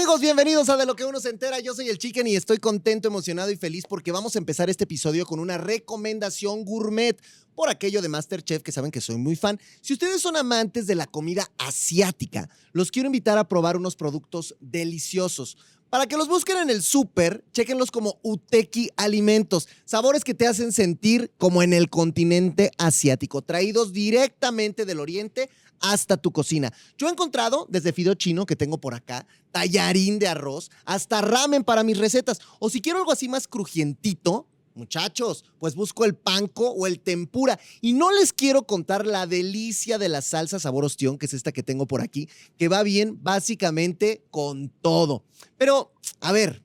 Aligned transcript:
Amigos, 0.00 0.22
bienvenidos 0.22 0.70
a 0.70 0.78
De 0.78 0.86
lo 0.86 0.96
que 0.96 1.04
uno 1.04 1.20
se 1.20 1.28
entera. 1.28 1.60
Yo 1.60 1.74
soy 1.74 1.90
el 1.90 1.98
Chicken 1.98 2.26
y 2.26 2.34
estoy 2.34 2.56
contento, 2.56 3.06
emocionado 3.06 3.50
y 3.50 3.56
feliz 3.56 3.84
porque 3.86 4.12
vamos 4.12 4.34
a 4.34 4.38
empezar 4.38 4.70
este 4.70 4.84
episodio 4.84 5.26
con 5.26 5.38
una 5.38 5.58
recomendación 5.58 6.64
gourmet 6.64 7.20
por 7.54 7.68
aquello 7.68 8.00
de 8.00 8.08
Masterchef 8.08 8.62
que 8.62 8.72
saben 8.72 8.90
que 8.90 9.02
soy 9.02 9.18
muy 9.18 9.36
fan. 9.36 9.60
Si 9.82 9.92
ustedes 9.92 10.22
son 10.22 10.38
amantes 10.38 10.86
de 10.86 10.94
la 10.94 11.06
comida 11.06 11.50
asiática, 11.58 12.48
los 12.72 12.90
quiero 12.90 13.08
invitar 13.08 13.36
a 13.36 13.46
probar 13.46 13.76
unos 13.76 13.94
productos 13.94 14.56
deliciosos. 14.58 15.58
Para 15.90 16.06
que 16.06 16.16
los 16.16 16.28
busquen 16.28 16.56
en 16.56 16.70
el 16.70 16.82
súper, 16.82 17.44
chequenlos 17.52 17.90
como 17.90 18.20
Uteki 18.22 18.90
Alimentos, 18.96 19.68
sabores 19.84 20.24
que 20.24 20.32
te 20.32 20.46
hacen 20.46 20.72
sentir 20.72 21.30
como 21.36 21.62
en 21.62 21.74
el 21.74 21.90
continente 21.90 22.70
asiático, 22.78 23.42
traídos 23.42 23.92
directamente 23.92 24.86
del 24.86 24.98
oriente 24.98 25.50
hasta 25.80 26.16
tu 26.16 26.32
cocina. 26.32 26.72
Yo 26.96 27.08
he 27.08 27.10
encontrado 27.10 27.66
desde 27.68 27.92
fido 27.92 28.14
chino 28.14 28.46
que 28.46 28.56
tengo 28.56 28.80
por 28.80 28.94
acá, 28.94 29.26
tallarín 29.50 30.18
de 30.18 30.28
arroz, 30.28 30.70
hasta 30.84 31.20
ramen 31.20 31.64
para 31.64 31.82
mis 31.82 31.98
recetas. 31.98 32.40
O 32.58 32.70
si 32.70 32.80
quiero 32.80 32.98
algo 32.98 33.12
así 33.12 33.28
más 33.28 33.48
crujientito, 33.48 34.46
muchachos, 34.74 35.44
pues 35.58 35.74
busco 35.74 36.04
el 36.04 36.14
panco 36.14 36.70
o 36.70 36.86
el 36.86 37.00
tempura. 37.00 37.58
Y 37.80 37.92
no 37.92 38.10
les 38.12 38.32
quiero 38.32 38.66
contar 38.66 39.06
la 39.06 39.26
delicia 39.26 39.98
de 39.98 40.08
la 40.08 40.22
salsa 40.22 40.58
sabor 40.58 40.84
ostión, 40.84 41.18
que 41.18 41.26
es 41.26 41.34
esta 41.34 41.52
que 41.52 41.62
tengo 41.62 41.86
por 41.86 42.00
aquí, 42.00 42.28
que 42.58 42.68
va 42.68 42.82
bien 42.82 43.18
básicamente 43.22 44.24
con 44.30 44.70
todo. 44.80 45.24
Pero, 45.58 45.92
a 46.20 46.32
ver, 46.32 46.62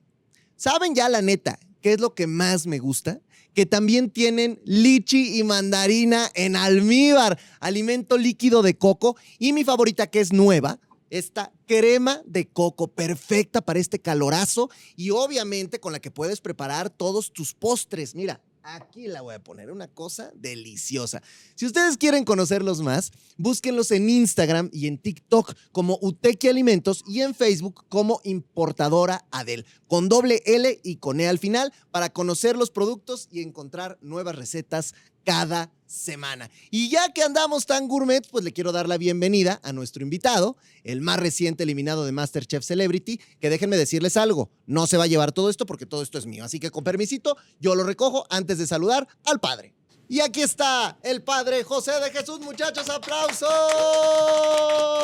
¿saben 0.56 0.94
ya 0.94 1.08
la 1.08 1.22
neta 1.22 1.58
qué 1.80 1.92
es 1.92 2.00
lo 2.00 2.14
que 2.14 2.26
más 2.26 2.66
me 2.66 2.78
gusta? 2.78 3.20
Que 3.56 3.64
también 3.64 4.10
tienen 4.10 4.60
lichi 4.66 5.40
y 5.40 5.42
mandarina 5.42 6.30
en 6.34 6.56
almíbar, 6.56 7.38
alimento 7.58 8.18
líquido 8.18 8.60
de 8.60 8.76
coco. 8.76 9.16
Y 9.38 9.54
mi 9.54 9.64
favorita, 9.64 10.08
que 10.08 10.20
es 10.20 10.30
nueva, 10.30 10.78
esta 11.08 11.50
crema 11.66 12.20
de 12.26 12.46
coco, 12.46 12.88
perfecta 12.88 13.62
para 13.62 13.78
este 13.78 13.98
calorazo 13.98 14.68
y 14.94 15.08
obviamente 15.08 15.80
con 15.80 15.94
la 15.94 16.00
que 16.00 16.10
puedes 16.10 16.42
preparar 16.42 16.90
todos 16.90 17.32
tus 17.32 17.54
postres. 17.54 18.14
Mira, 18.14 18.42
Aquí 18.68 19.06
la 19.06 19.22
voy 19.22 19.36
a 19.36 19.38
poner, 19.38 19.70
una 19.70 19.86
cosa 19.86 20.32
deliciosa. 20.34 21.22
Si 21.54 21.66
ustedes 21.66 21.96
quieren 21.96 22.24
conocerlos 22.24 22.82
más, 22.82 23.12
búsquenlos 23.36 23.92
en 23.92 24.08
Instagram 24.08 24.70
y 24.72 24.88
en 24.88 24.98
TikTok 24.98 25.54
como 25.70 26.00
Uteki 26.02 26.48
Alimentos 26.48 27.04
y 27.06 27.20
en 27.20 27.36
Facebook 27.36 27.84
como 27.88 28.20
Importadora 28.24 29.24
Adel, 29.30 29.66
con 29.86 30.08
doble 30.08 30.42
L 30.46 30.80
y 30.82 30.96
con 30.96 31.20
E 31.20 31.28
al 31.28 31.38
final, 31.38 31.72
para 31.92 32.08
conocer 32.08 32.56
los 32.56 32.72
productos 32.72 33.28
y 33.30 33.42
encontrar 33.42 33.98
nuevas 34.00 34.34
recetas 34.34 34.94
cada 35.26 35.72
semana. 35.86 36.48
Y 36.70 36.88
ya 36.88 37.12
que 37.12 37.24
andamos 37.24 37.66
tan 37.66 37.88
gourmet, 37.88 38.24
pues 38.30 38.44
le 38.44 38.52
quiero 38.52 38.70
dar 38.70 38.88
la 38.88 38.96
bienvenida 38.96 39.60
a 39.64 39.72
nuestro 39.72 40.04
invitado, 40.04 40.56
el 40.84 41.00
más 41.00 41.18
reciente 41.18 41.64
eliminado 41.64 42.04
de 42.04 42.12
MasterChef 42.12 42.64
Celebrity, 42.64 43.20
que 43.40 43.50
déjenme 43.50 43.76
decirles 43.76 44.16
algo, 44.16 44.50
no 44.66 44.86
se 44.86 44.96
va 44.96 45.04
a 45.04 45.08
llevar 45.08 45.32
todo 45.32 45.50
esto 45.50 45.66
porque 45.66 45.84
todo 45.84 46.02
esto 46.02 46.16
es 46.16 46.26
mío. 46.26 46.44
Así 46.44 46.60
que 46.60 46.70
con 46.70 46.84
permisito, 46.84 47.36
yo 47.58 47.74
lo 47.74 47.82
recojo 47.82 48.24
antes 48.30 48.58
de 48.58 48.68
saludar 48.68 49.08
al 49.24 49.40
padre. 49.40 49.74
Y 50.08 50.20
aquí 50.20 50.40
está 50.40 50.96
el 51.02 51.20
padre 51.20 51.64
José 51.64 51.90
de 52.00 52.10
Jesús, 52.16 52.38
muchachos, 52.40 52.88
aplausos. 52.88 53.48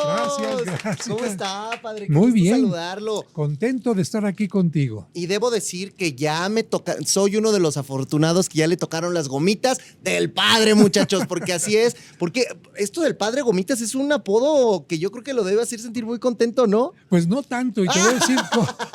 Gracias, 0.05 0.63
gracias. 0.63 1.07
¿Cómo 1.09 1.25
está, 1.25 1.71
padre? 1.81 2.07
Muy 2.09 2.31
bien. 2.31 2.55
saludarlo. 2.55 3.25
Contento 3.33 3.93
de 3.93 4.01
estar 4.01 4.25
aquí 4.25 4.47
contigo. 4.47 5.09
Y 5.13 5.25
debo 5.25 5.51
decir 5.51 5.93
que 5.93 6.13
ya 6.13 6.47
me 6.47 6.63
toca, 6.63 6.95
soy 7.05 7.35
uno 7.35 7.51
de 7.51 7.59
los 7.59 7.75
afortunados 7.75 8.47
que 8.47 8.59
ya 8.59 8.67
le 8.67 8.77
tocaron 8.77 9.13
las 9.13 9.27
gomitas 9.27 9.79
del 10.01 10.31
padre, 10.31 10.73
muchachos, 10.73 11.23
porque 11.27 11.51
así 11.51 11.75
es. 11.75 11.97
Porque 12.17 12.47
esto 12.77 13.01
del 13.01 13.17
padre 13.17 13.41
gomitas 13.41 13.81
es 13.81 13.95
un 13.95 14.09
apodo 14.13 14.87
que 14.87 14.99
yo 14.99 15.11
creo 15.11 15.23
que 15.25 15.33
lo 15.33 15.43
debe 15.43 15.63
hacer 15.63 15.81
sentir 15.81 16.05
muy 16.05 16.19
contento, 16.19 16.65
¿no? 16.65 16.93
Pues 17.09 17.27
no 17.27 17.43
tanto, 17.43 17.83
y 17.83 17.89
te 17.89 17.99
voy 17.99 18.09
a 18.09 18.13
decir, 18.13 18.39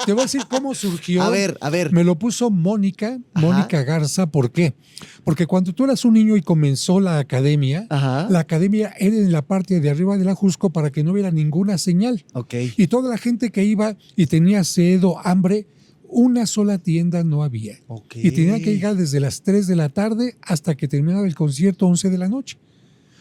te 0.07 0.13
voy 0.15 0.23
a 0.23 0.25
decir 0.25 0.47
cómo 0.49 0.75
surgió. 0.75 1.23
A 1.23 1.29
ver, 1.29 1.59
a 1.61 1.69
ver. 1.69 1.93
Me 1.93 2.03
lo 2.03 2.19
puso 2.19 2.49
Mónica, 2.49 3.19
Mónica 3.35 3.83
Garza, 3.83 4.27
¿por 4.27 4.51
qué? 4.51 4.75
Porque 5.23 5.47
cuando 5.47 5.75
tú 5.75 5.85
eras 5.85 5.98
un 6.05 6.15
niño 6.15 6.37
y 6.37 6.43
comenzó 6.43 7.01
la 7.01 7.19
academia, 7.19 7.87
la 7.91 8.39
academia 8.39 8.95
era 8.99 9.17
en 9.17 9.33
la 9.33 9.43
parte 9.43 9.81
de 9.81 9.91
arriba 9.91 10.17
de 10.17 10.25
la 10.25 10.35
Jusco 10.35 10.71
para 10.71 10.91
que 10.91 11.05
no 11.05 11.13
hubiera 11.13 11.31
ninguna 11.31 11.79
señal. 11.79 12.25
Ok. 12.33 12.55
Y 12.77 12.87
toda 12.87 13.11
la 13.11 13.19
gente 13.19 13.51
que 13.51 13.65
iba 13.65 13.97
y 14.17 14.27
tenía 14.27 14.65
sed 14.65 15.05
o 15.05 15.19
hambre, 15.19 15.67
una 16.09 16.47
sola 16.47 16.79
tienda 16.79 17.23
no 17.23 17.43
había. 17.43 17.79
Y 18.15 18.31
tenía 18.31 18.59
que 18.59 18.73
llegar 18.73 18.97
desde 18.97 19.21
las 19.21 19.43
3 19.43 19.67
de 19.67 19.77
la 19.77 19.89
tarde 19.89 20.37
hasta 20.43 20.77
que 20.77 20.89
terminaba 20.89 21.27
el 21.27 21.35
concierto 21.35 21.87
11 21.87 22.11
de 22.11 22.19
la 22.19 22.29
noche. 22.29 22.59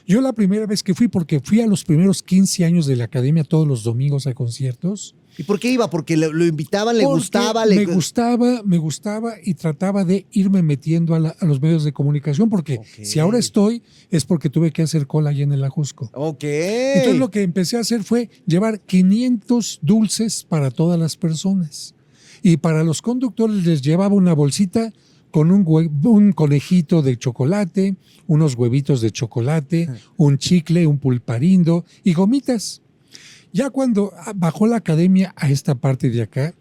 Yo 0.07 0.21
la 0.21 0.31
primera 0.31 0.65
vez 0.65 0.83
que 0.83 0.93
fui, 0.93 1.09
porque 1.09 1.41
fui 1.41 1.59
a 1.59 1.67
los 1.67 1.83
primeros 1.83 2.23
15 2.23 2.63
años 2.63 2.85
de 2.85 2.95
la 2.95 3.03
academia 3.03 3.43
todos 3.43 3.67
los 3.67 3.83
domingos 3.83 4.25
a 4.25 4.33
conciertos, 4.33 5.15
¿Y 5.37 5.43
por 5.43 5.59
qué 5.59 5.71
iba? 5.71 5.89
¿Porque 5.89 6.17
lo, 6.17 6.45
invitaban, 6.45 6.97
le 6.97 7.05
gustaba? 7.05 7.65
Le... 7.65 7.75
Me 7.75 7.85
gustaba, 7.85 8.61
me 8.63 8.77
gustaba 8.77 9.35
y 9.43 9.53
trataba 9.53 10.03
de 10.03 10.25
irme 10.31 10.63
metiendo 10.63 11.15
a, 11.15 11.19
los 11.19 11.61
medios 11.61 11.83
de 11.83 11.93
comunicación, 11.93 12.49
porque 12.49 12.81
si 13.03 13.19
ahora 13.19 13.37
estoy 13.37 13.83
es 14.09 14.25
porque 14.25 14.49
tuve 14.49 14.71
que 14.71 14.81
hacer 14.81 15.05
cola 15.05 15.29
allá 15.29 15.43
en 15.43 15.51
el 15.51 15.63
Ajusco. 15.63 16.09
Ok. 16.13 16.43
Entonces 16.43 17.19
lo 17.19 17.29
que 17.29 17.43
empecé 17.43 17.77
a 17.77 17.81
hacer 17.81 18.03
fue 18.03 18.29
llevar 18.45 18.79
500 18.81 19.79
dulces 19.81 20.43
para 20.43 20.71
todas 20.71 20.99
las 20.99 21.17
personas. 21.17 21.93
Y 22.41 22.57
para 22.57 22.83
los 22.83 23.01
conductores 23.01 23.65
les 23.65 23.81
llevaba 23.81 24.15
una 24.15 24.33
bolsita 24.33 24.93
con 25.31 25.51
un, 25.51 25.65
un, 26.03 26.31
conejito 26.31 27.01
de 27.01 27.17
chocolate, 27.17 27.95
unos 28.27 28.55
huevitos 28.55 29.01
de 29.01 29.11
chocolate, 29.11 29.89
un 30.15 30.37
chicle, 30.37 30.87
un 30.87 30.99
pulparindo 30.99 31.85
y 32.03 32.13
gomitas. 32.13 32.81
Ya 33.53 33.69
cuando 33.69 34.13
bajó 34.35 34.67
la 34.67 34.77
academia 34.77 35.33
a 35.35 35.49
esta 35.49 35.75
parte 35.75 36.09
de 36.09 36.21
acá, 36.21 36.53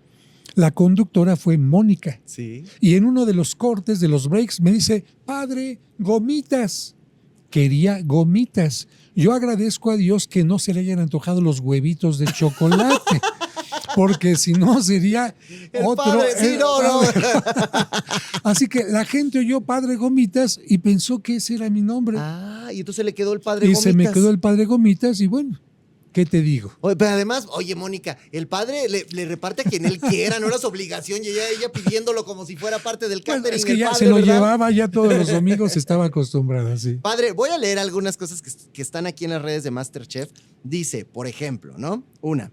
la 0.54 0.70
conductora 0.70 1.36
fue 1.36 1.58
Mónica. 1.58 2.20
Sí. 2.24 2.64
Y 2.80 2.94
en 2.94 3.04
uno 3.04 3.26
de 3.26 3.34
los 3.34 3.54
cortes 3.54 4.00
de 4.00 4.08
los 4.08 4.28
breaks 4.28 4.60
me 4.60 4.72
dice, 4.72 5.04
padre, 5.24 5.78
gomitas. 5.98 6.94
Quería 7.50 8.00
gomitas. 8.02 8.88
Yo 9.14 9.32
agradezco 9.32 9.90
a 9.90 9.96
Dios 9.96 10.26
que 10.26 10.44
no 10.44 10.58
se 10.58 10.74
le 10.74 10.80
hayan 10.80 10.98
antojado 10.98 11.40
los 11.40 11.60
huevitos 11.60 12.18
de 12.18 12.26
chocolate. 12.26 13.20
porque 13.94 14.36
si 14.36 14.52
no 14.52 14.82
sería 14.82 15.34
otro. 15.82 16.20
sí, 16.38 16.56
no, 16.58 16.82
no. 16.82 17.00
Así 18.44 18.66
que 18.68 18.84
la 18.84 19.04
gente 19.04 19.38
oyó 19.38 19.60
Padre 19.60 19.96
Gomitas 19.96 20.60
y 20.68 20.78
pensó 20.78 21.20
que 21.20 21.36
ese 21.36 21.54
era 21.54 21.70
mi 21.70 21.82
nombre. 21.82 22.18
Ah, 22.20 22.68
y 22.72 22.80
entonces 22.80 23.04
le 23.04 23.14
quedó 23.14 23.32
el 23.32 23.40
Padre 23.40 23.66
y 23.66 23.68
Gomitas. 23.72 23.86
Y 23.86 23.90
se 23.90 23.96
me 23.96 24.12
quedó 24.12 24.30
el 24.30 24.38
Padre 24.38 24.66
Gomitas 24.66 25.20
y 25.20 25.26
bueno, 25.26 25.58
¿Qué 26.16 26.24
te 26.24 26.40
digo? 26.40 26.72
pero 26.80 27.10
además, 27.10 27.46
oye, 27.50 27.74
Mónica, 27.74 28.16
el 28.32 28.48
padre 28.48 28.88
le, 28.88 29.24
reparte 29.26 29.60
a 29.60 29.64
quien 29.66 29.84
él 29.84 30.00
quiera, 30.00 30.40
no 30.40 30.46
era 30.46 30.56
su 30.56 30.66
obligación, 30.66 31.22
y 31.22 31.28
ella, 31.28 31.42
ella 31.50 31.70
pidiéndolo 31.70 32.24
como 32.24 32.46
si 32.46 32.56
fuera 32.56 32.78
parte 32.78 33.10
del 33.10 33.22
catering. 33.22 33.54
es 33.54 33.66
que 33.66 33.76
ya 33.76 33.92
se 33.92 34.06
lo 34.06 34.18
llevaba 34.18 34.70
ya 34.70 34.88
todos 34.88 35.12
los 35.12 35.28
domingos, 35.28 35.76
estaba 35.76 36.06
acostumbrada, 36.06 36.78
sí. 36.78 36.94
Padre, 37.02 37.32
voy 37.32 37.50
a 37.50 37.58
leer 37.58 37.78
algunas 37.78 38.16
cosas 38.16 38.40
que, 38.40 38.50
que 38.72 38.80
están 38.80 39.04
aquí 39.04 39.26
en 39.26 39.32
las 39.32 39.42
redes 39.42 39.62
de 39.62 39.70
Masterchef. 39.70 40.30
Dice, 40.64 41.04
por 41.04 41.26
ejemplo, 41.26 41.74
¿no? 41.76 42.02
Una, 42.22 42.50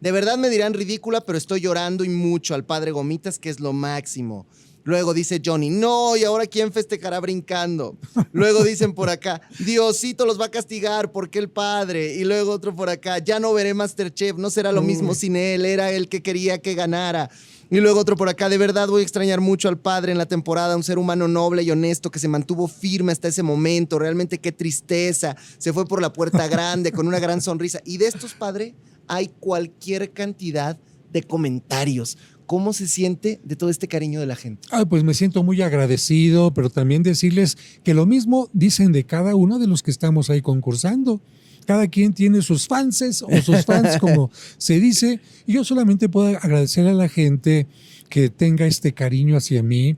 de 0.00 0.10
verdad 0.10 0.38
me 0.38 0.48
dirán 0.48 0.72
ridícula, 0.72 1.20
pero 1.20 1.36
estoy 1.36 1.60
llorando 1.60 2.04
y 2.04 2.08
mucho 2.08 2.54
al 2.54 2.64
padre 2.64 2.92
Gomitas, 2.92 3.38
que 3.38 3.50
es 3.50 3.60
lo 3.60 3.74
máximo. 3.74 4.46
Luego 4.84 5.14
dice 5.14 5.40
Johnny, 5.44 5.70
no, 5.70 6.16
y 6.16 6.24
ahora 6.24 6.46
quién 6.46 6.72
festejará 6.72 7.20
brincando. 7.20 7.96
Luego 8.32 8.64
dicen 8.64 8.94
por 8.94 9.08
acá, 9.10 9.40
Diosito 9.60 10.26
los 10.26 10.40
va 10.40 10.46
a 10.46 10.50
castigar 10.50 11.12
porque 11.12 11.38
el 11.38 11.48
padre. 11.48 12.14
Y 12.16 12.24
luego 12.24 12.50
otro 12.52 12.74
por 12.74 12.88
acá, 12.88 13.18
ya 13.18 13.38
no 13.38 13.52
veré 13.52 13.74
Masterchef, 13.74 14.36
no 14.36 14.50
será 14.50 14.72
lo 14.72 14.82
mismo 14.82 15.14
sin 15.14 15.36
él, 15.36 15.64
era 15.64 15.92
el 15.92 16.08
que 16.08 16.22
quería 16.22 16.58
que 16.58 16.74
ganara. 16.74 17.30
Y 17.72 17.80
luego 17.80 18.00
otro 18.00 18.16
por 18.16 18.28
acá, 18.28 18.50
de 18.50 18.58
verdad 18.58 18.88
voy 18.88 19.00
a 19.00 19.02
extrañar 19.02 19.40
mucho 19.40 19.66
al 19.68 19.78
padre 19.78 20.12
en 20.12 20.18
la 20.18 20.26
temporada, 20.26 20.76
un 20.76 20.82
ser 20.82 20.98
humano 20.98 21.26
noble 21.26 21.62
y 21.62 21.70
honesto 21.70 22.10
que 22.10 22.18
se 22.18 22.28
mantuvo 22.28 22.68
firme 22.68 23.12
hasta 23.12 23.28
ese 23.28 23.42
momento. 23.42 23.98
Realmente 23.98 24.38
qué 24.38 24.52
tristeza. 24.52 25.36
Se 25.56 25.72
fue 25.72 25.86
por 25.86 26.02
la 26.02 26.12
puerta 26.12 26.46
grande 26.48 26.92
con 26.92 27.08
una 27.08 27.18
gran 27.18 27.40
sonrisa. 27.40 27.80
Y 27.86 27.96
de 27.96 28.08
estos, 28.08 28.34
padre, 28.34 28.74
hay 29.08 29.28
cualquier 29.40 30.12
cantidad 30.12 30.78
de 31.12 31.22
comentarios. 31.22 32.18
¿Cómo 32.52 32.74
se 32.74 32.86
siente 32.86 33.40
de 33.44 33.56
todo 33.56 33.70
este 33.70 33.88
cariño 33.88 34.20
de 34.20 34.26
la 34.26 34.36
gente? 34.36 34.68
Ah, 34.70 34.84
pues 34.84 35.04
me 35.04 35.14
siento 35.14 35.42
muy 35.42 35.62
agradecido, 35.62 36.52
pero 36.52 36.68
también 36.68 37.02
decirles 37.02 37.56
que 37.82 37.94
lo 37.94 38.04
mismo 38.04 38.50
dicen 38.52 38.92
de 38.92 39.06
cada 39.06 39.34
uno 39.34 39.58
de 39.58 39.66
los 39.66 39.82
que 39.82 39.90
estamos 39.90 40.28
ahí 40.28 40.42
concursando. 40.42 41.22
Cada 41.64 41.88
quien 41.88 42.12
tiene 42.12 42.42
sus 42.42 42.68
fanses 42.68 43.22
o 43.22 43.30
sus 43.40 43.64
fans, 43.64 43.96
como 44.00 44.30
se 44.58 44.80
dice, 44.80 45.18
y 45.46 45.54
yo 45.54 45.64
solamente 45.64 46.10
puedo 46.10 46.26
agradecer 46.26 46.86
a 46.86 46.92
la 46.92 47.08
gente 47.08 47.68
que 48.10 48.28
tenga 48.28 48.66
este 48.66 48.92
cariño 48.92 49.38
hacia 49.38 49.62
mí, 49.62 49.96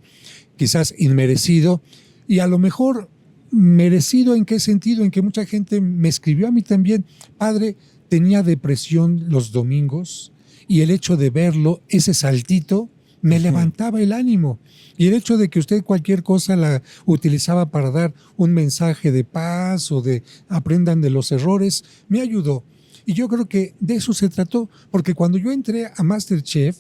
quizás 0.57 0.95
inmerecido, 0.97 1.83
y 2.29 2.39
a 2.39 2.47
lo 2.47 2.61
mejor 2.61 3.11
merecido 3.51 4.37
en 4.37 4.45
qué 4.45 4.61
sentido, 4.61 5.03
en 5.03 5.11
que 5.11 5.23
mucha 5.23 5.45
gente 5.45 5.81
me 5.81 6.09
escribió 6.09 6.47
a 6.47 6.53
mí 6.53 6.63
también, 6.63 7.05
padre, 7.37 7.77
tenía 8.09 8.45
depresión 8.45 9.25
los 9.29 9.51
domingos, 9.51 10.31
y 10.69 10.81
el 10.81 10.91
hecho 10.91 11.17
de 11.17 11.31
verlo, 11.31 11.83
ese 11.89 12.15
saltito, 12.15 12.91
me 13.25 13.39
levantaba 13.39 14.03
el 14.03 14.13
ánimo. 14.13 14.59
Y 14.99 15.09
el 15.09 15.15
hecho 15.15 15.39
de 15.39 15.49
que 15.49 15.59
usted 15.59 15.83
cualquier 15.83 16.23
cosa 16.23 16.57
la 16.57 16.83
utilizaba 17.07 17.71
para 17.71 17.91
dar 17.91 18.13
un 18.37 18.53
mensaje 18.53 19.13
de 19.13 19.25
paz 19.25 19.91
o 19.91 20.03
de 20.03 20.23
aprendan 20.49 21.01
de 21.01 21.09
los 21.09 21.33
errores, 21.33 21.85
me 22.09 22.21
ayudó. 22.21 22.65
Y 23.07 23.15
yo 23.15 23.29
creo 23.29 23.49
que 23.49 23.75
de 23.81 23.95
eso 23.95 24.13
se 24.13 24.29
trató, 24.29 24.69
porque 24.91 25.15
cuando 25.15 25.39
yo 25.39 25.53
entré 25.53 25.91
a 25.97 26.03
Masterchef, 26.03 26.77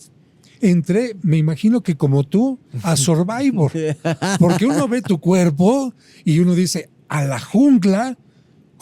entré, 0.60 1.16
me 1.22 1.38
imagino 1.38 1.82
que 1.82 1.96
como 1.96 2.24
tú, 2.24 2.58
a 2.82 2.94
Survivor, 2.96 3.72
porque 4.38 4.66
uno 4.66 4.86
ve 4.86 5.00
tu 5.00 5.18
cuerpo 5.20 5.94
y 6.24 6.40
uno 6.40 6.54
dice, 6.54 6.90
a 7.08 7.24
la 7.24 7.40
jungla, 7.40 8.18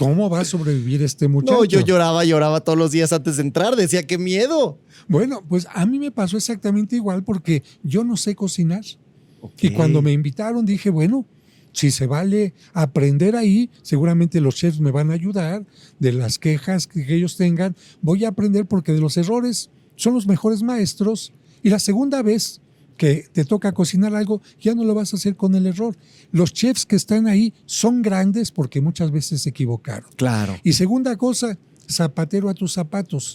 ¿cómo 0.03 0.31
va 0.31 0.41
a 0.41 0.45
sobrevivir 0.45 1.03
este 1.03 1.29
muchacho? 1.29 1.59
No, 1.59 1.65
yo 1.65 1.81
lloraba, 1.81 2.25
lloraba 2.25 2.61
todos 2.61 2.79
los 2.79 2.91
días 2.91 3.13
antes 3.13 3.37
de 3.37 3.43
entrar, 3.43 3.77
decía, 3.77 4.07
qué 4.07 4.19
miedo. 4.19 4.79
Bueno, 5.09 5.43
pues 5.49 5.67
a 5.73 5.85
mí 5.87 5.99
me 5.99 6.11
pasó 6.11 6.37
exactamente 6.37 6.97
igual 6.97 7.25
porque 7.25 7.63
yo 7.83 8.05
no 8.05 8.17
sé 8.17 8.35
cocinar. 8.35 8.85
Y 9.61 9.71
cuando 9.71 10.03
me 10.03 10.13
invitaron 10.13 10.65
dije, 10.65 10.91
bueno, 10.91 11.27
si 11.73 11.91
se 11.91 12.07
vale 12.07 12.55
aprender 12.73 13.35
ahí, 13.35 13.71
seguramente 13.83 14.41
los 14.41 14.55
chefs 14.55 14.81
me 14.81 14.91
van 14.91 15.11
a 15.11 15.15
ayudar 15.15 15.67
de 15.99 16.13
las 16.13 16.39
quejas 16.39 16.87
que 16.87 17.15
ellos 17.15 17.37
tengan. 17.37 17.75
Voy 18.01 18.25
a 18.25 18.29
aprender 18.29 18.67
porque 18.67 18.93
de 18.93 19.01
los 19.01 19.17
errores 19.17 19.71
son 19.97 20.15
los 20.15 20.27
mejores 20.27 20.63
maestros. 20.63 21.33
Y 21.63 21.71
la 21.71 21.79
segunda 21.79 22.23
vez 22.23 22.62
que 23.03 23.29
te 23.33 23.45
toca 23.45 23.73
cocinar 23.73 24.15
algo, 24.15 24.41
ya 24.61 24.77
no 24.77 24.85
lo 24.85 24.95
vas 24.95 25.13
a 25.13 25.17
hacer 25.17 25.35
con 25.35 25.57
el 25.57 25.67
error. 25.67 25.97
Los 26.31 26.53
chefs 26.53 26.87
que 26.87 26.95
están 26.95 27.27
ahí 27.27 27.53
son 27.67 28.01
grandes 28.01 28.53
porque 28.53 28.81
muchas 28.81 29.11
veces 29.11 29.43
se 29.43 29.51
equivocaron. 29.51 30.09
Claro. 30.15 30.55
Y 30.63 30.75
segunda 30.75 31.17
cosa, 31.17 31.59
zapatero 31.91 32.49
a 32.49 32.55
tus 32.55 32.73
zapatos. 32.73 33.35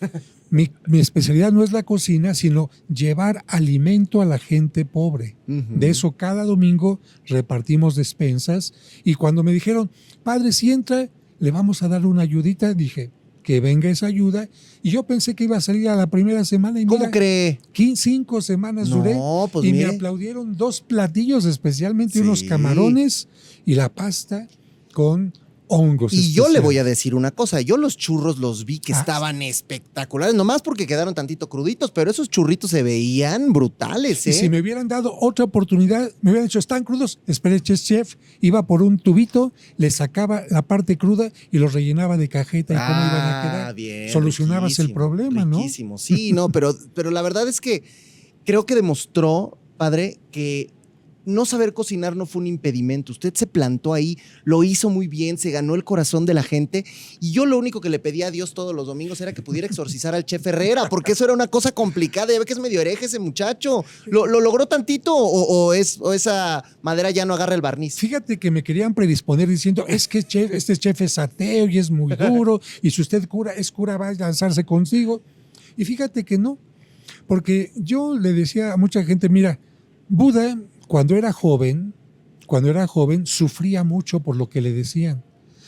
Mi, 0.49 0.71
especialidad 0.93 1.51
no 1.51 1.65
es 1.65 1.73
la 1.73 1.83
cocina, 1.83 2.33
sino 2.33 2.69
llevar 2.87 3.43
alimento 3.45 4.21
a 4.21 4.25
la 4.25 4.39
gente 4.39 4.85
pobre. 4.85 5.35
De 5.45 5.89
eso 5.89 6.13
cada 6.13 6.45
domingo 6.45 7.01
repartimos 7.25 7.97
despensas. 7.97 8.73
Y 9.03 9.15
cuando 9.15 9.43
me 9.43 9.51
dijeron, 9.51 9.91
padre, 10.23 10.53
si 10.53 10.71
entra, 10.71 11.09
le 11.39 11.51
vamos 11.51 11.83
a 11.83 11.89
dar 11.89 12.05
una 12.05 12.21
ayudita, 12.21 12.73
dije, 12.73 13.11
que 13.47 13.61
venga 13.61 13.89
esa 13.89 14.07
ayuda. 14.07 14.49
Y 14.83 14.91
yo 14.91 15.03
pensé 15.03 15.33
que 15.33 15.45
iba 15.45 15.55
a 15.55 15.61
salir 15.61 15.87
a 15.87 15.95
la 15.95 16.07
primera 16.07 16.43
semana. 16.43 16.81
Y 16.81 16.85
¿Cómo 16.85 17.09
cree? 17.09 17.61
cinco 17.95 18.41
semanas 18.41 18.89
duré. 18.89 19.17
Pues 19.53 19.65
y 19.65 19.71
me 19.71 19.85
aplaudieron 19.85 20.57
dos 20.57 20.81
platillos, 20.81 21.45
especialmente 21.45 22.19
unos 22.19 22.43
camarones 22.43 23.29
y 23.65 23.75
la 23.75 23.87
pasta 23.87 24.49
con 24.91 25.31
hongos. 25.67 26.13
Y 26.13 26.33
yo 26.33 26.49
le 26.49 26.59
voy 26.59 26.77
a 26.77 26.83
decir 26.83 27.15
una 27.15 27.31
cosa, 27.31 27.61
yo 27.61 27.77
los 27.77 27.97
churros 27.97 28.37
los 28.37 28.65
vi 28.65 28.79
que 28.79 28.93
ah. 28.93 28.99
estaban 28.99 29.41
espectaculares, 29.41 30.35
nomás 30.35 30.61
porque 30.61 30.87
quedaron 30.87 31.13
tantito 31.13 31.49
cruditos, 31.49 31.91
pero 31.91 32.11
esos 32.11 32.29
churritos 32.29 32.71
se 32.71 32.83
veían 32.83 33.53
brutales. 33.53 34.25
¿eh? 34.27 34.31
Y 34.31 34.33
si 34.33 34.49
me 34.49 34.59
hubieran 34.61 34.87
dado 34.87 35.15
otra 35.19 35.45
oportunidad, 35.45 36.11
me 36.21 36.31
hubieran 36.31 36.47
dicho, 36.47 36.59
están 36.59 36.83
crudos, 36.83 37.19
esperé 37.27 37.61
chef, 37.61 38.15
iba 38.41 38.65
por 38.65 38.81
un 38.81 38.99
tubito, 38.99 39.53
le 39.77 39.91
sacaba 39.91 40.43
la 40.49 40.61
parte 40.61 40.97
cruda 40.97 41.31
y 41.51 41.59
los 41.59 41.73
rellenaba 41.73 42.17
de 42.17 42.29
cajeta 42.29 42.73
y 42.73 42.77
cómo 42.77 42.89
iban 42.89 43.15
a 43.15 43.41
quedar. 43.41 43.69
Ah, 43.69 43.73
bien, 43.73 44.11
Solucionabas 44.11 44.79
el 44.79 44.93
problema, 44.93 45.45
riquísimo. 45.45 45.97
Sí, 45.97 46.33
no, 46.33 46.49
pero, 46.49 46.75
pero 46.93 47.11
la 47.11 47.21
verdad 47.21 47.47
es 47.47 47.61
que 47.61 47.83
creo 48.45 48.65
que 48.65 48.75
demostró, 48.75 49.57
padre, 49.77 50.19
que 50.31 50.71
no 51.27 51.45
saber 51.45 51.73
cocinar 51.73 52.15
no 52.15 52.25
fue 52.25 52.41
un 52.41 52.47
impedimento. 52.47 53.11
Usted 53.11 53.33
se 53.35 53.45
plantó 53.45 53.93
ahí, 53.93 54.17
lo 54.45 54.63
hizo 54.63 54.89
muy 54.89 55.07
bien, 55.07 55.37
se 55.37 55.51
ganó 55.51 55.75
el 55.75 55.83
corazón 55.83 56.25
de 56.25 56.33
la 56.33 56.41
gente. 56.41 56.85
Y 57.19 57.31
yo 57.31 57.45
lo 57.45 57.57
único 57.57 57.81
que 57.81 57.89
le 57.89 57.99
pedía 57.99 58.27
a 58.27 58.31
Dios 58.31 58.53
todos 58.53 58.73
los 58.73 58.87
domingos 58.87 59.19
era 59.19 59.33
que 59.33 59.41
pudiera 59.41 59.67
exorcizar 59.67 60.15
al 60.15 60.25
chef 60.25 60.47
Herrera, 60.47 60.87
porque 60.89 61.11
eso 61.11 61.25
era 61.25 61.33
una 61.33 61.47
cosa 61.47 61.71
complicada. 61.71 62.31
Ya 62.31 62.39
ve 62.39 62.45
que 62.45 62.53
es 62.53 62.59
medio 62.59 62.79
hereje 62.79 63.05
ese 63.05 63.19
muchacho. 63.19 63.83
¿Lo, 64.05 64.25
logró 64.25 64.67
tantito 64.67 65.15
o, 65.15 65.73
es, 65.73 65.99
esa 66.13 66.63
madera 66.81 67.11
ya 67.11 67.25
no 67.25 67.33
agarra 67.33 67.55
el 67.55 67.61
barniz? 67.61 67.95
Fíjate 67.95 68.37
que 68.37 68.49
me 68.49 68.63
querían 68.63 68.93
predisponer 68.93 69.49
diciendo, 69.49 69.85
es 69.87 70.07
que 70.07 70.19
este 70.19 70.77
chef 70.77 71.01
es 71.01 71.17
ateo 71.17 71.67
y 71.67 71.77
es 71.77 71.91
muy 71.91 72.15
duro, 72.15 72.61
y 72.81 72.91
si 72.91 73.01
usted 73.01 73.27
cura, 73.27 73.51
es 73.51 73.71
cura, 73.71 73.97
va 73.97 74.07
a 74.07 74.13
lanzarse 74.13 74.63
consigo. 74.63 75.21
Y 75.75 75.83
fíjate 75.83 76.23
que 76.23 76.37
no, 76.37 76.57
porque 77.27 77.71
yo 77.75 78.17
le 78.17 78.31
decía 78.31 78.73
a 78.73 78.77
mucha 78.77 79.03
gente, 79.03 79.27
mira, 79.29 79.59
Buda 80.09 80.57
cuando 80.87 81.15
era 81.15 81.33
joven, 81.33 81.93
cuando 82.45 82.69
era 82.69 82.87
joven, 82.87 83.25
sufría 83.25 83.83
mucho 83.83 84.21
por 84.21 84.35
lo 84.35 84.49
que 84.49 84.61
le 84.61 84.73
decían, 84.73 85.23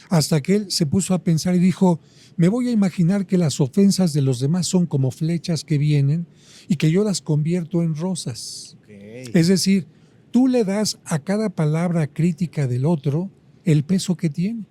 hasta 0.10 0.42
que 0.42 0.56
él 0.56 0.72
se 0.72 0.86
puso 0.86 1.14
a 1.14 1.24
pensar 1.24 1.56
y 1.56 1.60
dijo, 1.60 2.00
me 2.36 2.48
voy 2.48 2.70
a 2.70 2.72
imaginar 2.72 3.26
que 3.26 3.38
las 3.38 3.60
ofensas 3.60 4.14
de 4.14 4.22
los 4.22 4.40
demás 4.40 4.66
son 4.66 4.86
como 4.86 5.12
flechas 5.12 5.64
que 5.64 5.78
vienen 5.78 6.26
y 6.68 6.78
que 6.78 6.90
yo 6.90 7.04
las 7.04 7.22
convierto 7.22 7.84
en 7.84 7.96
rosas. 7.96 8.78
Es 8.88 9.48
decir, 9.48 9.88
tú 10.32 10.48
le 10.48 10.64
das 10.64 11.00
a 11.04 11.20
cada 11.20 11.50
palabra 11.50 12.08
crítica 12.08 12.68
del 12.68 12.86
otro 12.86 13.30
el 13.66 13.84
peso 13.84 14.16
que 14.16 14.30
tiene. 14.30 14.66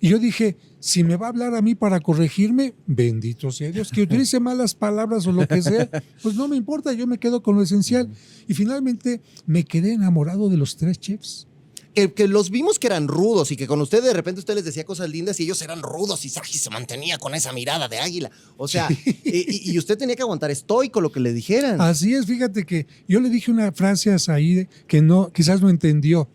Y 0.00 0.08
yo 0.08 0.18
dije, 0.18 0.56
si 0.80 1.04
me 1.04 1.16
va 1.16 1.26
a 1.26 1.28
hablar 1.28 1.54
a 1.54 1.60
mí 1.60 1.74
para 1.74 2.00
corregirme, 2.00 2.74
bendito 2.86 3.52
sea 3.52 3.70
Dios, 3.70 3.90
que 3.90 4.02
utilice 4.02 4.40
malas 4.40 4.74
palabras 4.74 5.26
o 5.26 5.32
lo 5.32 5.46
que 5.46 5.62
sea, 5.62 5.90
pues 6.22 6.34
no 6.34 6.48
me 6.48 6.56
importa, 6.56 6.92
yo 6.94 7.06
me 7.06 7.18
quedo 7.18 7.42
con 7.42 7.54
lo 7.56 7.62
esencial. 7.62 8.08
Y 8.48 8.54
finalmente 8.54 9.20
me 9.46 9.64
quedé 9.64 9.92
enamorado 9.92 10.48
de 10.48 10.56
los 10.56 10.76
tres 10.76 10.98
chefs. 10.98 11.46
Que, 11.92 12.28
los 12.28 12.50
vimos 12.50 12.78
que 12.78 12.86
eran 12.86 13.08
rudos 13.08 13.50
y 13.50 13.56
que 13.56 13.66
con 13.66 13.80
usted 13.80 14.02
de 14.02 14.12
repente 14.14 14.38
usted 14.38 14.54
les 14.54 14.64
decía 14.64 14.84
cosas 14.84 15.10
lindas 15.10 15.38
y 15.40 15.42
ellos 15.42 15.60
eran 15.60 15.82
rudos 15.82 16.24
y 16.24 16.28
Saji 16.30 16.56
se 16.56 16.70
mantenía 16.70 17.18
con 17.18 17.34
esa 17.34 17.52
mirada 17.52 17.88
de 17.88 17.98
águila. 17.98 18.30
O 18.56 18.68
sea, 18.68 18.88
y, 19.24 19.76
usted 19.76 19.98
tenía 19.98 20.14
que 20.14 20.22
aguantar 20.22 20.50
estoico 20.50 21.00
lo 21.00 21.10
que 21.12 21.20
le 21.20 21.32
dijeran. 21.34 21.80
Así 21.80 22.14
es, 22.14 22.26
fíjate 22.26 22.64
que 22.64 22.86
yo 23.08 23.20
le 23.20 23.28
dije 23.28 23.50
una 23.50 23.72
frase 23.72 24.12
a 24.12 24.18
Said 24.18 24.68
que 24.86 25.02
no, 25.02 25.32
quizás 25.32 25.60
no 25.60 25.68
entendió, 25.68 26.30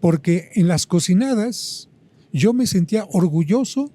porque 0.00 0.50
en 0.54 0.66
las 0.66 0.86
cocinadas 0.86 1.88
yo 2.32 2.52
me 2.52 2.66
sentía 2.66 3.06
orgulloso 3.10 3.90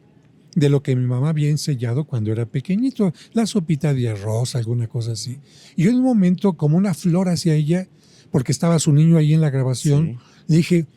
de 0.56 0.70
lo 0.70 0.84
que 0.84 0.96
mi 0.96 1.06
mamá 1.06 1.30
había 1.30 1.50
enseñado 1.50 2.06
cuando 2.06 2.32
era 2.32 2.46
pequeñito, 2.46 3.14
la 3.34 3.46
sopita 3.46 3.94
de 3.94 4.10
arroz, 4.10 4.56
alguna 4.56 4.88
cosa 4.88 5.14
así. 5.14 5.40
Y 5.76 5.84
yo 5.84 5.92
en 5.92 5.98
un 5.98 6.04
momento, 6.04 6.54
como 6.54 6.78
una 6.78 6.94
flor 6.94 7.30
hacia 7.30 7.56
ella, 7.56 7.88
porque 8.32 8.52
estaba 8.52 8.80
su 8.80 8.92
niño 8.92 9.18
ahí 9.18 9.34
en 9.34 9.42
la 9.42 9.50
grabación, 9.50 10.18
le 10.48 10.58
dije, 10.58 10.88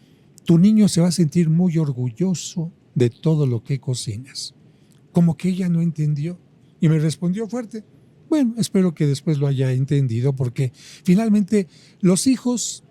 tu 0.44 0.58
niño 0.58 0.88
se 0.88 1.00
va 1.00 1.08
a 1.08 1.12
sentir 1.12 1.50
muy 1.50 1.78
orgulloso 1.78 2.72
de 2.94 3.10
todo 3.10 3.46
lo 3.46 3.62
que 3.62 3.80
cocinas. 3.80 4.54
Como 5.12 5.36
que 5.36 5.48
ella 5.48 5.68
no 5.68 5.82
entendió 5.82 6.38
y 6.80 6.88
me 6.88 6.98
respondió 6.98 7.48
fuerte. 7.48 7.84
Bueno, 8.28 8.54
espero 8.58 8.94
que 8.94 9.06
después 9.06 9.38
lo 9.38 9.46
haya 9.46 9.72
entendido 9.72 10.34
porque 10.34 10.72
finalmente 11.04 11.68
los 12.00 12.26
hijos 12.26 12.83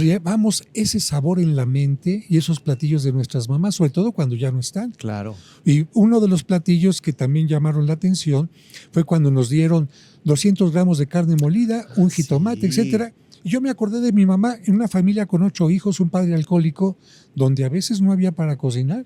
llevamos 0.00 0.64
ese 0.74 1.00
sabor 1.00 1.40
en 1.40 1.56
la 1.56 1.66
mente 1.66 2.24
y 2.28 2.38
esos 2.38 2.60
platillos 2.60 3.02
de 3.02 3.12
nuestras 3.12 3.48
mamás, 3.48 3.74
sobre 3.74 3.90
todo 3.90 4.12
cuando 4.12 4.34
ya 4.34 4.50
no 4.50 4.60
están. 4.60 4.92
Claro. 4.92 5.36
Y 5.64 5.86
uno 5.92 6.20
de 6.20 6.28
los 6.28 6.44
platillos 6.44 7.00
que 7.00 7.12
también 7.12 7.48
llamaron 7.48 7.86
la 7.86 7.94
atención 7.94 8.50
fue 8.90 9.04
cuando 9.04 9.30
nos 9.30 9.48
dieron 9.48 9.88
200 10.24 10.72
gramos 10.72 10.98
de 10.98 11.06
carne 11.06 11.36
molida, 11.40 11.86
un 11.96 12.10
jitomate, 12.10 12.66
etcétera. 12.66 13.12
Y 13.44 13.50
yo 13.50 13.60
me 13.60 13.70
acordé 13.70 14.00
de 14.00 14.12
mi 14.12 14.24
mamá 14.24 14.56
en 14.64 14.74
una 14.74 14.88
familia 14.88 15.26
con 15.26 15.42
ocho 15.42 15.68
hijos, 15.70 16.00
un 16.00 16.10
padre 16.10 16.34
alcohólico, 16.34 16.96
donde 17.34 17.64
a 17.64 17.68
veces 17.68 18.00
no 18.00 18.12
había 18.12 18.32
para 18.32 18.56
cocinar. 18.56 19.04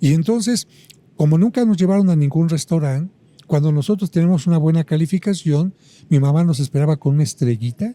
Y 0.00 0.14
entonces, 0.14 0.66
como 1.16 1.38
nunca 1.38 1.64
nos 1.64 1.76
llevaron 1.76 2.10
a 2.10 2.16
ningún 2.16 2.48
restaurante, 2.48 3.12
cuando 3.46 3.70
nosotros 3.70 4.10
tenemos 4.10 4.46
una 4.46 4.58
buena 4.58 4.82
calificación, 4.82 5.74
mi 6.08 6.18
mamá 6.18 6.42
nos 6.42 6.58
esperaba 6.58 6.96
con 6.96 7.14
una 7.14 7.22
estrellita 7.22 7.94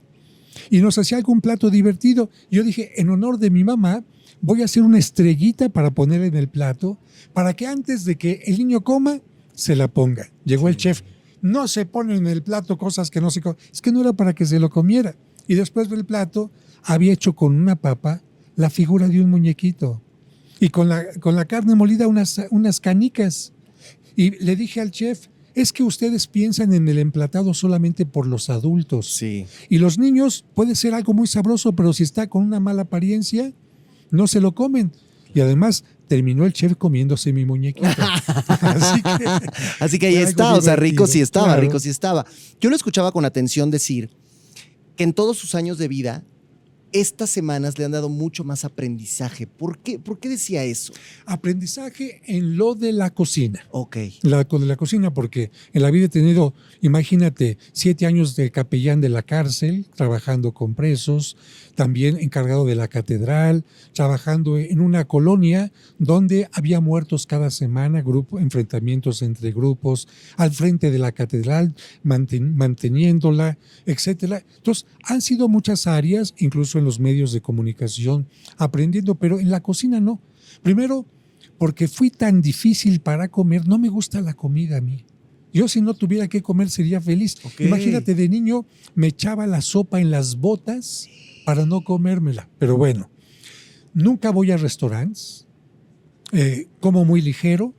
y 0.70 0.82
nos 0.82 0.98
hacía 0.98 1.18
algún 1.18 1.42
plato 1.42 1.70
divertido. 1.70 2.30
Yo 2.52 2.64
dije, 2.64 3.00
en 3.00 3.10
honor 3.10 3.40
de 3.40 3.50
mi 3.50 3.64
mamá, 3.64 4.04
voy 4.42 4.62
a 4.62 4.66
hacer 4.66 4.84
una 4.84 5.00
estrellita 5.00 5.70
para 5.70 5.92
poner 5.92 6.22
en 6.22 6.36
el 6.36 6.48
plato, 6.48 6.98
para 7.34 7.56
que 7.56 7.68
antes 7.68 8.06
de 8.06 8.16
que 8.16 8.44
el 8.46 8.58
niño 8.58 8.82
coma, 8.82 9.20
se 9.54 9.76
la 9.76 9.88
ponga. 9.88 10.30
Llegó 10.46 10.70
el 10.70 10.78
chef, 10.78 11.02
no 11.42 11.68
se 11.68 11.86
ponen 11.86 12.18
en 12.18 12.28
el 12.28 12.44
plato 12.44 12.78
cosas 12.78 13.10
que 13.10 13.22
no 13.22 13.32
se 13.32 13.42
comen. 13.42 13.58
Es 13.72 13.82
que 13.82 13.92
no 13.92 14.02
era 14.02 14.14
para 14.14 14.34
que 14.34 14.46
se 14.46 14.60
lo 14.60 14.70
comiera. 14.70 15.16
Y 15.48 15.56
después 15.56 15.90
del 15.90 16.06
plato, 16.06 16.52
había 16.84 17.14
hecho 17.14 17.34
con 17.34 17.56
una 17.56 17.76
papa 17.76 18.22
la 18.56 18.70
figura 18.70 19.08
de 19.08 19.22
un 19.22 19.30
muñequito. 19.30 20.02
Y 20.60 20.70
con 20.70 20.90
la, 20.90 21.06
con 21.20 21.36
la 21.36 21.46
carne 21.46 21.76
molida 21.76 22.08
unas, 22.08 22.42
unas 22.52 22.80
canicas. 22.80 23.54
Y 24.16 24.32
le 24.44 24.56
dije 24.56 24.82
al 24.82 24.92
chef, 24.92 25.28
es 25.58 25.74
que 25.74 25.82
ustedes 25.82 26.28
piensan 26.28 26.72
en 26.72 26.88
el 26.88 27.00
emplatado 27.00 27.52
solamente 27.56 28.06
por 28.06 28.28
los 28.28 28.52
adultos. 28.52 29.16
Sí. 29.16 29.48
Y 29.70 29.80
los 29.80 29.98
niños 29.98 30.46
puede 30.54 30.76
ser 30.76 30.94
algo 30.94 31.16
muy 31.16 31.26
sabroso, 31.26 31.74
pero 31.74 31.94
si 31.94 32.04
está 32.04 32.28
con 32.28 32.44
una 32.44 32.60
mala 32.60 32.84
apariencia, 32.84 33.52
no 34.12 34.28
se 34.28 34.40
lo 34.40 34.54
comen. 34.54 34.92
Y 35.34 35.40
además 35.40 35.84
terminó 36.08 36.46
el 36.46 36.54
chef 36.54 36.76
comiéndose 36.76 37.34
mi 37.34 37.44
muñequito. 37.44 37.88
Así 39.80 39.98
que, 39.98 40.06
ahí 40.06 40.18
está, 40.18 40.54
o 40.54 40.62
sea, 40.62 40.76
rico 40.76 41.08
sí 41.08 41.22
estaba, 41.22 41.58
rico 41.58 41.80
sí 41.80 41.90
estaba. 41.90 42.28
Yo 42.62 42.70
lo 42.70 42.76
escuchaba 42.76 43.12
con 43.12 43.26
atención 43.26 43.72
decir 43.72 44.12
que 44.96 45.06
en 45.06 45.14
todos 45.14 45.40
sus 45.40 45.56
años 45.56 45.80
de 45.80 45.88
vida 45.88 46.24
estas 46.92 47.30
semanas 47.30 47.78
le 47.78 47.86
han 47.86 47.92
dado 47.92 48.10
mucho 48.10 48.44
más 48.44 48.66
aprendizaje. 48.66 49.48
¿Por 49.48 49.80
qué, 49.80 50.00
¿Por 50.00 50.20
qué 50.20 50.30
decía 50.30 50.64
eso? 50.64 50.94
Aprendizaje 51.26 52.22
en 52.26 52.58
lo 52.58 52.76
de 52.76 52.94
la 52.94 53.10
cocina. 53.10 53.66
Ok. 53.72 53.98
La, 54.22 54.44
de 54.44 54.66
la 54.66 54.76
cocina, 54.76 55.14
porque 55.14 55.52
en 55.74 55.82
la 55.82 55.92
vida 55.92 56.06
he 56.06 56.10
tenido, 56.10 56.54
imagínate, 56.82 57.58
siete 57.74 58.06
años 58.06 58.36
de 58.36 58.52
capellán 58.52 59.02
de 59.02 59.10
la 59.10 59.24
cárcel, 59.24 59.88
trabajando 59.96 60.54
con 60.54 60.76
presos, 60.76 61.38
también 61.78 62.18
encargado 62.18 62.66
de 62.66 62.74
la 62.74 62.88
catedral, 62.88 63.64
trabajando 63.94 64.58
en 64.58 64.82
una 64.82 65.06
colonia 65.06 65.72
donde 66.00 66.50
había 66.52 66.82
muertos 66.82 67.28
cada 67.28 67.52
semana, 67.52 68.02
grupo, 68.02 68.40
enfrentamientos 68.40 69.22
entre 69.22 69.52
grupos, 69.52 70.08
al 70.38 70.52
frente 70.52 70.90
de 70.90 70.98
la 70.98 71.12
catedral, 71.12 71.76
manteniéndola, 72.02 73.60
etcétera. 73.86 74.44
Entonces, 74.58 74.88
han 75.04 75.22
sido 75.22 75.50
muchas 75.50 75.86
áreas, 75.86 76.34
incluso 76.40 76.80
en 76.80 76.86
los 76.86 77.00
medios 77.00 77.32
de 77.32 77.42
comunicación, 77.42 78.28
aprendiendo, 78.58 79.14
pero 79.14 79.40
en 79.40 79.52
la 79.52 79.62
cocina 79.62 80.00
no. 80.00 80.20
Primero, 80.64 81.06
porque 81.60 81.88
fui 81.88 82.10
tan 82.10 82.42
difícil 82.42 83.02
para 83.02 83.28
comer, 83.28 83.68
no 83.68 83.78
me 83.78 83.90
gusta 83.90 84.20
la 84.20 84.34
comida 84.34 84.78
a 84.78 84.82
mí. 84.82 85.06
Yo 85.54 85.68
si 85.68 85.82
no 85.82 85.94
tuviera 85.94 86.28
que 86.28 86.42
comer 86.42 86.72
sería 86.72 87.00
feliz. 87.00 87.38
Imagínate, 87.60 88.16
de 88.16 88.30
niño 88.30 88.66
me 88.96 89.08
echaba 89.08 89.46
la 89.46 89.62
sopa 89.62 90.02
en 90.02 90.10
las 90.10 90.38
botas 90.38 91.08
para 91.48 91.66
no 91.66 91.80
comérmela. 91.80 92.50
Pero 92.60 92.76
bueno, 92.76 93.10
nunca 93.94 94.32
voy 94.32 94.52
a 94.52 94.58
restaurantes, 94.58 95.48
eh, 96.34 96.68
como 96.82 97.06
muy 97.06 97.22
ligero, 97.22 97.74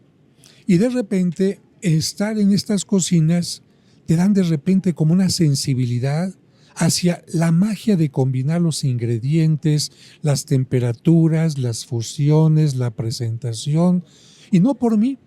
y 0.67 0.79
de 0.79 0.89
repente 0.89 1.61
estar 1.83 2.39
en 2.39 2.53
estas 2.53 2.87
cocinas 2.87 3.63
te 4.07 4.17
dan 4.17 4.33
de 4.33 4.45
repente 4.45 4.95
como 4.95 5.13
una 5.13 5.29
sensibilidad 5.29 6.35
hacia 6.77 7.23
la 7.31 7.53
magia 7.53 7.99
de 7.99 8.11
combinar 8.11 8.63
los 8.63 8.85
ingredientes, 8.85 9.93
las 10.23 10.47
temperaturas, 10.47 11.59
las 11.59 11.85
fusiones, 11.85 12.75
la 12.75 12.91
presentación, 12.91 14.03
y 14.51 14.61
no 14.61 14.77
por 14.77 14.97
mí, 14.97 15.19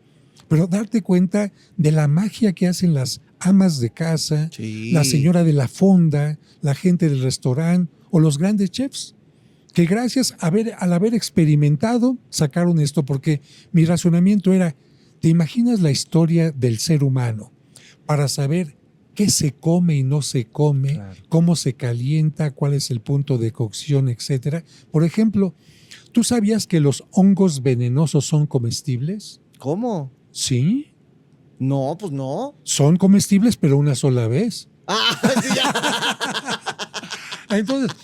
pero 0.47 0.65
darte 0.65 1.03
cuenta 1.03 1.53
de 1.77 1.91
la 1.91 2.07
magia 2.07 2.53
que 2.53 2.67
hacen 2.67 2.95
las 2.95 3.21
amas 3.37 3.79
de 3.79 3.91
casa, 3.91 4.49
la 4.57 5.03
señora 5.03 5.43
de 5.43 5.53
la 5.53 5.67
fonda, 5.67 6.39
la 6.61 6.73
gente 6.73 7.07
del 7.07 7.21
restaurante, 7.21 8.00
o 8.11 8.19
los 8.19 8.37
grandes 8.37 8.69
chefs, 8.69 9.15
que 9.73 9.85
gracias 9.85 10.35
a 10.39 10.49
ver, 10.49 10.75
al 10.77 10.93
haber 10.93 11.13
experimentado 11.13 12.17
sacaron 12.29 12.79
esto, 12.79 13.03
porque 13.03 13.41
mi 13.71 13.85
razonamiento 13.85 14.53
era, 14.53 14.75
¿te 15.19 15.29
imaginas 15.29 15.79
la 15.79 15.91
historia 15.91 16.51
del 16.51 16.77
ser 16.79 17.03
humano 17.03 17.51
para 18.05 18.27
saber 18.27 18.77
qué 19.15 19.29
se 19.29 19.53
come 19.53 19.97
y 19.97 20.03
no 20.03 20.21
se 20.21 20.45
come, 20.45 21.01
cómo 21.29 21.55
se 21.55 21.73
calienta, 21.73 22.51
cuál 22.51 22.73
es 22.73 22.91
el 22.91 22.99
punto 22.99 23.37
de 23.37 23.51
cocción, 23.51 24.09
etcétera? 24.09 24.63
Por 24.91 25.05
ejemplo, 25.05 25.55
¿tú 26.11 26.23
sabías 26.23 26.67
que 26.67 26.81
los 26.81 27.05
hongos 27.11 27.63
venenosos 27.63 28.25
son 28.25 28.47
comestibles? 28.47 29.39
¿Cómo? 29.57 30.11
Sí. 30.31 30.87
No, 31.59 31.95
pues 31.99 32.11
no. 32.11 32.55
Son 32.63 32.97
comestibles, 32.97 33.55
pero 33.55 33.77
una 33.77 33.95
sola 33.95 34.27
vez. 34.27 34.67
Ah, 34.87 35.19
sí, 35.41 35.55
ya. 35.55 36.80
Entonces, 37.51 37.95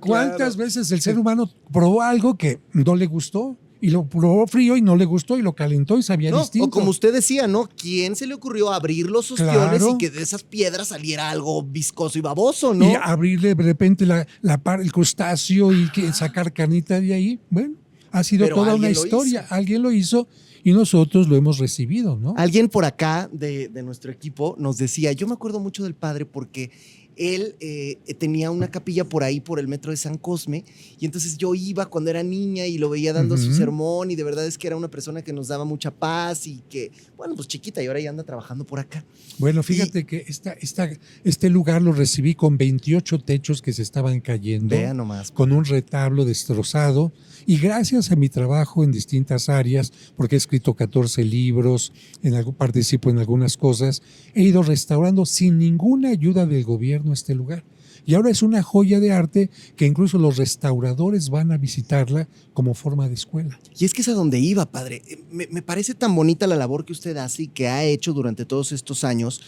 ¿cuántas, 0.00 0.56
veces 0.56 0.90
el 0.92 1.00
ser 1.00 1.18
humano 1.18 1.50
probó 1.72 2.02
algo 2.02 2.36
que 2.36 2.60
no 2.72 2.96
le 2.96 3.06
gustó? 3.06 3.56
y 3.78 3.90
lo 3.90 4.08
probó 4.08 4.46
frío 4.46 4.76
y 4.76 4.82
no 4.82 4.96
le 4.96 5.04
gustó 5.04 5.38
y 5.38 5.42
lo 5.42 5.54
calentó 5.54 5.98
y 5.98 6.02
sabía 6.02 6.32
distinto. 6.32 6.66
O 6.66 6.70
como 6.70 6.90
usted 6.90 7.12
decía, 7.12 7.46
¿no? 7.46 7.68
¿Quién 7.76 8.16
se 8.16 8.26
le 8.26 8.34
ocurrió 8.34 8.72
abrir 8.72 9.06
los 9.06 9.30
ostiones 9.30 9.82
y 9.82 9.98
que 9.98 10.10
de 10.10 10.22
esas 10.22 10.42
piedras 10.44 10.88
saliera 10.88 11.30
algo 11.30 11.62
viscoso 11.62 12.18
y 12.18 12.22
baboso, 12.22 12.72
¿no? 12.72 12.90
Y 12.90 12.94
abrirle 12.94 13.54
de 13.54 13.62
repente 13.62 14.06
la, 14.06 14.26
la 14.40 14.60
el 14.80 14.90
crustáceo 14.90 15.72
y 15.72 15.90
que 15.92 16.12
sacar 16.12 16.52
carnita 16.52 17.00
de 17.00 17.12
ahí. 17.12 17.38
Bueno, 17.50 17.74
ha 18.12 18.24
sido 18.24 18.48
toda 18.48 18.74
una 18.74 18.90
historia. 18.90 19.46
Alguien 19.50 19.82
lo 19.82 19.92
hizo 19.92 20.26
y 20.64 20.72
nosotros 20.72 21.28
lo 21.28 21.36
hemos 21.36 21.58
recibido, 21.58 22.16
¿no? 22.16 22.34
Alguien 22.36 22.68
por 22.68 22.84
acá 22.84 23.28
de, 23.32 23.68
de 23.68 23.82
nuestro 23.82 24.10
equipo 24.10 24.56
nos 24.58 24.78
decía, 24.78 25.12
yo 25.12 25.26
me 25.28 25.34
acuerdo 25.34 25.60
mucho 25.60 25.84
del 25.84 25.94
padre 25.94 26.24
porque 26.24 26.70
él 27.16 27.56
eh, 27.60 27.98
tenía 28.18 28.50
una 28.50 28.70
capilla 28.70 29.04
por 29.04 29.24
ahí, 29.24 29.40
por 29.40 29.58
el 29.58 29.68
metro 29.68 29.90
de 29.90 29.96
San 29.96 30.18
Cosme, 30.18 30.64
y 30.98 31.06
entonces 31.06 31.36
yo 31.36 31.54
iba 31.54 31.86
cuando 31.86 32.10
era 32.10 32.22
niña 32.22 32.66
y 32.66 32.78
lo 32.78 32.90
veía 32.90 33.12
dando 33.12 33.36
su 33.36 33.52
sermón, 33.54 34.10
y 34.10 34.16
de 34.16 34.24
verdad 34.24 34.46
es 34.46 34.58
que 34.58 34.66
era 34.66 34.76
una 34.76 34.90
persona 34.90 35.22
que 35.22 35.32
nos 35.32 35.48
daba 35.48 35.64
mucha 35.64 35.90
paz 35.90 36.46
y 36.46 36.62
que, 36.68 36.90
bueno, 37.16 37.34
pues 37.34 37.48
chiquita, 37.48 37.82
y 37.82 37.86
ahora 37.86 38.00
ya 38.00 38.10
anda 38.10 38.24
trabajando 38.24 38.64
por 38.64 38.78
acá. 38.78 39.04
Bueno, 39.38 39.62
fíjate 39.62 40.04
que 40.04 40.24
esta, 40.28 40.52
esta, 40.52 40.90
este 41.24 41.50
lugar 41.50 41.82
lo 41.82 41.92
recibí 41.92 42.34
con 42.34 42.58
28 42.58 43.18
techos 43.20 43.62
que 43.62 43.72
se 43.72 43.82
estaban 43.82 44.20
cayendo, 44.20 44.76
Vea 44.76 44.94
nomás. 44.94 45.30
con 45.30 45.52
un 45.52 45.64
retablo 45.64 46.24
destrozado, 46.24 47.12
y 47.46 47.58
gracias 47.58 48.10
a 48.10 48.16
mi 48.16 48.28
trabajo 48.28 48.82
en 48.82 48.90
distintas 48.90 49.48
áreas, 49.48 49.92
porque 50.16 50.34
he 50.34 50.38
escrito 50.38 50.74
14 50.74 51.22
libros, 51.24 51.92
en 52.22 52.34
algo, 52.34 52.52
participo 52.52 53.08
en 53.08 53.18
algunas 53.18 53.56
cosas, 53.56 54.02
he 54.34 54.42
ido 54.42 54.62
restaurando 54.64 55.24
sin 55.24 55.58
ninguna 55.58 56.10
ayuda 56.10 56.44
del 56.44 56.64
gobierno 56.64 57.12
este 57.12 57.34
lugar. 57.36 57.64
Y 58.04 58.14
ahora 58.14 58.30
es 58.30 58.42
una 58.42 58.62
joya 58.62 59.00
de 59.00 59.12
arte 59.12 59.50
que 59.76 59.86
incluso 59.86 60.18
los 60.18 60.36
restauradores 60.36 61.28
van 61.28 61.50
a 61.50 61.56
visitarla 61.56 62.28
como 62.52 62.74
forma 62.74 63.08
de 63.08 63.14
escuela. 63.14 63.58
Y 63.76 63.84
es 63.84 63.94
que 63.94 64.02
es 64.02 64.08
a 64.08 64.12
donde 64.12 64.38
iba, 64.38 64.66
padre. 64.66 65.02
Me, 65.30 65.48
me 65.50 65.62
parece 65.62 65.94
tan 65.94 66.14
bonita 66.14 66.46
la 66.46 66.56
labor 66.56 66.84
que 66.84 66.92
usted 66.92 67.16
hace 67.16 67.44
y 67.44 67.48
que 67.48 67.68
ha 67.68 67.84
hecho 67.84 68.12
durante 68.12 68.44
todos 68.44 68.70
estos 68.70 69.02
años, 69.02 69.40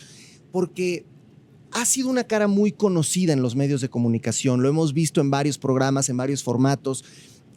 porque 0.50 1.04
ha 1.70 1.84
sido 1.84 2.08
una 2.08 2.24
cara 2.24 2.48
muy 2.48 2.72
conocida 2.72 3.32
en 3.32 3.42
los 3.42 3.54
medios 3.54 3.80
de 3.80 3.90
comunicación. 3.90 4.62
Lo 4.62 4.68
hemos 4.68 4.92
visto 4.92 5.20
en 5.20 5.30
varios 5.30 5.58
programas, 5.58 6.08
en 6.08 6.16
varios 6.16 6.42
formatos 6.42 7.04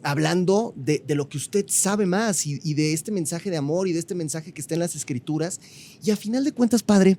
hablando 0.02 0.74
de, 0.76 1.02
lo 1.08 1.28
que 1.28 1.38
usted 1.38 1.66
sabe 1.68 2.06
más 2.06 2.46
y, 2.46 2.74
de 2.74 2.92
este 2.92 3.12
mensaje 3.12 3.50
de 3.50 3.56
amor 3.56 3.88
y 3.88 3.92
de 3.92 3.98
este 3.98 4.14
mensaje 4.14 4.52
que 4.52 4.60
está 4.60 4.74
en 4.74 4.80
las 4.80 4.94
escrituras. 4.96 5.60
Y 6.02 6.10
a 6.10 6.16
final 6.16 6.44
de 6.44 6.52
cuentas, 6.52 6.82
padre, 6.82 7.18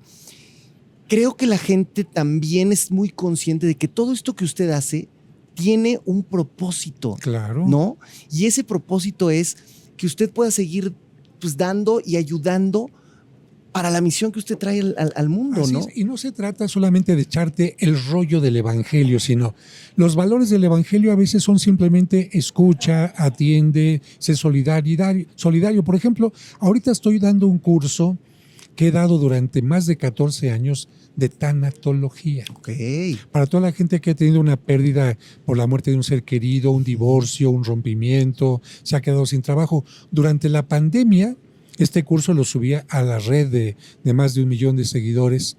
creo 1.08 1.36
que 1.36 1.48
la 1.48 1.58
gente 1.58 2.04
también 2.04 2.72
es 2.72 2.92
muy 2.92 3.10
consciente 3.10 3.68
de 3.68 3.76
que 3.76 3.88
todo 3.88 4.14
esto 4.14 4.36
que 4.36 4.46
usted 4.46 4.70
hace 4.72 5.08
tiene 5.54 6.00
un 6.06 6.24
propósito. 6.24 7.16
Claro. 7.20 7.68
¿No? 7.68 7.98
Y 8.32 8.46
ese 8.46 8.64
propósito 8.64 9.30
es 9.30 9.58
que 9.98 10.06
usted 10.06 10.32
pueda 10.32 10.52
seguir 10.52 10.94
pues, 11.40 11.58
dando 11.58 12.02
y 12.04 12.18
ayudando 12.18 12.90
para 13.74 13.90
la 13.90 14.02
misión 14.02 14.32
que 14.32 14.38
usted 14.38 14.58
trae 14.58 14.82
al, 15.16 15.30
mundo, 15.30 15.66
¿no? 15.68 15.88
Y 15.96 16.04
no 16.04 16.16
se 16.16 16.32
trata 16.32 16.68
solamente 16.68 17.16
de 17.16 17.24
echarte 17.24 17.76
el 17.80 18.02
rollo 18.06 18.40
del 18.40 18.56
Evangelio, 18.56 19.20
sino 19.20 19.56
los 19.96 20.16
valores 20.16 20.52
del 20.52 20.64
Evangelio 20.64 21.12
a 21.12 21.16
veces 21.16 21.42
son 21.44 21.58
simplemente 21.58 22.30
escucha, 22.38 23.14
atiende, 23.18 24.02
sé 24.20 24.36
solidario. 24.36 25.26
solidario. 25.36 25.84
Por 25.84 25.96
ejemplo, 25.96 26.32
ahorita 26.60 26.92
estoy 26.92 27.18
dando 27.18 27.48
un 27.48 27.58
curso 27.58 28.18
que 28.76 28.88
he 28.88 28.92
dado 28.92 29.18
durante 29.18 29.64
más 29.64 29.88
de 29.88 29.98
14 29.98 30.52
años 30.52 30.88
de 31.16 31.30
tanatología. 31.30 32.46
Okay. 32.58 33.20
Para 33.32 33.48
toda 33.48 33.62
la 33.62 33.72
gente 33.72 34.02
que 34.02 34.12
ha 34.12 34.16
tenido 34.16 34.40
una 34.40 34.58
pérdida 34.58 35.18
por 35.46 35.58
la 35.58 35.66
muerte 35.66 35.92
de 35.92 35.98
un 35.98 36.04
ser 36.04 36.24
querido, 36.24 36.72
un 36.72 36.84
divorcio, 36.84 37.50
un 37.50 37.64
rompimiento, 37.64 38.62
se 38.84 38.96
ha 38.96 39.02
quedado 39.02 39.26
sin 39.26 39.42
trabajo. 39.42 39.84
Durante 40.12 40.48
la 40.50 40.68
pandemia, 40.68 41.36
este 41.78 42.04
curso 42.04 42.34
lo 42.34 42.44
subía 42.44 42.86
a 42.90 43.02
la 43.02 43.20
red 43.20 43.48
de, 43.48 44.14
más 44.14 44.34
de 44.34 44.44
un 44.44 44.50
millón 44.50 44.76
de 44.76 44.86
seguidores. 44.86 45.58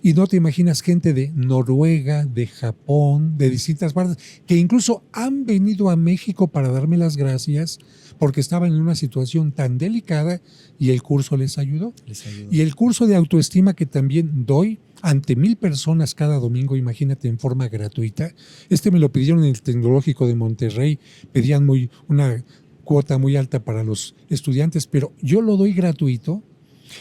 Y 0.00 0.12
no 0.14 0.28
te 0.28 0.36
imaginas 0.36 0.80
gente 0.80 1.12
de 1.12 1.32
Noruega, 1.34 2.24
de 2.24 2.46
Japón, 2.46 3.36
de 3.36 3.50
distintas 3.50 3.92
partes, 3.92 4.16
que 4.46 4.56
incluso 4.56 5.02
han 5.12 5.44
venido 5.44 5.90
a 5.90 5.96
México 5.96 6.46
para 6.46 6.68
darme 6.68 6.96
las 6.96 7.16
gracias 7.16 7.78
porque 8.18 8.40
estaban 8.40 8.72
en 8.72 8.80
una 8.80 8.94
situación 8.94 9.50
tan 9.50 9.76
delicada 9.76 10.40
y 10.78 10.90
el 10.90 11.02
curso 11.02 11.36
les 11.36 11.58
ayudó. 11.58 11.94
Les 12.06 12.24
ayudó. 12.26 12.48
Y 12.52 12.60
el 12.60 12.76
curso 12.76 13.06
de 13.06 13.16
autoestima 13.16 13.74
que 13.74 13.86
también 13.86 14.46
doy 14.46 14.78
ante 15.02 15.36
mil 15.36 15.56
personas 15.56 16.14
cada 16.14 16.38
domingo, 16.38 16.76
imagínate, 16.76 17.28
en 17.28 17.38
forma 17.38 17.68
gratuita. 17.68 18.32
Este 18.68 18.90
me 18.90 18.98
lo 18.98 19.12
pidieron 19.12 19.44
en 19.44 19.50
el 19.50 19.62
Tecnológico 19.62 20.26
de 20.26 20.34
Monterrey, 20.34 20.98
pedían 21.32 21.64
muy 21.64 21.90
una 22.08 22.44
cuota 22.88 23.18
muy 23.18 23.36
alta 23.36 23.62
para 23.62 23.84
los 23.84 24.14
estudiantes, 24.30 24.86
pero 24.86 25.12
yo 25.20 25.42
lo 25.42 25.58
doy 25.58 25.74
gratuito. 25.74 26.42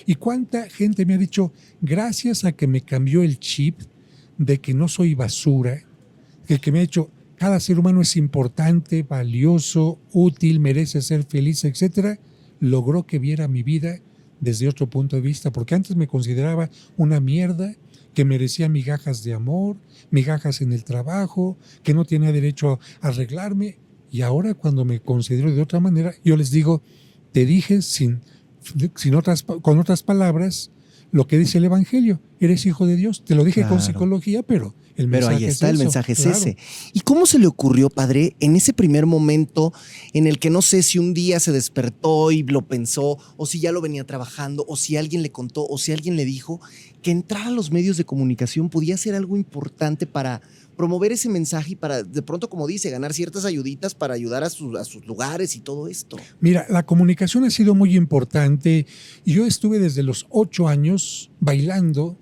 ¿Y 0.06 0.16
cuánta 0.16 0.70
gente 0.70 1.06
me 1.06 1.14
ha 1.14 1.18
dicho, 1.18 1.54
gracias 1.80 2.44
a 2.44 2.52
que 2.52 2.68
me 2.68 2.82
cambió 2.82 3.24
el 3.24 3.40
chip 3.40 3.80
de 4.38 4.60
que 4.60 4.74
no 4.74 4.90
soy 4.90 5.16
basura, 5.16 5.82
que, 6.46 6.60
que 6.60 6.74
me 6.74 6.80
ha 6.80 6.82
dicho, 6.82 7.10
cada 7.38 7.62
ser 7.62 7.80
humano 7.80 8.02
es 8.02 8.18
importante, 8.18 9.04
valioso, 9.04 9.98
útil, 10.12 10.60
merece 10.60 11.02
ser 11.02 11.24
feliz, 11.24 11.64
etcétera, 11.64 12.20
logró 12.60 13.06
que 13.06 13.18
viera 13.18 13.48
mi 13.48 13.64
vida 13.64 14.02
desde 14.42 14.68
otro 14.68 14.90
punto 14.90 15.16
de 15.16 15.22
vista, 15.22 15.54
porque 15.54 15.76
antes 15.76 15.96
me 15.96 16.08
consideraba 16.08 16.70
una 16.98 17.22
mierda 17.22 17.74
que 18.14 18.26
merecía 18.26 18.68
migajas 18.68 19.24
de 19.24 19.34
amor, 19.34 19.78
migajas 20.12 20.60
en 20.60 20.74
el 20.74 20.84
trabajo, 20.84 21.58
que 21.82 21.94
no 21.94 22.04
tenía 22.04 22.34
derecho 22.34 22.78
a 23.00 23.08
arreglarme, 23.08 23.78
y 24.12 24.22
ahora 24.22 24.54
cuando 24.54 24.86
me 24.86 25.00
considero 25.00 25.54
de 25.54 25.62
otra 25.62 25.80
manera, 25.80 26.14
yo 26.24 26.38
les 26.38 26.52
digo, 26.52 26.82
te 27.32 27.46
dije 27.46 27.82
sin, 27.82 28.22
sin 28.96 29.16
otras, 29.16 29.44
con 29.44 29.80
otras 29.80 30.04
palabras 30.04 30.72
lo 31.12 31.28
que 31.28 31.38
dice 31.38 31.58
el 31.58 31.66
Evangelio. 31.66 32.20
eres 32.40 32.66
hijo 32.66 32.86
de 32.86 32.96
Dios. 32.96 33.24
Te 33.24 33.36
lo 33.36 33.44
dije 33.44 33.68
con 33.68 33.82
psicología, 33.82 34.44
pero 34.44 34.76
el 34.96 35.10
Pero 35.10 35.28
mensaje 35.28 35.36
ahí 35.36 35.46
está, 35.46 35.68
es 35.68 35.74
el 35.74 35.78
mensaje 35.80 36.12
es 36.14 36.22
claro. 36.22 36.38
ese. 36.38 36.58
¿Y 36.94 37.02
cómo 37.02 37.26
se 37.26 37.40
le 37.40 37.48
ocurrió, 37.48 37.90
padre, 37.90 38.36
en 38.40 38.56
ese 38.56 38.74
primer 38.74 39.06
momento 39.06 39.74
en 40.14 40.28
el 40.28 40.40
que 40.40 40.50
no 40.50 40.62
sé 40.62 40.84
si 40.84 41.00
un 41.00 41.14
día 41.14 41.40
se 41.40 41.52
despertó 41.52 42.32
y 42.32 42.44
lo 42.44 42.68
pensó, 42.68 43.18
o 43.38 43.46
si 43.46 43.60
ya 43.60 43.72
lo 43.72 43.82
venía 43.82 44.06
trabajando, 44.06 44.66
o 44.68 44.76
si 44.76 44.98
alguien 44.98 45.22
le 45.22 45.32
contó, 45.32 45.66
o 45.68 45.78
si 45.78 45.92
alguien 45.92 46.16
le 46.16 46.26
dijo, 46.26 46.60
que 47.02 47.12
entrar 47.12 47.48
a 47.48 47.52
los 47.52 47.72
medios 47.72 47.98
de 47.98 48.06
comunicación 48.06 48.70
podía 48.70 48.98
ser 48.98 49.16
algo 49.16 49.38
importante 49.38 50.08
para 50.08 50.42
promover 50.78 51.12
ese 51.12 51.28
mensaje 51.28 51.72
y 51.72 51.76
para, 51.76 52.04
de 52.04 52.22
pronto, 52.22 52.50
como 52.50 52.68
dice, 52.68 52.90
ganar 52.90 53.12
ciertas 53.14 53.44
ayuditas 53.46 53.96
para 53.96 54.14
ayudar 54.14 54.44
a, 54.44 54.50
sus- 54.50 54.78
a 54.78 54.86
sus 54.86 55.06
lugares 55.08 55.56
y 55.56 55.60
todo 55.60 55.88
esto? 55.88 56.16
Mira, 56.40 56.66
la 56.70 56.86
comunicación 56.86 57.44
ha 57.44 57.50
sido 57.50 57.76
muy 57.76 57.96
importante. 57.98 58.86
Yo 59.26 59.46
estuve 59.46 59.80
desde 59.80 60.04
los 60.04 60.28
ocho 60.30 60.68
años 60.68 61.32
bailando 61.40 62.18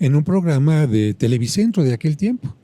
en 0.00 0.14
un 0.16 0.24
programa 0.24 0.86
de 0.86 1.12
Televicentro 1.14 1.84
de 1.84 1.92
aquel 1.92 2.16
tiempo. 2.16 2.56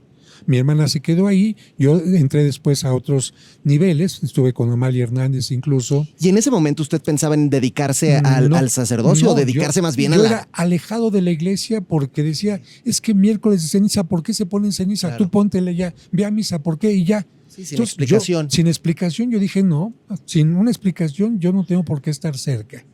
Mi 0.46 0.58
hermana 0.58 0.88
se 0.88 1.00
quedó 1.00 1.26
ahí, 1.26 1.56
yo 1.78 1.98
entré 1.98 2.44
después 2.44 2.84
a 2.84 2.94
otros 2.94 3.32
niveles, 3.62 4.22
estuve 4.22 4.52
con 4.52 4.70
Amalia 4.70 5.04
Hernández 5.04 5.50
incluso. 5.50 6.06
¿Y 6.20 6.28
en 6.28 6.36
ese 6.38 6.50
momento 6.50 6.82
usted 6.82 7.00
pensaba 7.00 7.34
en 7.34 7.48
dedicarse 7.50 8.16
al, 8.16 8.50
No, 8.50 8.56
al 8.56 8.68
sacerdocio 8.70 9.26
no, 9.26 9.32
o 9.32 9.34
dedicarse 9.34 9.78
yo- 9.80 9.82
más 9.82 9.96
bien 9.96 10.12
a 10.12 10.16
la... 10.18 10.26
era 10.28 10.48
alejado 10.52 11.10
de 11.10 11.22
la 11.22 11.30
iglesia 11.30 11.80
porque 11.80 12.22
decía, 12.22 12.60
es 12.84 13.00
que 13.00 13.14
miércoles 13.14 13.62
de 13.62 13.68
ceniza, 13.68 14.04
¿por 14.04 14.22
qué 14.22 14.34
se 14.34 14.44
pone 14.46 14.66
en 14.66 14.72
ceniza? 14.72 15.08
Claro. 15.08 15.24
Tú 15.24 15.30
póntele 15.30 15.74
ya, 15.74 15.94
ve 16.12 16.24
a 16.24 16.30
misa, 16.30 16.62
¿por 16.62 16.78
qué? 16.78 16.92
Y 16.92 17.04
ya. 17.04 17.26
Sí, 17.48 17.64
sin 17.64 17.76
Entonces, 17.76 17.76
yo, 17.76 17.84
explicación. 18.16 18.50
sin 18.50 18.66
explicación, 18.66 19.30
yo 19.30 19.38
dije, 19.38 19.62
no, 19.62 19.94
sin 20.24 20.56
una 20.56 20.70
explicación 20.70 21.38
yo 21.38 21.52
no 21.52 21.64
tengo 21.64 21.84
por 21.84 22.02
qué 22.02 22.10
estar 22.10 22.36
cerca. 22.36 22.84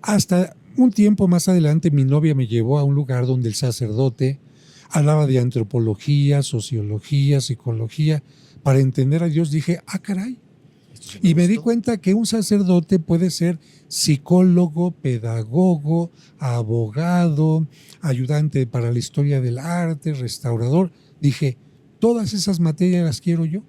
Hasta 0.00 0.54
un 0.76 0.90
tiempo 0.92 1.28
más 1.28 1.48
adelante 1.48 1.90
mi 1.90 2.04
novia 2.04 2.34
me 2.34 2.46
llevó 2.46 2.78
a 2.78 2.84
un 2.84 2.94
lugar 2.94 3.26
donde 3.26 3.48
el 3.48 3.54
sacerdote 3.54 4.38
hablaba 4.90 5.26
de 5.26 5.38
antropología, 5.38 6.42
sociología, 6.42 7.40
psicología. 7.40 8.22
Para 8.62 8.80
entender 8.80 9.22
a 9.22 9.28
Dios 9.28 9.50
dije, 9.50 9.80
ah, 9.86 9.98
caray. 9.98 10.38
Y 11.22 11.34
me 11.34 11.48
di 11.48 11.56
cuenta 11.56 11.96
que 11.96 12.14
un 12.14 12.26
sacerdote 12.26 12.98
puede 12.98 13.30
ser 13.30 13.58
psicólogo, 13.88 14.92
pedagogo, 14.92 16.10
abogado, 16.38 17.66
ayudante 18.00 18.66
para 18.66 18.92
la 18.92 18.98
historia 18.98 19.40
del 19.40 19.58
arte, 19.58 20.12
restaurador. 20.12 20.92
Dije, 21.20 21.56
todas 21.98 22.34
esas 22.34 22.60
materias 22.60 23.04
las 23.04 23.20
quiero 23.20 23.44
yo. 23.44 23.62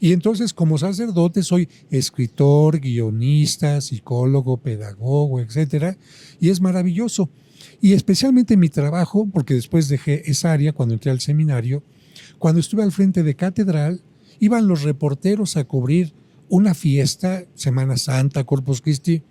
Y 0.00 0.12
entonces 0.12 0.52
como 0.52 0.78
sacerdote 0.78 1.42
soy 1.42 1.68
escritor, 1.90 2.80
guionista, 2.80 3.80
psicólogo, 3.80 4.58
pedagogo, 4.58 5.40
etcétera, 5.40 5.96
y 6.40 6.50
es 6.50 6.60
maravilloso. 6.60 7.30
Y 7.82 7.94
especialmente 7.94 8.56
mi 8.56 8.68
trabajo, 8.68 9.28
porque 9.30 9.54
después 9.54 9.88
dejé 9.88 10.30
esa 10.30 10.52
área 10.52 10.72
cuando 10.72 10.94
entré 10.94 11.10
al 11.10 11.20
seminario, 11.20 11.82
cuando 12.38 12.60
estuve 12.60 12.84
al 12.84 12.92
frente 12.92 13.24
de 13.24 13.34
catedral, 13.34 14.02
iban 14.38 14.68
los 14.68 14.82
reporteros 14.82 15.56
a 15.56 15.64
cubrir 15.64 16.14
una 16.48 16.74
fiesta, 16.74 17.44
Semana 17.56 17.96
Santa, 17.96 18.44
Corpus 18.44 18.80
Christi, 18.82 19.24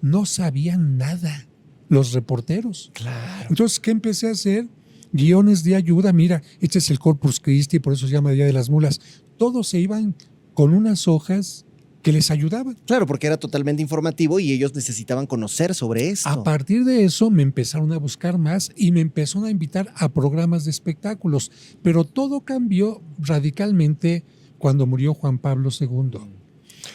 no 0.00 0.26
sabían 0.26 0.98
nada 0.98 1.46
los 1.88 2.12
reporteros. 2.12 2.90
Claro. 2.92 3.46
Entonces, 3.50 3.78
¿qué 3.78 3.92
empecé 3.92 4.26
a 4.26 4.32
hacer? 4.32 4.66
Guiones 5.12 5.62
de 5.62 5.76
ayuda, 5.76 6.12
mira, 6.12 6.42
este 6.60 6.80
es 6.80 6.90
el 6.90 6.98
Corpus 6.98 7.38
Christi, 7.38 7.78
por 7.78 7.92
eso 7.92 8.08
se 8.08 8.14
llama 8.14 8.32
Día 8.32 8.46
de 8.46 8.52
las 8.52 8.68
Mulas. 8.68 9.00
Todos 9.36 9.68
se 9.68 9.78
iban 9.78 10.16
con 10.54 10.74
unas 10.74 11.06
hojas 11.06 11.66
que 12.02 12.12
les 12.12 12.30
ayudaban. 12.30 12.76
Claro, 12.86 13.06
porque 13.06 13.28
era 13.28 13.38
totalmente 13.38 13.80
informativo 13.80 14.40
y 14.40 14.52
ellos 14.52 14.74
necesitaban 14.74 15.26
conocer 15.26 15.74
sobre 15.74 16.10
esto. 16.10 16.28
A 16.28 16.42
partir 16.42 16.84
de 16.84 17.04
eso 17.04 17.30
me 17.30 17.42
empezaron 17.42 17.92
a 17.92 17.98
buscar 17.98 18.38
más 18.38 18.72
y 18.76 18.90
me 18.92 19.00
empezaron 19.00 19.46
a 19.46 19.50
invitar 19.50 19.92
a 19.96 20.08
programas 20.08 20.64
de 20.64 20.70
espectáculos. 20.70 21.50
Pero 21.82 22.04
todo 22.04 22.40
cambió 22.40 23.00
radicalmente 23.18 24.24
cuando 24.58 24.86
murió 24.86 25.14
Juan 25.14 25.38
Pablo 25.38 25.70
II. 25.70 26.18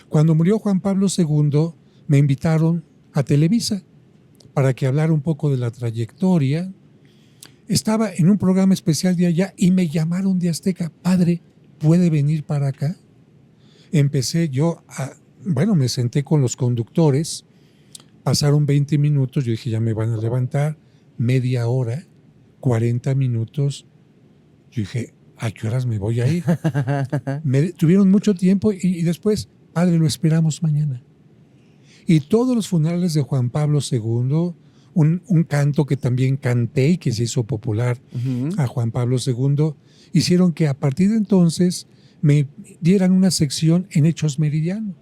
Cuando 0.09 0.35
murió 0.35 0.59
Juan 0.59 0.81
Pablo 0.81 1.07
II, 1.15 1.71
me 2.07 2.17
invitaron 2.17 2.83
a 3.13 3.23
Televisa 3.23 3.83
para 4.53 4.73
que 4.73 4.87
hablara 4.87 5.13
un 5.13 5.21
poco 5.21 5.49
de 5.49 5.57
la 5.57 5.71
trayectoria. 5.71 6.71
Estaba 7.67 8.13
en 8.13 8.29
un 8.29 8.37
programa 8.37 8.73
especial 8.73 9.15
de 9.15 9.27
allá 9.27 9.53
y 9.57 9.71
me 9.71 9.87
llamaron 9.87 10.39
de 10.39 10.49
Azteca. 10.49 10.91
Padre, 11.01 11.41
¿puede 11.79 12.09
venir 12.09 12.43
para 12.43 12.67
acá? 12.67 12.95
Empecé 13.91 14.49
yo 14.49 14.83
a, 14.87 15.13
bueno, 15.45 15.75
me 15.75 15.89
senté 15.89 16.23
con 16.23 16.41
los 16.41 16.55
conductores, 16.55 17.45
pasaron 18.23 18.65
20 18.65 18.97
minutos, 18.97 19.45
yo 19.45 19.51
dije, 19.51 19.69
ya 19.69 19.79
me 19.79 19.93
van 19.93 20.11
a 20.11 20.17
levantar, 20.17 20.77
media 21.17 21.67
hora, 21.67 22.05
40 22.59 23.15
minutos. 23.15 23.85
Yo 24.71 24.81
dije, 24.81 25.13
¿a 25.37 25.51
qué 25.51 25.67
horas 25.67 25.85
me 25.85 25.99
voy 25.99 26.21
a 26.21 26.27
ir? 26.27 26.43
me 27.43 27.71
tuvieron 27.73 28.09
mucho 28.09 28.33
tiempo 28.35 28.71
y, 28.73 28.79
y 28.81 29.01
después, 29.03 29.49
padre, 29.73 29.97
lo 29.97 30.05
esperamos 30.07 30.61
mañana. 30.61 31.03
Y 32.05 32.21
todos 32.21 32.55
los 32.55 32.67
funerales 32.67 33.13
de 33.13 33.21
Juan 33.21 33.49
Pablo 33.49 33.79
II, 33.89 34.53
un, 34.93 35.21
un 35.27 35.43
canto 35.43 35.85
que 35.85 35.97
también 35.97 36.37
canté 36.37 36.89
y 36.89 36.97
que 36.97 37.11
se 37.11 37.23
hizo 37.23 37.43
popular 37.43 37.99
Ujú. 38.13 38.49
a 38.59 38.65
Juan 38.65 38.91
Pablo 38.91 39.17
II, 39.23 39.73
hicieron 40.13 40.53
que 40.53 40.67
a 40.67 40.73
partir 40.73 41.09
de 41.11 41.17
entonces 41.17 41.87
me 42.21 42.47
dieran 42.81 43.11
una 43.11 43.31
sección 43.31 43.87
en 43.91 44.05
Hechos 44.05 44.39
Meridiano. 44.39 44.95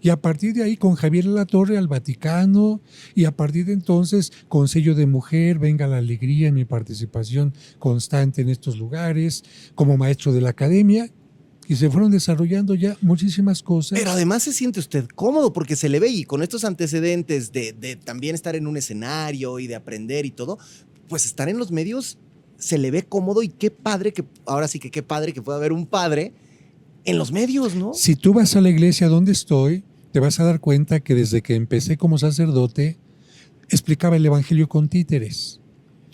Y 0.00 0.10
a 0.10 0.20
partir 0.20 0.54
de 0.54 0.62
ahí 0.62 0.76
con 0.76 0.94
Javier 0.94 1.24
La 1.24 1.44
Torre 1.44 1.76
al 1.76 1.88
Vaticano 1.88 2.80
y 3.14 3.24
a 3.24 3.36
partir 3.36 3.66
de 3.66 3.72
entonces 3.72 4.32
con 4.46 4.68
sello 4.68 4.94
de 4.94 5.06
mujer, 5.06 5.58
venga 5.58 5.86
la 5.86 5.98
alegría 5.98 6.48
en 6.48 6.54
mi 6.54 6.64
participación 6.64 7.52
constante 7.78 8.42
en 8.42 8.48
estos 8.48 8.78
lugares, 8.78 9.42
como 9.74 9.96
maestro 9.96 10.32
de 10.32 10.40
la 10.40 10.50
academia 10.50 11.10
y 11.68 11.76
se 11.76 11.90
fueron 11.90 12.10
desarrollando 12.10 12.74
ya 12.74 12.96
muchísimas 13.02 13.62
cosas. 13.62 13.98
Pero 13.98 14.12
además 14.12 14.42
se 14.42 14.54
siente 14.54 14.80
usted 14.80 15.06
cómodo 15.14 15.52
porque 15.52 15.76
se 15.76 15.90
le 15.90 16.00
ve 16.00 16.08
y 16.08 16.24
con 16.24 16.42
estos 16.42 16.64
antecedentes 16.64 17.52
de, 17.52 17.74
de 17.74 17.96
también 17.96 18.34
estar 18.34 18.56
en 18.56 18.66
un 18.66 18.76
escenario 18.78 19.58
y 19.58 19.66
de 19.66 19.74
aprender 19.74 20.24
y 20.24 20.30
todo, 20.30 20.58
pues 21.08 21.26
estar 21.26 21.48
en 21.48 21.58
los 21.58 21.70
medios 21.70 22.18
se 22.58 22.76
le 22.76 22.90
ve 22.90 23.04
cómodo 23.04 23.42
y 23.42 23.48
qué 23.48 23.70
padre 23.70 24.12
que, 24.12 24.24
ahora 24.46 24.68
sí 24.68 24.78
que 24.78 24.90
qué 24.90 25.02
padre 25.02 25.32
que 25.32 25.40
pueda 25.42 25.58
haber 25.58 25.72
un 25.72 25.86
padre 25.86 26.32
en 27.04 27.16
los 27.16 27.32
medios, 27.32 27.74
¿no? 27.74 27.94
Si 27.94 28.16
tú 28.16 28.34
vas 28.34 28.56
a 28.56 28.60
la 28.60 28.68
iglesia 28.68 29.08
donde 29.08 29.32
estoy, 29.32 29.84
te 30.12 30.20
vas 30.20 30.40
a 30.40 30.44
dar 30.44 30.60
cuenta 30.60 31.00
que 31.00 31.14
desde 31.14 31.40
que 31.40 31.54
empecé 31.54 31.96
como 31.96 32.18
sacerdote, 32.18 32.98
explicaba 33.70 34.16
el 34.16 34.26
Evangelio 34.26 34.68
con 34.68 34.88
títeres. 34.88 35.60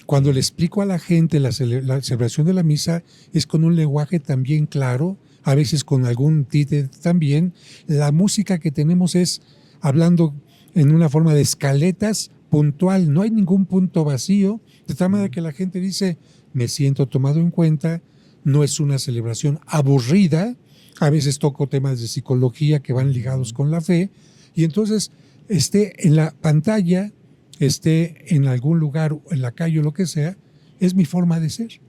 Cuando 0.07 0.33
le 0.33 0.41
explico 0.41 0.83
a 0.83 0.87
la 0.87 0.99
gente 0.99 1.41
la, 1.41 1.49
cele- 1.51 1.81
la 1.83 2.03
celebración 2.03 2.47
de 2.47 2.53
la 2.53 2.63
misa, 2.63 3.03
es 3.33 3.47
con 3.47 3.65
un 3.65 3.75
lenguaje 3.75 4.21
también 4.21 4.67
claro, 4.67 5.17
a 5.43 5.55
veces 5.55 5.83
con 5.83 6.05
algún 6.05 6.45
títere 6.45 6.89
también. 7.03 7.55
La 7.87 8.13
música 8.13 8.59
que 8.59 8.71
tenemos 8.71 9.15
es 9.15 9.41
hablando 9.81 10.35
en 10.75 10.95
una 10.95 11.09
forma 11.09 11.33
de 11.33 11.41
escaletas 11.41 12.31
puntual, 12.51 13.13
no 13.13 13.23
hay 13.23 13.31
ningún 13.31 13.65
punto 13.67 14.05
vacío, 14.05 14.61
de 14.87 14.95
tal 14.95 15.11
manera 15.11 15.31
que 15.31 15.41
la 15.41 15.53
gente 15.53 15.81
dice, 15.81 16.19
me 16.55 16.67
siento 16.69 17.07
tomado 17.07 17.39
en 17.41 17.51
cuenta, 17.51 18.01
no 18.45 18.65
es 18.65 18.81
una 18.81 18.99
celebración 18.99 19.61
aburrida, 19.67 20.57
a 21.01 21.11
veces 21.11 21.39
toco 21.39 21.67
temas 21.69 22.01
de 22.01 22.09
psicología 22.09 22.81
que 22.81 22.93
van 22.95 23.13
ligados 23.13 23.53
con 23.53 23.71
la 23.71 23.81
fe, 23.83 24.11
y 24.55 24.65
entonces 24.65 25.11
esté 25.49 26.07
en 26.07 26.17
la 26.17 26.31
pantalla, 26.41 27.13
esté 27.59 28.35
en 28.35 28.47
algún 28.47 28.79
lugar, 28.79 29.13
o 29.13 29.23
en 29.31 29.43
la 29.43 29.53
calle 29.53 29.81
o 29.81 29.83
lo 29.83 29.93
que 29.93 30.07
sea, 30.07 30.37
es 30.81 30.95
mi 30.95 31.05
forma 31.05 31.39
de 31.41 31.51
ser. 31.51 31.81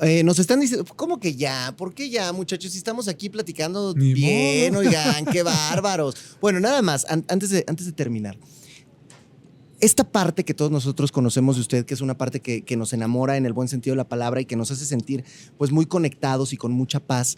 Eh, 0.00 0.24
nos 0.24 0.38
están 0.40 0.58
diciendo, 0.60 0.84
¿cómo 0.96 1.20
que 1.20 1.36
ya? 1.36 1.72
¿Por 1.76 1.94
qué 1.94 2.10
ya, 2.10 2.32
muchachos? 2.32 2.72
Si 2.72 2.78
estamos 2.78 3.06
aquí 3.06 3.28
platicando 3.30 3.94
Ni 3.94 4.12
bien, 4.12 4.72
modo. 4.74 4.86
oigan, 4.86 5.24
qué 5.26 5.42
bárbaros. 5.44 6.16
Bueno, 6.40 6.58
nada 6.58 6.82
más, 6.82 7.06
an- 7.08 7.24
antes, 7.28 7.50
de, 7.50 7.64
antes 7.68 7.86
de 7.86 7.92
terminar. 7.92 8.36
Esta 9.84 10.10
parte 10.10 10.46
que 10.46 10.54
todos 10.54 10.70
nosotros 10.70 11.12
conocemos 11.12 11.56
de 11.56 11.60
usted, 11.60 11.84
que 11.84 11.92
es 11.92 12.00
una 12.00 12.16
parte 12.16 12.40
que, 12.40 12.62
que 12.62 12.74
nos 12.74 12.94
enamora 12.94 13.36
en 13.36 13.44
el 13.44 13.52
buen 13.52 13.68
sentido 13.68 13.92
de 13.92 13.98
la 13.98 14.08
palabra 14.08 14.40
y 14.40 14.46
que 14.46 14.56
nos 14.56 14.70
hace 14.70 14.86
sentir 14.86 15.26
pues 15.58 15.72
muy 15.72 15.84
conectados 15.84 16.54
y 16.54 16.56
con 16.56 16.72
mucha 16.72 17.00
paz, 17.00 17.36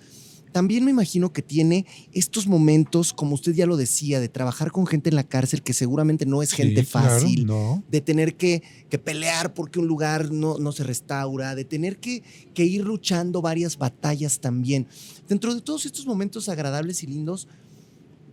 también 0.52 0.84
me 0.84 0.92
imagino 0.92 1.32
que 1.32 1.42
tiene 1.42 1.86
estos 2.12 2.46
momentos, 2.46 3.12
como 3.12 3.34
usted 3.34 3.52
ya 3.52 3.66
lo 3.66 3.76
decía, 3.76 4.20
de 4.20 4.28
trabajar 4.28 4.70
con 4.70 4.86
gente 4.86 5.10
en 5.10 5.16
la 5.16 5.24
cárcel 5.24 5.64
que 5.64 5.72
seguramente 5.72 6.24
no 6.24 6.40
es 6.40 6.52
gente 6.52 6.84
Sí, 6.84 6.90
claro, 6.92 7.08
fácil, 7.08 7.46
no. 7.46 7.82
de 7.90 8.00
tener 8.00 8.36
que, 8.36 8.62
que 8.88 9.00
pelear 9.00 9.52
porque 9.52 9.80
un 9.80 9.88
lugar 9.88 10.30
no, 10.30 10.56
no 10.58 10.70
se 10.70 10.84
restaura, 10.84 11.56
de 11.56 11.64
tener 11.64 11.98
que, 11.98 12.22
que 12.54 12.64
ir 12.64 12.84
luchando 12.84 13.42
varias 13.42 13.76
batallas 13.76 14.38
también. 14.38 14.86
Dentro 15.28 15.52
de 15.52 15.62
todos 15.62 15.84
estos 15.84 16.06
momentos 16.06 16.48
agradables 16.48 17.02
y 17.02 17.08
lindos, 17.08 17.48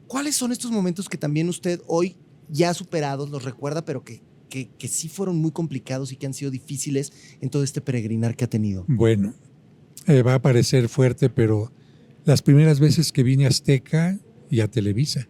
¿cuáles 0.05 0.35
son 0.35 0.51
estos 0.51 0.69
momentos 0.69 1.09
que 1.09 1.17
también 1.17 1.49
usted 1.49 1.81
hoy 1.87 2.15
ya 2.49 2.73
superados 2.73 3.29
los 3.29 3.43
recuerda, 3.43 3.83
pero 3.85 4.03
que, 4.03 4.21
que, 4.49 4.69
que 4.77 4.87
sí 4.87 5.09
fueron 5.09 5.37
muy 5.37 5.51
complicados 5.51 6.11
y 6.11 6.15
que 6.17 6.25
han 6.25 6.33
sido 6.33 6.51
difíciles 6.51 7.11
en 7.41 7.49
todo 7.49 7.63
este 7.63 7.81
peregrinar 7.81 8.35
que 8.35 8.45
ha 8.45 8.49
tenido? 8.49 8.85
Bueno, 8.87 9.33
eh, 10.07 10.21
va 10.21 10.35
a 10.35 10.41
parecer 10.41 10.89
fuerte, 10.89 11.29
pero 11.29 11.71
las 12.25 12.41
primeras 12.41 12.79
veces 12.79 13.11
que 13.11 13.23
vine 13.23 13.45
a 13.45 13.49
Azteca 13.49 14.19
y 14.49 14.59
a 14.61 14.67
Televisa, 14.69 15.27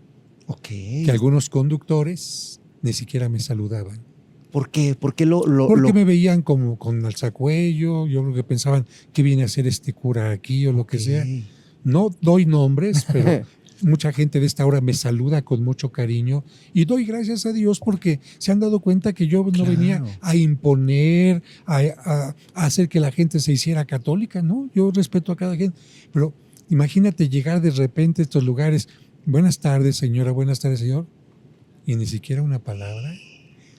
Ok. 0.48 0.68
que 0.68 1.08
algunos 1.12 1.50
conductores 1.50 2.60
ni 2.82 2.94
siquiera 2.94 3.30
me 3.30 3.40
saludaban. 3.40 4.04
¿Por 4.52 4.70
qué? 4.70 4.94
¿Por 4.94 5.16
qué 5.16 5.26
lo, 5.26 5.48
lo, 5.48 5.68
Porque 5.68 5.88
lo- 5.90 5.94
me 5.94 6.04
veían 6.06 6.42
como 6.44 6.78
con 6.78 7.04
alzacuello, 7.06 8.06
yo 8.08 8.22
creo 8.22 8.36
que 8.36 8.44
pensaban 8.44 8.86
que 9.12 9.24
viene 9.24 9.42
a 9.42 9.46
hacer 9.46 9.66
este 9.66 9.94
cura 9.94 10.30
aquí 10.32 10.68
o 10.68 10.74
lo 10.74 10.86
que 10.86 11.00
sea. 11.00 11.26
No 11.84 12.16
doy 12.22 12.46
nombres, 12.46 13.06
pero 13.12 13.46
mucha 13.84 14.12
gente 14.14 14.40
de 14.40 14.46
esta 14.46 14.66
hora 14.66 14.82
me 14.82 14.94
saluda 14.94 15.42
con 15.44 15.64
mucho 15.64 15.92
cariño 15.92 16.44
y 16.74 16.86
doy 16.86 17.06
gracias 17.06 17.46
a 17.46 17.54
Dios 17.54 17.80
porque 17.80 18.20
se 18.38 18.52
han 18.52 18.60
dado 18.60 18.80
cuenta 18.80 19.14
que 19.14 19.28
yo 19.28 19.44
no 19.44 19.66
venía 19.66 20.04
a 20.22 20.36
imponer, 20.36 21.44
a, 21.66 21.78
a- 21.78 22.36
a 22.54 22.66
hacer 22.66 22.90
que 22.90 23.00
la 23.00 23.12
gente 23.12 23.40
se 23.40 23.52
hiciera 23.54 23.86
católica, 23.86 24.42
¿no? 24.42 24.70
Yo 24.74 24.92
respeto 24.92 25.32
a 25.32 25.36
cada 25.36 25.56
gente, 25.56 25.78
pero 26.12 26.34
imagínate 26.70 27.30
llegar 27.30 27.62
de 27.62 27.72
repente 27.72 28.22
a 28.22 28.24
estos 28.24 28.44
lugares, 28.44 28.88
buenas 29.26 29.60
tardes 29.60 29.98
señora, 29.98 30.32
buenas 30.32 30.60
tardes 30.60 30.80
señor, 30.80 31.06
y 31.86 31.96
ni 31.96 32.06
siquiera 32.06 32.42
una 32.42 32.60
palabra. 32.60 33.14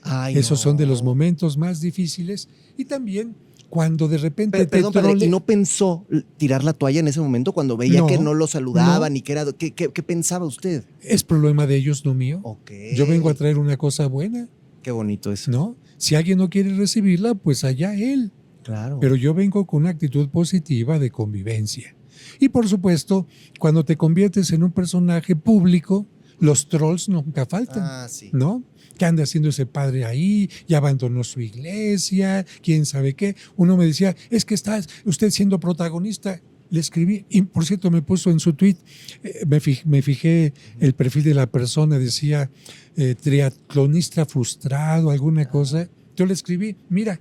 Ay, 0.02 0.36
Esos 0.36 0.60
son 0.60 0.76
de 0.76 0.84
los 0.86 1.02
momentos 1.02 1.56
más 1.56 1.80
difíciles 1.80 2.48
y 2.76 2.84
también 2.84 3.34
cuando 3.68 4.08
de 4.08 4.18
repente 4.18 4.58
Pe- 4.58 4.64
te 4.66 4.70
Perdón, 4.70 4.92
padre, 4.92 5.26
¿y 5.26 5.28
no 5.28 5.44
pensó 5.44 6.06
tirar 6.36 6.62
la 6.64 6.72
toalla 6.72 7.00
en 7.00 7.08
ese 7.08 7.20
momento 7.20 7.52
cuando 7.52 7.76
veía 7.76 8.00
No, 8.00 8.06
que 8.06 8.18
no 8.18 8.34
lo 8.34 8.46
saludaban 8.46 9.12
no. 9.12 9.18
y 9.18 9.22
que 9.22 9.32
era... 9.32 9.44
¿qué, 9.52 9.72
qué, 9.72 9.90
qué 9.92 10.02
pensaba 10.02 10.44
usted? 10.46 10.84
es 11.00 11.24
problema 11.24 11.66
de 11.66 11.76
ellos, 11.76 12.04
no 12.04 12.14
mío. 12.14 12.40
Ok. 12.44 12.70
Yo 12.94 13.06
vengo 13.06 13.28
a 13.30 13.34
traer 13.34 13.58
una 13.58 13.76
cosa 13.76 14.06
buena, 14.06 14.48
Qué 14.82 14.90
bonito 14.90 15.32
eso. 15.32 15.50
¿no? 15.50 15.76
Si 15.96 16.14
alguien 16.14 16.38
no 16.38 16.50
quiere 16.50 16.74
recibirla, 16.76 17.34
pues 17.34 17.64
allá 17.64 17.94
él. 17.94 18.32
Claro. 18.62 18.98
Pero 19.00 19.16
yo 19.16 19.34
vengo 19.34 19.66
con 19.66 19.82
una 19.82 19.90
actitud 19.90 20.28
positiva 20.28 20.98
de 20.98 21.10
convivencia. 21.10 21.94
Y 22.40 22.48
por 22.50 22.68
supuesto, 22.68 23.26
cuando 23.58 23.84
te 23.84 23.96
conviertes 23.96 24.50
en 24.52 24.62
un 24.62 24.72
personaje 24.72 25.36
público, 25.36 26.06
los 26.38 26.68
trolls 26.68 27.08
nunca 27.08 27.46
faltan, 27.46 27.82
Ah, 27.82 28.06
sí. 28.08 28.30
¿no? 28.32 28.62
¿Qué 28.98 29.04
anda 29.04 29.22
haciendo 29.24 29.48
ese 29.48 29.66
padre 29.66 30.04
ahí? 30.04 30.48
Ya 30.68 30.78
abandonó 30.78 31.24
su 31.24 31.40
iglesia, 31.40 32.44
quién 32.62 32.86
sabe 32.86 33.14
qué. 33.14 33.36
Uno 33.56 33.76
me 33.76 33.86
decía, 33.86 34.14
es 34.30 34.44
que 34.44 34.54
está 34.54 34.80
usted 35.04 35.30
siendo 35.30 35.58
protagonista. 35.60 36.40
Le 36.70 36.80
escribí, 36.80 37.24
y 37.28 37.42
por 37.42 37.64
cierto 37.66 37.90
me 37.90 38.02
puso 38.02 38.30
en 38.30 38.40
su 38.40 38.54
tweet, 38.54 38.76
eh, 39.22 39.44
me, 39.46 39.60
fij- 39.60 39.84
me 39.84 40.02
fijé 40.02 40.52
el 40.80 40.94
perfil 40.94 41.22
de 41.22 41.34
la 41.34 41.46
persona, 41.46 41.98
decía 41.98 42.50
eh, 42.96 43.14
triatlonista 43.20 44.24
frustrado, 44.26 45.10
alguna 45.10 45.44
cosa. 45.48 45.88
Yo 46.16 46.26
le 46.26 46.32
escribí, 46.32 46.74
mira, 46.88 47.20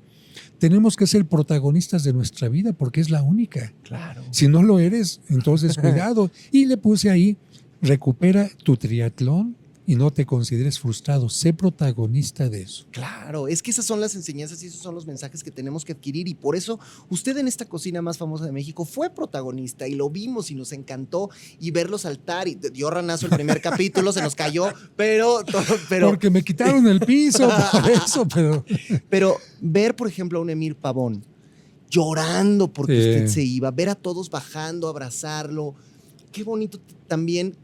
tenemos 0.60 0.96
que 0.96 1.06
ser 1.08 1.26
protagonistas 1.26 2.04
de 2.04 2.14
nuestra 2.14 2.48
vida 2.50 2.74
porque 2.74 3.02
es 3.02 3.10
la 3.10 3.22
única. 3.22 3.74
Claro. 3.84 4.24
Si 4.32 4.48
no 4.48 4.64
lo 4.64 4.80
eres, 4.80 5.20
entonces 5.30 5.78
cuidado. 5.82 6.32
Y 6.52 6.66
le 6.66 6.78
puse 6.78 7.10
ahí, 7.12 7.38
recupera 7.82 8.50
tu 8.64 8.78
triatlón 8.78 9.56
y 9.86 9.96
no 9.96 10.12
te 10.12 10.26
consideres 10.26 10.80
frustrado, 10.80 11.28
sé 11.30 11.54
protagonista 11.54 12.48
de 12.48 12.62
eso. 12.62 12.86
Claro, 12.92 13.50
es 13.50 13.62
que 13.62 13.72
esas 13.72 13.86
son 13.86 14.00
las 14.00 14.16
enseñanzas 14.16 14.64
y 14.64 14.68
esos 14.68 14.80
son 14.82 14.96
los 14.96 15.06
mensajes 15.06 15.44
que 15.44 15.52
tenemos 15.52 15.84
que 15.84 15.92
adquirir 15.92 16.28
y 16.30 16.36
por 16.36 16.56
eso 16.56 16.80
usted 17.10 17.36
en 17.38 17.50
esta 17.50 17.66
cocina 17.66 18.02
más 18.02 18.18
famosa 18.18 18.46
de 18.46 18.54
México 18.54 18.86
fue 18.86 19.10
protagonista 19.10 19.86
y 19.88 19.96
lo 19.96 20.10
vimos 20.10 20.52
y 20.52 20.56
nos 20.56 20.72
encantó 20.72 21.30
y 21.60 21.72
verlo 21.72 21.98
saltar 21.98 22.48
y 22.48 22.56
dio 22.56 22.90
ranazo 22.90 23.26
el 23.26 23.34
primer 23.34 23.60
capítulo, 23.62 24.14
se 24.14 24.22
nos 24.22 24.36
cayó, 24.36 24.68
pero, 24.96 25.42
pero, 25.90 26.10
porque 26.10 26.30
me 26.30 26.44
quitaron 26.44 26.88
el 26.88 27.02
piso, 27.02 27.50
por 27.72 27.92
eso, 27.92 28.28
pero 28.28 28.66
pero 29.10 29.38
ver, 29.60 29.96
por 29.96 30.08
ejemplo, 30.08 30.40
a 30.40 30.42
un 30.44 30.50
Emir 30.50 30.76
Pavón 30.78 31.26
llorando 31.90 32.72
porque 32.72 32.94
Sí. 33.02 33.10
usted 33.10 33.28
se 33.28 33.44
iba, 33.44 33.70
ver 33.72 33.90
a 33.90 33.96
todos 33.96 34.30
bajando, 34.30 34.88
abrazarlo, 34.88 35.76
qué 36.32 36.44
bonito 36.44 36.80
también 37.08 37.56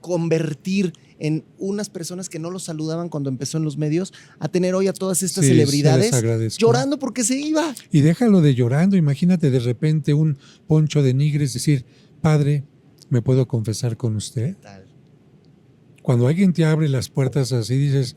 convertir 0.00 0.92
en 1.18 1.44
unas 1.58 1.90
personas 1.90 2.28
que 2.28 2.38
no 2.38 2.50
lo 2.50 2.58
saludaban 2.58 3.08
cuando 3.08 3.28
empezó 3.28 3.58
en 3.58 3.64
los 3.64 3.76
medios 3.76 4.12
a 4.38 4.48
tener 4.48 4.74
hoy 4.74 4.88
a 4.88 4.92
todas 4.92 5.22
estas 5.22 5.44
sí, 5.44 5.50
celebridades 5.50 6.56
llorando 6.56 6.98
porque 6.98 7.24
se 7.24 7.38
iba. 7.38 7.74
Y 7.90 8.00
déjalo 8.00 8.40
de 8.40 8.54
llorando, 8.54 8.96
imagínate 8.96 9.50
de 9.50 9.58
repente 9.58 10.14
un 10.14 10.38
poncho 10.66 11.02
de 11.02 11.14
nigres 11.14 11.52
decir, 11.52 11.84
padre, 12.20 12.64
¿me 13.10 13.22
puedo 13.22 13.48
confesar 13.48 13.96
con 13.96 14.16
usted? 14.16 14.56
Cuando 16.02 16.26
alguien 16.26 16.52
te 16.52 16.64
abre 16.64 16.88
las 16.88 17.08
puertas 17.08 17.52
así, 17.52 17.76
dices, 17.76 18.16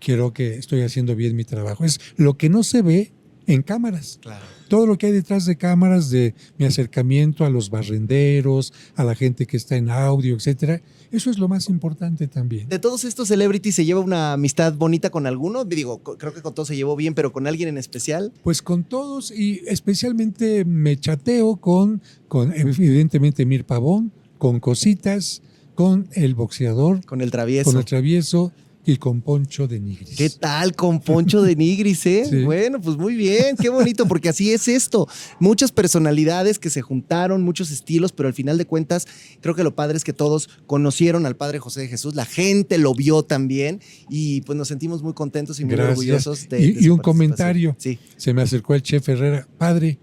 quiero 0.00 0.32
que 0.32 0.54
estoy 0.54 0.82
haciendo 0.82 1.16
bien 1.16 1.34
mi 1.34 1.44
trabajo. 1.44 1.84
Es 1.84 1.98
lo 2.16 2.36
que 2.36 2.48
no 2.48 2.62
se 2.62 2.82
ve 2.82 3.13
en 3.46 3.62
cámaras. 3.62 4.18
Claro. 4.22 4.44
Todo 4.68 4.86
lo 4.86 4.96
que 4.98 5.06
hay 5.06 5.12
detrás 5.12 5.44
de 5.46 5.56
cámaras, 5.56 6.10
de 6.10 6.34
mi 6.58 6.64
acercamiento 6.66 7.44
a 7.44 7.50
los 7.50 7.70
barrenderos, 7.70 8.72
a 8.96 9.04
la 9.04 9.14
gente 9.14 9.46
que 9.46 9.56
está 9.56 9.76
en 9.76 9.90
audio, 9.90 10.34
etcétera, 10.34 10.80
eso 11.12 11.30
es 11.30 11.38
lo 11.38 11.46
más 11.48 11.68
importante 11.68 12.26
también. 12.26 12.68
De 12.68 12.78
todos 12.78 13.04
estos 13.04 13.28
celebrities, 13.28 13.74
¿se 13.76 13.84
lleva 13.84 14.00
una 14.00 14.32
amistad 14.32 14.74
bonita 14.74 15.10
con 15.10 15.26
alguno? 15.26 15.64
Digo, 15.64 16.02
creo 16.02 16.34
que 16.34 16.42
con 16.42 16.54
todos 16.54 16.68
se 16.68 16.76
llevó 16.76 16.96
bien, 16.96 17.14
pero 17.14 17.32
con 17.32 17.46
alguien 17.46 17.68
en 17.68 17.78
especial. 17.78 18.32
Pues 18.42 18.62
con 18.62 18.82
todos 18.84 19.30
y 19.30 19.60
especialmente 19.66 20.64
me 20.64 20.96
chateo 20.98 21.56
con, 21.56 22.02
con 22.26 22.52
evidentemente 22.52 23.46
Mir 23.46 23.64
Pavón, 23.64 24.10
con 24.38 24.58
Cositas, 24.58 25.42
con 25.74 26.08
el 26.12 26.34
boxeador, 26.34 27.04
Con 27.04 27.20
el 27.20 27.30
travieso. 27.30 27.70
con 27.70 27.78
el 27.78 27.84
travieso 27.84 28.52
y 28.86 28.96
con 28.98 29.20
Poncho 29.22 29.66
de 29.66 29.80
Nigris. 29.80 30.16
¿Qué 30.16 30.28
tal 30.30 30.74
con 30.74 31.00
Poncho 31.00 31.42
de 31.42 31.56
Nigris, 31.56 32.04
eh? 32.06 32.24
Sí. 32.30 32.42
Bueno, 32.42 32.80
pues 32.80 32.96
muy 32.96 33.14
bien, 33.14 33.56
qué 33.56 33.68
bonito, 33.68 34.06
porque 34.06 34.28
así 34.28 34.52
es 34.52 34.68
esto. 34.68 35.08
Muchas 35.40 35.72
personalidades 35.72 36.58
que 36.58 36.68
se 36.70 36.82
juntaron, 36.82 37.42
muchos 37.42 37.70
estilos, 37.70 38.12
pero 38.12 38.28
al 38.28 38.34
final 38.34 38.58
de 38.58 38.66
cuentas, 38.66 39.06
creo 39.40 39.54
que 39.54 39.64
lo 39.64 39.74
padre 39.74 39.96
es 39.96 40.04
que 40.04 40.12
todos 40.12 40.48
conocieron 40.66 41.24
al 41.26 41.36
Padre 41.36 41.58
José 41.58 41.80
de 41.82 41.88
Jesús, 41.88 42.14
la 42.14 42.24
gente 42.26 42.76
lo 42.78 42.94
vio 42.94 43.22
también 43.22 43.80
y 44.10 44.40
pues 44.42 44.56
nos 44.58 44.68
sentimos 44.68 45.02
muy 45.02 45.14
contentos 45.14 45.60
y 45.60 45.64
muy 45.64 45.74
Gracias. 45.76 45.98
orgullosos 45.98 46.48
de, 46.48 46.60
Y- 46.60 46.72
de 46.72 46.82
y 46.82 46.88
un 46.88 46.98
comentario. 46.98 47.76
Sí. 47.78 47.98
Se 48.16 48.32
me 48.34 48.42
acercó 48.42 48.74
el 48.74 48.82
chef 48.82 49.08
Herrera, 49.08 49.48
padre, 49.58 49.98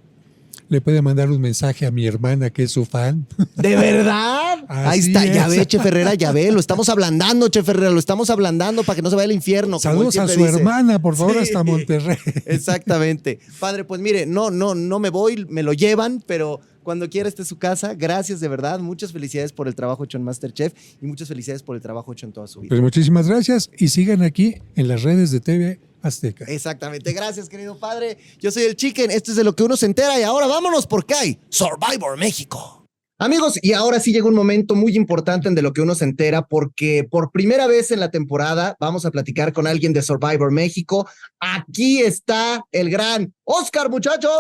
¿le 0.72 0.80
puede 0.80 1.02
mandar 1.02 1.30
un 1.30 1.42
mensaje 1.42 1.86
a 1.86 1.92
mi 1.92 2.08
hermana 2.08 2.50
que 2.50 2.64
es 2.64 2.72
su 2.72 2.86
fan? 2.86 3.28
¿De 3.58 3.76
verdad? 3.76 4.64
Ahí 4.70 5.00
está, 5.00 5.26
ya 5.26 5.50
ve, 5.50 5.66
Che 5.66 5.80
Ferrera, 5.80 6.14
ya 6.14 6.32
ve, 6.32 6.50
lo 6.50 6.62
estamos 6.62 6.88
ablandando, 6.88 7.50
Che 7.50 7.62
Ferrera, 7.62 7.90
lo 7.90 8.00
estamos 8.00 8.30
ablandando 8.30 8.84
para 8.84 8.96
que 8.96 9.02
no 9.02 9.10
se 9.10 9.18
vaya 9.18 9.26
al 9.26 9.34
infierno. 9.34 9.80
Saludos 9.80 10.18
a 10.18 10.30
su 10.30 10.40
dice. 10.40 10.58
hermana, 10.58 11.00
por 11.02 11.18
favor, 11.18 11.34
Sí. 11.34 11.40
hasta 11.40 11.64
Monterrey. 11.66 12.18
Exactamente. 12.46 13.40
Padre, 13.60 13.84
pues 13.84 14.00
mire, 14.00 14.26
no, 14.26 14.50
no, 14.50 14.74
no 14.74 15.00
me 15.00 15.10
voy, 15.10 15.46
me 15.50 15.62
lo 15.62 15.74
llevan, 15.74 16.24
pero 16.26 16.62
cuando 16.84 17.10
quiera 17.10 17.28
esté 17.28 17.44
su 17.44 17.58
casa, 17.58 17.94
gracias 17.94 18.40
de 18.40 18.48
verdad. 18.48 18.80
Muchas 18.80 19.12
felicidades 19.12 19.52
por 19.52 19.68
el 19.68 19.76
trabajo 19.76 20.06
hecho 20.06 20.18
en 20.18 20.24
Masterchef 20.24 20.72
y 21.02 21.06
muchas 21.06 21.28
felicidades 21.28 21.64
por 21.64 21.76
el 21.76 21.82
trabajo 21.82 22.14
hecho 22.14 22.26
en 22.26 22.32
toda 22.32 22.48
su 22.48 22.62
vida. 22.62 22.70
Pues 22.70 22.82
muchísimas 22.82 23.28
gracias 23.28 23.70
y 23.78 23.90
sigan 23.90 24.22
aquí 24.22 24.56
en 24.76 24.88
las 24.88 25.04
redes 25.04 25.32
de 25.32 25.42
TV 25.42 25.80
Azteca. 26.02 26.46
Exactamente. 26.46 27.14
Gracias, 27.14 27.50
querido 27.50 27.78
padre. 27.78 28.18
Yo 28.40 28.52
soy 28.52 28.64
el 28.64 28.76
Chicken. 28.76 29.12
Esto 29.12 29.32
es 29.32 29.38
de 29.38 29.44
lo 29.44 29.56
que 29.56 29.64
uno 29.64 29.78
se 29.78 29.86
entera 29.86 30.20
y 30.20 30.24
ahora 30.24 30.48
vámonos 30.48 30.88
porque 30.88 31.14
hay 31.14 31.40
Survivor 31.50 32.18
México. 32.18 32.82
Amigos, 33.20 33.60
y 33.62 33.74
ahora 33.74 34.00
sí 34.00 34.12
llega 34.12 34.28
un 34.28 34.34
momento 34.34 34.74
muy 34.74 34.96
importante 34.96 35.48
en 35.48 35.54
de 35.54 35.62
lo 35.62 35.74
que 35.74 35.82
uno 35.82 35.94
se 35.94 36.06
entera 36.06 36.48
porque 36.48 37.04
por 37.04 37.32
primera 37.32 37.68
vez 37.68 37.92
en 37.92 38.00
la 38.00 38.10
temporada 38.10 38.76
vamos 38.80 39.06
a 39.06 39.12
platicar 39.12 39.54
con 39.54 39.68
alguien 39.68 39.94
de 39.94 40.02
Survivor 40.02 40.52
México. 40.52 41.08
Aquí 41.40 42.02
está 42.02 42.66
el 42.72 42.90
gran 42.90 43.32
Oscar, 43.44 43.92
muchachos. 43.92 44.32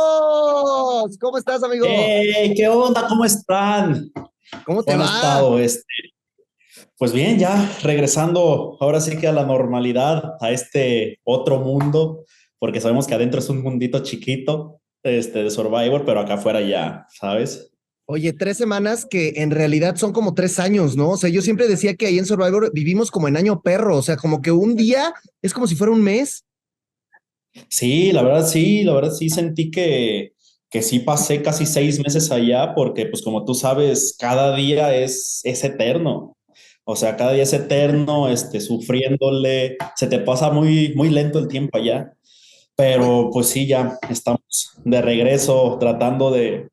¿Cómo 1.19 1.37
estás, 1.37 1.61
amigo? 1.61 1.85
¡Ey! 1.85 2.55
¿Qué 2.55 2.67
onda? 2.67 3.07
¿Cómo 3.07 3.23
están? 3.23 4.11
¿Cómo 4.65 4.83
te 4.83 4.93
¿Cómo 4.93 5.03
han 5.03 5.09
va? 5.09 5.15
estado? 5.15 5.59
Este, 5.59 5.93
pues 7.01 7.13
bien, 7.13 7.39
ya 7.39 7.79
regresando 7.81 8.77
ahora 8.79 9.01
sí 9.01 9.17
que 9.17 9.27
a 9.27 9.31
la 9.31 9.43
normalidad, 9.43 10.35
a 10.39 10.51
este 10.51 11.19
otro 11.23 11.57
mundo, 11.57 12.25
porque 12.59 12.79
sabemos 12.79 13.07
que 13.07 13.15
adentro 13.15 13.39
es 13.39 13.49
un 13.49 13.63
mundito 13.63 14.03
chiquito 14.03 14.79
este, 15.01 15.41
de 15.41 15.49
Survivor, 15.49 16.05
pero 16.05 16.19
acá 16.19 16.35
afuera 16.35 16.61
ya, 16.61 17.07
¿sabes? 17.09 17.71
Oye, 18.05 18.33
tres 18.33 18.57
semanas 18.57 19.07
que 19.09 19.33
en 19.37 19.49
realidad 19.49 19.95
son 19.95 20.13
como 20.13 20.35
tres 20.35 20.59
años, 20.59 20.95
¿no? 20.95 21.09
O 21.09 21.17
sea, 21.17 21.31
yo 21.31 21.41
siempre 21.41 21.67
decía 21.67 21.95
que 21.95 22.05
ahí 22.05 22.19
en 22.19 22.27
Survivor 22.27 22.71
vivimos 22.71 23.09
como 23.09 23.27
en 23.27 23.35
año 23.35 23.63
perro, 23.63 23.97
o 23.97 24.03
sea, 24.03 24.15
como 24.15 24.39
que 24.43 24.51
un 24.51 24.75
día 24.75 25.11
es 25.41 25.55
como 25.55 25.65
si 25.65 25.73
fuera 25.73 25.93
un 25.93 26.03
mes. 26.03 26.45
Sí, 27.67 28.11
la 28.11 28.21
verdad 28.21 28.47
sí, 28.47 28.83
la 28.83 28.93
verdad 28.93 29.11
sí 29.11 29.31
sentí 29.31 29.71
que, 29.71 30.33
que 30.69 30.83
sí 30.83 30.99
pasé 30.99 31.41
casi 31.41 31.65
seis 31.65 31.99
meses 31.99 32.29
allá, 32.29 32.75
porque 32.75 33.07
pues 33.07 33.23
como 33.23 33.43
tú 33.43 33.55
sabes, 33.55 34.15
cada 34.19 34.55
día 34.55 34.95
es, 34.95 35.41
es 35.43 35.63
eterno. 35.63 36.37
O 36.83 36.95
sea, 36.95 37.15
cada 37.15 37.33
día 37.33 37.43
es 37.43 37.53
eterno, 37.53 38.29
este, 38.29 38.59
sufriéndole, 38.59 39.77
se 39.95 40.07
te 40.07 40.19
pasa 40.19 40.51
muy, 40.51 40.93
muy 40.95 41.09
lento 41.09 41.39
el 41.39 41.47
tiempo 41.47 41.77
allá. 41.77 42.13
Pero 42.75 43.29
pues 43.31 43.47
sí, 43.47 43.67
ya 43.67 43.97
estamos 44.09 44.71
de 44.83 45.01
regreso 45.01 45.77
tratando 45.79 46.31
de, 46.31 46.69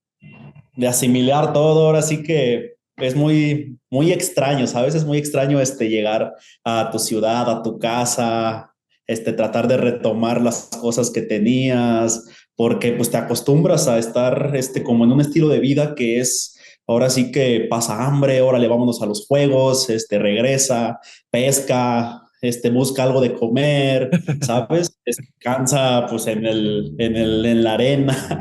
de 0.77 0.88
asimilar 0.88 1.53
todo. 1.53 1.87
Ahora 1.87 2.03
sí 2.03 2.23
que 2.23 2.79
es 2.97 3.14
muy, 3.14 3.79
muy 3.90 4.12
extraño, 4.12 4.66
¿sabes? 4.66 4.94
Es 4.94 5.05
muy 5.05 5.18
extraño 5.18 5.61
este, 5.61 5.88
llegar 5.88 6.35
a 6.64 6.90
tu 6.90 6.99
ciudad, 6.99 7.51
a 7.51 7.62
tu 7.62 7.79
casa, 7.79 8.75
este, 9.07 9.33
tratar 9.33 9.68
de 9.68 9.77
retomar 9.77 10.40
las 10.40 10.68
cosas 10.81 11.11
que 11.11 11.23
tenías, 11.23 12.25
porque 12.57 12.92
pues 12.92 13.11
te 13.11 13.16
acostumbras 13.16 13.88
a 13.88 13.99
estar 13.99 14.53
este, 14.55 14.83
como 14.83 15.05
en 15.05 15.12
un 15.12 15.21
estilo 15.21 15.49
de 15.49 15.61
vida 15.61 15.94
que 15.94 16.21
es, 16.21 16.58
ahora 16.88 17.11
sí 17.11 17.31
que 17.31 17.66
pasa 17.68 18.05
hambre, 18.05 18.40
órale, 18.40 18.66
vámonos 18.66 19.01
a 19.03 19.07
los 19.07 19.27
juegos, 19.27 19.90
este, 19.90 20.18
regresa, 20.18 20.98
pesca, 21.31 22.22
este, 22.40 22.70
busca 22.70 23.03
algo 23.03 23.20
de 23.20 23.35
comer, 23.35 24.11
¿sabes? 24.42 24.98
Descansa 25.05 26.07
pues 26.09 26.27
en, 26.27 26.46
el, 26.46 26.94
en, 26.98 27.16
el, 27.16 27.44
en 27.44 27.62
la 27.62 27.74
arena. 27.74 28.40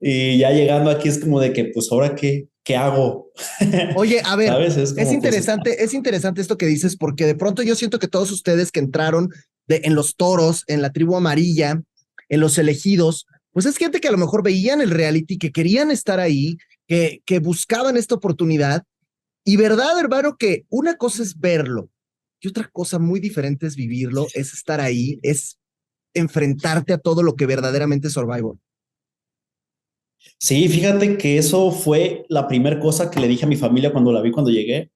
Y 0.00 0.38
ya 0.38 0.50
llegando 0.50 0.90
aquí 0.90 1.08
es 1.08 1.18
como 1.18 1.38
de 1.38 1.52
que, 1.52 1.66
pues 1.66 1.92
ahora 1.92 2.14
qué, 2.14 2.48
¿qué 2.64 2.74
hago? 2.74 3.30
Oye, 3.96 4.22
a 4.24 4.34
ver, 4.34 4.52
es, 4.62 5.12
interesante, 5.12 5.84
es 5.84 5.94
interesante 5.94 6.40
esto 6.40 6.56
que 6.56 6.66
dices, 6.66 6.96
porque 6.96 7.26
de 7.26 7.34
pronto 7.34 7.62
yo 7.62 7.74
siento 7.74 7.98
que 7.98 8.08
todos 8.08 8.32
ustedes 8.32 8.72
que 8.72 8.80
entraron 8.80 9.28
de, 9.68 9.82
en 9.84 9.94
los 9.94 10.16
toros, 10.16 10.64
en 10.68 10.82
la 10.82 10.90
tribu 10.90 11.16
amarilla, 11.16 11.82
en 12.28 12.40
los 12.40 12.56
elegidos, 12.56 13.26
pues 13.52 13.66
es 13.66 13.76
gente 13.76 14.00
que 14.00 14.08
a 14.08 14.12
lo 14.12 14.18
mejor 14.18 14.42
veían 14.42 14.80
el 14.80 14.90
reality, 14.90 15.36
que 15.38 15.52
querían 15.52 15.90
estar 15.90 16.18
ahí, 16.18 16.56
que, 16.86 17.38
buscaban 17.40 17.96
esta 17.96 18.14
oportunidad. 18.14 18.84
Y 19.44 19.56
verdad, 19.56 19.98
hermano, 19.98 20.36
que 20.36 20.66
una 20.68 20.96
cosa 20.96 21.22
es 21.22 21.38
verlo 21.38 21.90
y 22.40 22.48
otra 22.48 22.68
cosa 22.72 22.98
muy 22.98 23.20
diferente 23.20 23.66
es 23.66 23.76
vivirlo, 23.76 24.26
es 24.34 24.52
estar 24.52 24.80
ahí, 24.80 25.18
es 25.22 25.58
enfrentarte 26.14 26.92
a 26.92 26.98
todo 26.98 27.22
lo 27.22 27.34
que 27.34 27.46
verdaderamente 27.46 28.08
es 28.08 28.14
Survivor. 28.14 28.56
Sí, 30.38 30.68
fíjate 30.68 31.16
que 31.18 31.38
eso 31.38 31.70
fue 31.70 32.24
la 32.28 32.46
primera 32.48 32.78
cosa 32.78 33.10
que 33.10 33.20
le 33.20 33.28
dije 33.28 33.44
a 33.44 33.48
mi 33.48 33.56
familia 33.56 33.92
cuando 33.92 34.12
la 34.12 34.20
vi 34.20 34.30
cuando 34.30 34.50
llegué. 34.50 34.90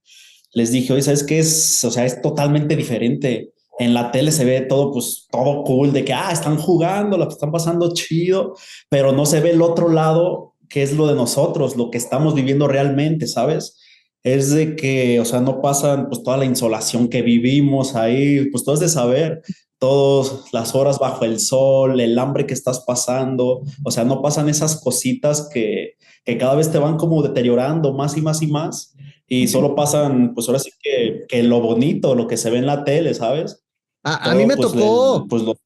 Les 0.53 0.73
dije, 0.73 0.93
oye, 0.93 1.03
¿sabes 1.03 1.25
qué 1.25 1.39
es? 1.39 1.85
O 1.85 1.91
sea, 1.91 2.05
es 2.05 2.21
totalmente 2.23 2.77
diferente. 2.77 3.53
En 3.79 3.93
la 3.93 4.11
tele 4.11 4.33
se 4.33 4.45
ve 4.45 4.63
todo, 4.63 4.93
pues, 4.93 5.27
todo 5.31 5.65
cool, 5.65 5.93
de 5.93 6.05
que, 6.05 6.13
ah, 6.13 6.31
están 6.33 6.57
jugando, 6.57 7.19
que 7.29 7.35
están 7.35 7.53
pasando 7.53 7.93
chido, 7.93 8.55
pero 8.89 9.13
no 9.13 9.27
se 9.27 9.41
ve 9.41 9.51
el 9.51 9.63
otro 9.63 9.89
lado, 9.89 10.56
que 10.69 10.83
es 10.83 10.95
lo 10.97 11.07
de 11.07 11.15
nosotros, 11.15 11.77
lo 11.77 11.91
que 11.91 11.99
estamos 11.99 12.35
viviendo 12.35 12.69
realmente, 12.69 13.27
¿sabes? 13.27 13.79
Es 14.23 14.51
de 14.51 14.77
que, 14.77 15.21
o 15.21 15.25
sea, 15.25 15.41
no 15.41 15.61
pasan, 15.61 16.09
pues, 16.09 16.23
toda 16.23 16.37
la 16.37 16.45
insolación 16.45 17.09
que 17.09 17.23
vivimos 17.23 17.95
ahí, 17.95 18.51
pues, 18.51 18.65
todo 18.65 18.75
es 18.75 18.81
de 18.81 18.89
saber 18.89 19.43
todas 19.79 20.53
las 20.53 20.75
horas 20.75 20.99
bajo 20.99 21.25
el 21.25 21.39
sol, 21.39 22.01
el 22.01 22.19
hambre 22.19 22.47
que 22.47 22.55
estás 22.55 22.81
pasando, 22.81 23.63
o 23.85 23.91
sea, 23.91 24.05
no 24.05 24.23
pasan 24.23 24.49
esas 24.49 24.81
cositas 24.81 25.49
que, 25.53 25.97
que 26.25 26.39
cada 26.39 26.55
vez 26.55 26.73
te 26.73 26.79
van 26.79 26.97
como 26.97 27.23
deteriorando 27.23 27.93
más 27.93 28.17
y 28.17 28.23
más 28.23 28.43
y 28.43 28.47
más, 28.47 28.95
y 29.29 29.49
solo 29.49 29.75
pasan, 29.75 30.35
pues 30.35 30.49
ahora 30.49 30.61
sí 30.61 30.71
que, 30.81 31.25
que 31.29 31.43
lo 31.43 31.61
bonito, 31.61 32.15
lo 32.15 32.27
que 32.27 32.37
se 32.37 32.51
ve 32.51 32.59
en 32.59 32.67
la 32.67 32.85
tele, 32.85 33.13
¿sabes? 33.13 33.65
A, 34.03 34.31
a 34.31 34.35
mí 34.35 34.47
me 34.47 34.57
pues, 34.57 34.73
tocó... 34.73 35.27
pues 35.29 35.43
lo... 35.43 35.57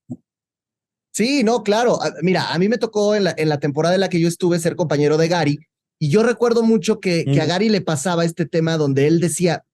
Sí, 1.20 1.44
no, 1.44 1.62
claro. 1.62 1.98
Mira, 2.22 2.50
a 2.50 2.58
mí 2.58 2.70
me 2.70 2.78
tocó 2.78 3.14
en 3.14 3.24
la, 3.24 3.34
en 3.36 3.50
la 3.50 3.60
temporada 3.60 3.94
en 3.94 4.00
la 4.00 4.08
que 4.08 4.18
yo 4.18 4.26
estuve 4.26 4.58
ser 4.58 4.74
compañero 4.74 5.18
de 5.18 5.28
Gary, 5.28 5.58
y 5.98 6.08
yo 6.08 6.22
recuerdo 6.22 6.62
mucho 6.62 6.98
que, 6.98 7.26
que 7.26 7.42
a 7.42 7.44
Gary 7.44 7.68
le 7.68 7.82
pasaba 7.82 8.24
este 8.24 8.46
tema 8.46 8.78
donde 8.78 9.06
él 9.06 9.20
decía, 9.20 9.66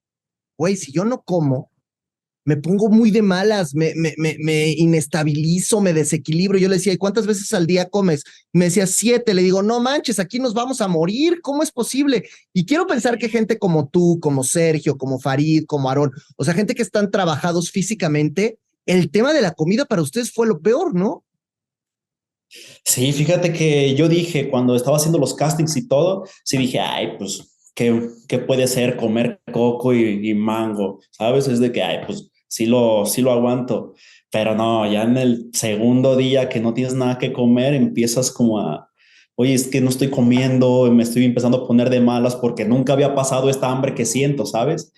güey, 0.58 0.76
si 0.76 0.90
yo 0.90 1.04
no 1.04 1.22
como, 1.22 1.70
me 2.44 2.56
pongo 2.56 2.88
muy 2.88 3.12
de 3.12 3.22
malas, 3.22 3.76
me, 3.76 3.92
me, 3.94 4.14
me, 4.18 4.70
inestabilizo, 4.70 5.80
me 5.80 5.92
desequilibro. 5.92 6.58
Yo 6.58 6.68
le 6.68 6.78
decía, 6.78 6.92
¿y 6.92 6.96
cuántas 6.96 7.28
veces 7.28 7.54
al 7.54 7.68
día 7.68 7.90
comes? 7.90 8.24
Me 8.52 8.64
decía, 8.64 8.88
siete. 8.88 9.32
Le 9.32 9.42
digo, 9.42 9.62
no 9.62 9.78
manches, 9.78 10.18
aquí 10.18 10.40
nos 10.40 10.52
vamos 10.52 10.80
a 10.80 10.88
morir. 10.88 11.40
¿Cómo 11.42 11.62
es 11.62 11.70
posible? 11.70 12.28
Y 12.52 12.66
quiero 12.66 12.88
pensar 12.88 13.18
que 13.18 13.28
gente 13.28 13.56
como 13.56 13.88
tú, 13.88 14.18
como 14.20 14.42
Sergio, 14.42 14.98
como 14.98 15.20
Farid, 15.20 15.64
como 15.66 15.88
Aarón, 15.88 16.10
o 16.36 16.44
sea, 16.44 16.54
gente 16.54 16.74
que 16.74 16.82
están 16.82 17.12
trabajados 17.12 17.70
físicamente, 17.70 18.58
el 18.84 19.12
tema 19.12 19.32
de 19.32 19.42
la 19.42 19.52
comida 19.52 19.84
para 19.84 20.02
ustedes 20.02 20.32
fue 20.32 20.48
lo 20.48 20.60
peor, 20.60 20.92
¿no? 20.92 21.24
Sí, 22.84 23.12
fíjate 23.12 23.52
que 23.52 23.94
yo 23.94 24.08
dije 24.08 24.48
cuando 24.48 24.76
estaba 24.76 24.96
haciendo 24.96 25.18
los 25.18 25.34
castings 25.34 25.76
y 25.76 25.88
todo, 25.88 26.24
sí 26.44 26.56
dije, 26.56 26.80
ay, 26.80 27.16
pues, 27.18 27.70
¿qué, 27.74 28.08
qué 28.28 28.38
puede 28.38 28.66
ser 28.66 28.96
comer 28.96 29.40
coco 29.52 29.92
y, 29.92 30.28
y 30.30 30.34
mango? 30.34 31.00
¿Sabes? 31.10 31.48
Es 31.48 31.60
de 31.60 31.72
que, 31.72 31.82
ay, 31.82 32.00
pues 32.06 32.30
sí 32.48 32.66
lo, 32.66 33.04
sí 33.06 33.22
lo 33.22 33.32
aguanto, 33.32 33.94
pero 34.30 34.54
no, 34.54 34.90
ya 34.90 35.02
en 35.02 35.16
el 35.16 35.50
segundo 35.52 36.16
día 36.16 36.48
que 36.48 36.60
no 36.60 36.72
tienes 36.74 36.94
nada 36.94 37.18
que 37.18 37.32
comer, 37.32 37.74
empiezas 37.74 38.30
como 38.30 38.60
a, 38.60 38.88
oye, 39.34 39.54
es 39.54 39.66
que 39.68 39.80
no 39.80 39.88
estoy 39.90 40.08
comiendo, 40.10 40.90
me 40.92 41.02
estoy 41.02 41.24
empezando 41.24 41.58
a 41.58 41.66
poner 41.66 41.90
de 41.90 42.00
malas 42.00 42.36
porque 42.36 42.64
nunca 42.64 42.92
había 42.92 43.14
pasado 43.14 43.50
esta 43.50 43.70
hambre 43.70 43.94
que 43.94 44.04
siento, 44.04 44.46
¿sabes? 44.46 44.92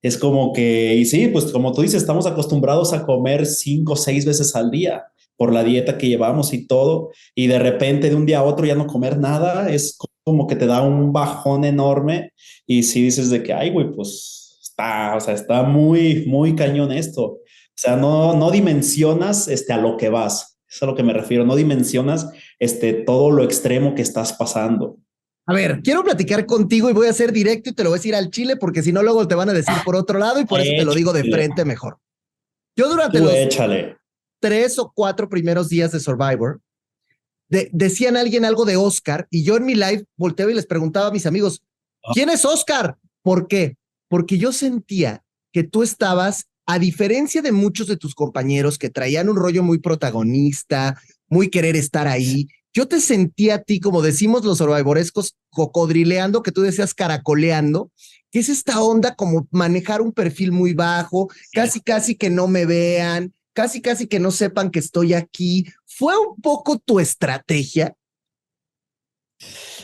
Es 0.00 0.16
como 0.18 0.52
que, 0.52 0.94
y 0.96 1.04
sí, 1.04 1.28
pues 1.28 1.46
como 1.52 1.72
tú 1.72 1.82
dices, 1.82 2.02
estamos 2.02 2.26
acostumbrados 2.26 2.92
a 2.92 3.04
comer 3.04 3.46
cinco 3.46 3.92
o 3.92 3.96
seis 3.96 4.24
veces 4.24 4.54
al 4.56 4.70
día 4.70 5.04
por 5.36 5.52
la 5.52 5.64
dieta 5.64 5.98
que 5.98 6.08
llevamos 6.08 6.52
y 6.52 6.66
todo, 6.66 7.10
y 7.34 7.46
de 7.46 7.58
repente 7.58 8.10
de 8.10 8.16
un 8.16 8.26
día 8.26 8.38
a 8.38 8.44
otro 8.44 8.66
ya 8.66 8.74
no 8.74 8.86
comer 8.86 9.18
nada, 9.18 9.70
es 9.70 9.98
como 10.24 10.46
que 10.46 10.56
te 10.56 10.66
da 10.66 10.82
un 10.82 11.12
bajón 11.12 11.64
enorme 11.64 12.32
y 12.66 12.84
si 12.84 13.02
dices 13.02 13.30
de 13.30 13.42
que, 13.42 13.52
ay, 13.52 13.70
güey, 13.70 13.90
pues 13.92 14.58
está, 14.62 15.16
o 15.16 15.20
sea, 15.20 15.34
está 15.34 15.62
muy, 15.62 16.24
muy 16.26 16.54
cañón 16.54 16.92
esto. 16.92 17.24
O 17.24 17.40
sea, 17.74 17.96
no, 17.96 18.34
no 18.34 18.50
dimensionas 18.50 19.48
este, 19.48 19.72
a 19.72 19.78
lo 19.78 19.96
que 19.96 20.08
vas. 20.08 20.58
Es 20.68 20.82
a 20.82 20.86
lo 20.86 20.94
que 20.94 21.02
me 21.02 21.12
refiero. 21.12 21.44
No 21.44 21.56
dimensionas 21.56 22.28
este, 22.58 22.92
todo 22.92 23.30
lo 23.30 23.42
extremo 23.42 23.94
que 23.94 24.02
estás 24.02 24.32
pasando. 24.34 24.98
A 25.46 25.54
ver, 25.54 25.80
quiero 25.82 26.04
platicar 26.04 26.46
contigo 26.46 26.88
y 26.88 26.92
voy 26.92 27.08
a 27.08 27.12
ser 27.12 27.32
directo 27.32 27.70
y 27.70 27.72
te 27.72 27.82
lo 27.82 27.90
voy 27.90 27.96
a 27.96 27.98
decir 27.98 28.14
al 28.14 28.30
chile 28.30 28.56
porque 28.56 28.82
si 28.82 28.92
no 28.92 29.02
luego 29.02 29.26
te 29.26 29.34
van 29.34 29.48
a 29.48 29.52
decir 29.52 29.74
por 29.84 29.96
otro 29.96 30.18
lado 30.18 30.40
y 30.40 30.44
por 30.44 30.60
eso 30.60 30.72
te 30.76 30.84
lo 30.84 30.94
digo 30.94 31.12
de 31.12 31.24
frente 31.24 31.64
mejor. 31.64 31.98
Yo 32.76 32.88
durante 32.88 33.18
los 33.18 33.34
tres 34.42 34.78
o 34.78 34.92
cuatro 34.92 35.30
primeros 35.30 35.70
días 35.70 35.92
de 35.92 36.00
Survivor, 36.00 36.60
decían 37.48 38.16
alguien 38.18 38.44
algo 38.44 38.66
de 38.66 38.76
Oscar 38.76 39.26
y 39.30 39.44
yo 39.44 39.56
en 39.56 39.64
mi 39.64 39.74
live 39.74 40.04
volteaba 40.16 40.50
y 40.52 40.54
les 40.54 40.66
preguntaba 40.66 41.06
a 41.06 41.12
mis 41.12 41.24
amigos, 41.24 41.62
ah. 42.04 42.10
¿quién 42.12 42.28
es 42.28 42.44
Oscar? 42.44 42.98
¿Por 43.22 43.46
qué? 43.46 43.76
porque 44.12 44.36
yo 44.36 44.52
sentía 44.52 45.24
que 45.54 45.64
tú 45.64 45.82
estabas, 45.82 46.44
a 46.66 46.78
diferencia 46.78 47.40
de 47.40 47.50
muchos 47.50 47.86
de 47.86 47.96
tus 47.96 48.14
compañeros 48.14 48.76
que 48.76 48.90
traían 48.90 49.30
un 49.30 49.36
rollo 49.36 49.62
muy 49.62 49.78
protagonista, 49.78 51.00
muy 51.28 51.48
querer 51.48 51.76
estar 51.76 52.06
ahí, 52.06 52.46
yo 52.74 52.86
te 52.86 53.00
sentía 53.00 53.54
a 53.54 53.62
ti, 53.62 53.80
como 53.80 54.02
decimos 54.02 54.44
los 54.44 54.58
survivorescos, 54.58 55.38
cocodrileando, 55.48 56.42
que 56.42 56.52
tú 56.52 56.60
decías 56.60 56.92
caracoleando, 56.92 57.90
que 58.30 58.40
es 58.40 58.50
esta 58.50 58.82
onda 58.82 59.14
como 59.14 59.48
manejar 59.50 60.02
un 60.02 60.12
perfil 60.12 60.52
muy 60.52 60.74
bajo, 60.74 61.30
casi, 61.54 61.80
casi 61.80 62.14
que 62.14 62.28
no 62.28 62.48
me 62.48 62.66
vean, 62.66 63.32
casi, 63.52 63.80
casi 63.80 64.06
que 64.06 64.20
no 64.20 64.30
sepan 64.30 64.70
que 64.70 64.78
estoy 64.78 65.14
aquí. 65.14 65.64
¿Fue 65.86 66.14
un 66.18 66.40
poco 66.40 66.78
tu 66.78 67.00
estrategia? 67.00 67.94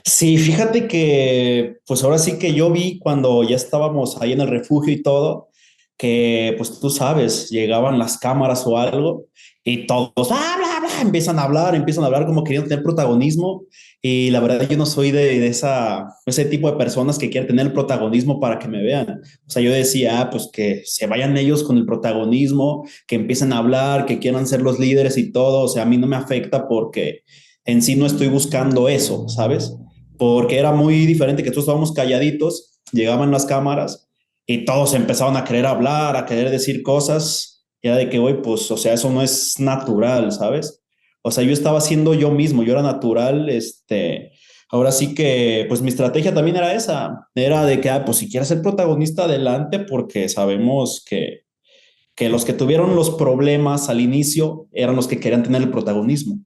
Sí, 0.05 0.39
fíjate 0.39 0.87
que, 0.87 1.79
pues 1.87 2.05
ahora 2.05 2.19
sí 2.19 2.39
que 2.39 2.55
yo 2.55 2.71
vi 2.71 2.99
cuando 2.99 3.43
ya 3.43 3.57
estábamos 3.57 4.21
ahí 4.21 4.33
en 4.33 4.41
el 4.41 4.49
refugio 4.49 4.93
y 4.93 5.03
todo, 5.03 5.49
que 5.97 6.55
pues 6.57 6.79
tú 6.79 6.91
sabes, 6.91 7.51
llegaban 7.51 7.99
las 7.99 8.19
cámaras 8.19 8.65
o 8.67 8.79
algo 8.79 9.27
y 9.65 9.87
todos, 9.87 10.13
bla, 10.15 10.57
bla, 10.57 10.81
bla, 10.81 11.01
empiezan 11.03 11.39
a 11.39 11.43
hablar, 11.43 11.75
empiezan 11.75 12.05
a 12.05 12.07
hablar 12.07 12.25
como 12.27 12.45
queriendo 12.45 12.69
tener 12.69 12.85
protagonismo 12.85 13.65
y 14.01 14.31
la 14.31 14.41
verdad 14.41 14.69
yo 14.69 14.77
no 14.77 14.87
soy 14.87 15.11
de, 15.11 15.45
ese 15.47 16.45
tipo 16.45 16.71
de 16.71 16.77
personas 16.77 17.19
que 17.19 17.31
quieren 17.31 17.49
tener 17.49 17.67
el 17.67 17.73
protagonismo 17.73 18.39
para 18.39 18.59
que 18.59 18.69
me 18.69 18.81
vean. 18.81 19.21
O 19.47 19.51
sea, 19.51 19.61
yo 19.61 19.73
decía, 19.73 20.21
ah, 20.21 20.31
pues 20.31 20.49
que 20.53 20.83
se 20.85 21.07
vayan 21.09 21.37
ellos 21.37 21.65
con 21.65 21.77
el 21.77 21.85
protagonismo, 21.85 22.87
que 23.09 23.17
empiecen 23.17 23.53
a 23.53 23.59
hablar, 23.59 24.07
que 24.07 24.21
quieran 24.21 24.47
ser 24.47 24.63
los 24.63 24.79
líderes 24.79 25.17
y 25.19 25.33
todo, 25.33 25.63
o 25.63 25.69
sea, 25.69 25.83
a 25.83 25.87
mí 25.87 25.97
no 25.97 26.07
me 26.07 26.17
afecta 26.17 26.69
porque 26.69 27.23
en 27.65 27.83
sí 27.83 27.97
no 27.97 28.07
estoy 28.07 28.29
buscando 28.29 28.89
eso, 28.89 29.29
¿sabes? 29.29 29.75
Porque 30.17 30.59
era 30.59 30.73
muy 30.73 31.05
diferente 31.05 31.43
que 31.43 31.51
todos 31.51 31.65
estábamos 31.65 31.93
calladitos, 31.93 32.81
llegaban 32.93 33.33
las 33.33 33.47
cámaras 33.47 34.09
y 34.47 34.65
todos 34.65 34.95
empezaban 34.95 35.37
a 35.37 35.45
querer 35.45 35.67
hablar, 35.67 36.17
a 36.17 36.25
querer 36.25 36.51
decir 36.51 36.83
cosas, 36.83 37.67
ya 37.83 37.97
de 37.97 38.09
que 38.09 38.19
hoy, 38.21 38.39
pues, 38.43 38.71
o 38.71 38.77
sea, 38.77 38.93
eso 38.93 39.11
no 39.11 39.23
es 39.23 39.59
natural, 39.59 40.31
¿sabes? 40.31 40.83
O 41.23 41.31
sea, 41.31 41.45
yo 41.45 41.53
estaba 41.53 41.81
siendo 41.81 42.15
yo 42.15 42.31
mismo, 42.31 42.63
yo 42.63 42.73
era 42.73 42.83
natural, 42.83 43.49
este, 43.49 44.33
ahora 44.71 44.93
sí 44.93 45.15
que, 45.15 45.67
pues 45.69 45.83
mi 45.83 45.89
estrategia 45.89 46.33
también 46.33 46.57
era 46.57 46.75
esa, 46.75 47.29
era 47.35 47.65
de 47.65 47.81
que, 47.81 47.91
ah, 47.91 48.05
pues 48.05 48.19
si 48.19 48.31
quieres 48.31 48.49
ser 48.49 48.63
protagonista, 48.63 49.25
adelante, 49.25 49.81
porque 49.81 50.29
sabemos 50.29 51.05
que, 51.09 51.43
que 52.15 52.29
los 52.29 52.45
que 52.45 52.53
tuvieron 52.53 52.97
los 52.97 53.11
problemas 53.11 53.89
al 53.89 54.01
inicio 54.01 54.69
eran 54.73 54.97
los 54.97 55.07
que 55.07 55.21
querían 55.21 55.43
tener 55.43 55.63
el 55.63 55.71
protagonismo. 55.71 56.39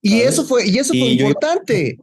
Y 0.00 0.20
eso 0.20 0.44
fue, 0.44 0.68
y 0.68 0.78
eso 0.78 0.92
fue 0.92 1.10
importante. 1.10 1.98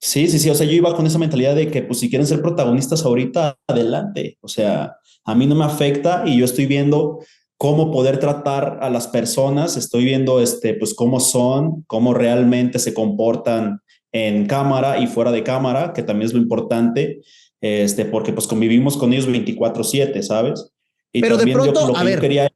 Sí, 0.00 0.28
sí, 0.28 0.38
sí. 0.38 0.50
O 0.50 0.54
sea, 0.54 0.66
yo 0.66 0.72
iba 0.72 0.94
con 0.94 1.06
esa 1.06 1.18
mentalidad 1.18 1.54
de 1.54 1.70
que, 1.70 1.82
pues, 1.82 2.00
si 2.00 2.08
quieren 2.08 2.26
ser 2.26 2.40
protagonistas 2.40 3.04
ahorita, 3.04 3.58
adelante. 3.66 4.38
O 4.40 4.48
sea, 4.48 4.96
a 5.24 5.34
mí 5.34 5.46
no 5.46 5.54
me 5.54 5.64
afecta 5.64 6.22
y 6.26 6.38
yo 6.38 6.44
estoy 6.44 6.66
viendo 6.66 7.20
cómo 7.58 7.90
poder 7.90 8.18
tratar 8.18 8.78
a 8.80 8.88
las 8.88 9.08
personas. 9.08 9.76
Estoy 9.76 10.04
viendo, 10.04 10.40
este, 10.40 10.74
pues, 10.74 10.94
cómo 10.94 11.20
son, 11.20 11.82
cómo 11.86 12.14
realmente 12.14 12.78
se 12.78 12.94
comportan 12.94 13.80
en 14.12 14.46
cámara 14.46 14.98
y 14.98 15.06
fuera 15.06 15.32
de 15.32 15.42
cámara, 15.42 15.92
que 15.92 16.02
también 16.02 16.28
es 16.28 16.32
lo 16.32 16.40
importante, 16.40 17.20
este, 17.60 18.06
porque, 18.06 18.32
pues, 18.32 18.46
convivimos 18.46 18.96
con 18.96 19.12
ellos 19.12 19.26
24/7, 19.26 20.22
¿sabes? 20.22 20.70
Y 21.12 21.20
Pero 21.20 21.36
de 21.36 21.52
pronto, 21.52 21.94
a 21.96 22.04
ver. 22.04 22.20
Quería... 22.20 22.48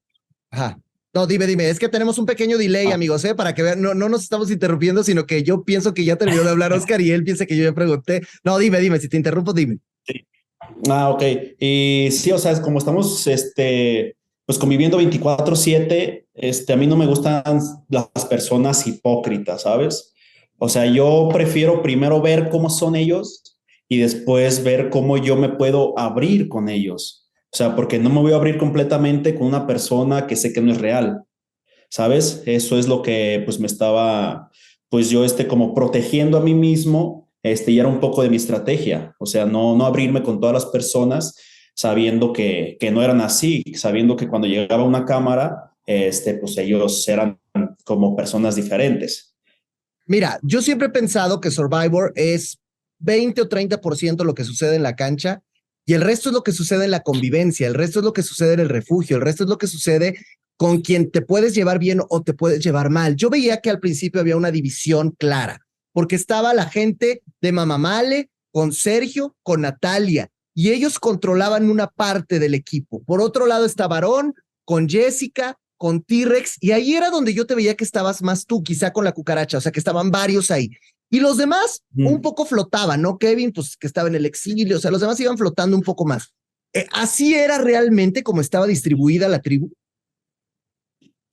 Ajá. 0.51 0.79
No, 1.15 1.27
dime, 1.27 1.47
dime, 1.47 1.69
es 1.69 1.79
que 1.79 1.91
tenemos 1.91 2.17
un 2.19 2.25
pequeño 2.25 2.57
delay, 2.57 2.87
ah. 2.87 2.95
amigos, 2.95 3.23
¿eh? 3.27 3.35
para 3.35 3.55
que 3.55 3.63
vean, 3.63 3.83
no, 3.83 3.93
no 3.93 4.09
nos 4.09 4.23
estamos 4.23 4.51
interrumpiendo, 4.51 5.05
sino 5.05 5.27
que 5.27 5.43
yo 5.43 5.63
pienso 5.63 5.93
que 5.93 6.05
ya 6.05 6.17
terminó 6.17 6.43
de 6.43 6.49
hablar 6.51 6.73
Oscar 6.73 7.03
y 7.03 7.11
él 7.11 7.23
piensa 7.25 7.45
que 7.45 7.57
yo 7.57 7.65
ya 7.65 7.75
pregunté. 7.75 8.23
No, 8.45 8.57
dime, 8.57 8.81
dime, 8.81 8.99
si 8.99 9.09
te 9.09 9.19
interrumpo, 9.19 9.53
dime. 9.53 9.79
Sí. 10.07 10.27
Ah, 10.89 11.11
ok. 11.11 11.23
Y 11.59 12.09
sí, 12.13 12.33
o 12.33 12.39
sea, 12.39 12.53
es 12.53 12.61
como 12.61 12.79
estamos, 12.79 13.27
este, 13.27 14.17
pues 14.47 14.59
conviviendo 14.59 14.99
24/7, 14.99 16.27
este, 16.35 16.73
a 16.73 16.77
mí 16.77 16.87
no 16.87 16.97
me 16.97 17.07
gustan 17.07 17.61
las 17.89 18.25
personas 18.29 18.87
hipócritas, 18.87 19.63
¿sabes? 19.63 20.13
O 20.59 20.69
sea, 20.69 20.87
yo 20.87 21.29
prefiero 21.33 21.83
primero 21.83 22.21
ver 22.21 22.49
cómo 22.49 22.71
son 22.71 22.97
ellos 22.97 23.59
y 23.89 23.99
después 23.99 24.63
ver 24.65 24.91
cómo 24.91 25.19
yo 25.19 25.37
me 25.37 25.49
puedo 25.49 25.99
abrir 25.99 26.49
con 26.49 26.69
ellos. 26.69 27.29
O 27.53 27.57
sea, 27.57 27.77
porque 27.77 27.99
no 27.99 28.09
me 28.09 28.21
voy 28.21 28.33
a 28.33 28.37
abrir 28.37 28.57
completamente 28.57 29.35
con 29.35 29.47
una 29.47 29.67
persona 29.67 30.27
que 30.27 30.37
sé 30.37 30.53
que 30.53 30.61
no 30.61 30.73
es 30.73 30.81
real. 30.81 31.25
¿Sabes? 31.91 32.43
Eso 32.47 32.79
es 32.79 32.89
lo 32.89 33.03
que 33.03 33.43
pues 33.45 33.61
me 33.61 33.67
estaba, 33.67 34.51
pues 34.89 35.11
yo 35.11 35.25
este 35.25 35.47
como 35.47 35.75
protegiendo 35.75 36.39
a 36.39 36.41
mí 36.41 36.55
mismo, 36.55 37.29
este, 37.43 37.73
y 37.73 37.79
era 37.79 37.89
un 37.89 38.01
poco 38.01 38.23
de 38.23 38.31
mi 38.31 38.37
estrategia. 38.37 39.15
O 39.19 39.27
sea, 39.27 39.45
no, 39.45 39.77
no 39.77 39.85
abrirme 39.85 40.23
con 40.23 40.41
todas 40.41 40.55
las 40.55 40.67
personas 40.67 41.37
sabiendo 41.75 42.33
que, 42.33 42.77
que 42.79 42.91
no 42.91 43.03
eran 43.03 43.21
así, 43.21 43.63
sabiendo 43.75 44.17
que 44.17 44.29
cuando 44.29 44.49
llegaba 44.49 44.85
una 44.85 45.05
cámara, 45.05 45.73
este, 45.87 46.35
pues 46.35 46.57
ellos 46.59 47.07
eran 47.09 47.39
como 47.85 48.17
personas 48.17 48.55
diferentes. 48.55 49.35
Mira, 50.07 50.39
yo 50.43 50.63
siempre 50.63 50.89
he 50.89 50.91
pensado 50.91 51.41
que 51.41 51.51
Survivor 51.51 52.13
es 52.17 52.59
20 52.99 53.43
o 53.43 53.49
30% 53.49 54.25
lo 54.25 54.35
que 54.35 54.45
sucede 54.45 54.77
en 54.77 54.83
la 54.83 54.97
cancha 54.97 55.43
y 55.85 55.95
el 55.95 56.03
resto 56.03 56.29
es 56.29 56.35
lo 56.35 56.43
que 56.43 56.53
sucede 56.53 56.85
en 56.85 56.93
la 56.93 57.03
convivencia, 57.03 57.67
el 57.67 57.75
resto 57.75 57.99
es 57.99 58.05
lo 58.05 58.13
que 58.13 58.23
sucede 58.23 58.55
en 58.55 58.61
el 58.61 58.69
refugio, 58.69 59.17
el 59.17 59.23
resto 59.23 59.45
es 59.45 59.51
lo 59.51 59.59
que 59.59 59.67
sucede 59.67 60.17
con 60.57 60.81
quien 60.81 61.11
te 61.11 61.23
puedes 61.23 61.55
llevar 61.55 61.79
bien 61.79 62.01
o 62.09 62.23
te 62.23 62.35
puedes 62.35 62.63
llevar 62.63 62.91
mal. 62.91 63.17
Yo 63.17 63.31
veía 63.31 63.61
que 63.61 63.71
al 63.71 63.81
principio 63.81 64.21
había 64.21 64.37
una 64.37 64.53
división 64.53 65.11
clara, 65.19 65.67
porque 65.93 66.15
estaba 66.15 66.55
la 66.55 66.67
gente 66.67 67.23
de 67.41 67.53
Mamamale 67.53 68.31
con 68.53 68.73
Sergio, 68.73 69.35
con 69.43 69.63
Natalia, 69.63 70.31
y 70.55 70.71
ellos 70.71 70.99
controlaban 70.99 71.71
una 71.71 71.89
parte 71.89 72.39
del 72.39 72.55
equipo. 72.55 73.03
Por 73.05 73.21
otro 73.21 73.47
lado 73.47 73.65
está 73.65 73.89
Varón 73.89 74.35
con 74.65 74.89
Jessica, 74.89 75.59
con 75.77 76.03
T-Rex, 76.03 76.59
y 76.61 76.71
ahí 76.71 76.95
era 76.95 77.11
donde 77.11 77.35
yo 77.35 77.47
te 77.47 77.55
veía 77.55 77.75
que 77.75 77.85
estabas 77.85 78.23
más 78.23 78.47
tú, 78.47 78.63
quizá 78.63 78.93
con 78.93 79.05
la 79.05 79.13
cucaracha, 79.13 79.59
o 79.59 79.61
sea 79.61 79.73
que 79.73 79.81
estaban 79.81 80.11
varios 80.11 80.51
ahí. 80.51 80.71
Y 81.11 81.21
los 81.21 81.37
demás 81.37 81.83
un 81.95 82.23
poco 82.23 82.47
flotaban, 82.47 83.03
¿no? 83.03 83.19
Kevin, 83.19 83.53
pues 83.53 83.77
que 83.77 83.87
estaba 83.87 84.09
en 84.09 84.15
el 84.15 84.25
exilio, 84.25 84.77
o 84.77 84.81
sea, 84.81 84.91
los 84.91 85.01
demás 85.01 85.19
iban 85.21 85.37
flotando 85.37 85.77
un 85.77 85.83
poco 85.83 86.07
más. 86.07 86.33
Eh, 86.73 86.87
¿Así 86.93 87.35
era 87.35 87.59
realmente 87.59 88.23
como 88.23 88.41
estaba 88.41 88.67
distribuida 88.67 89.29
la 89.29 89.43
tribu? 89.43 89.71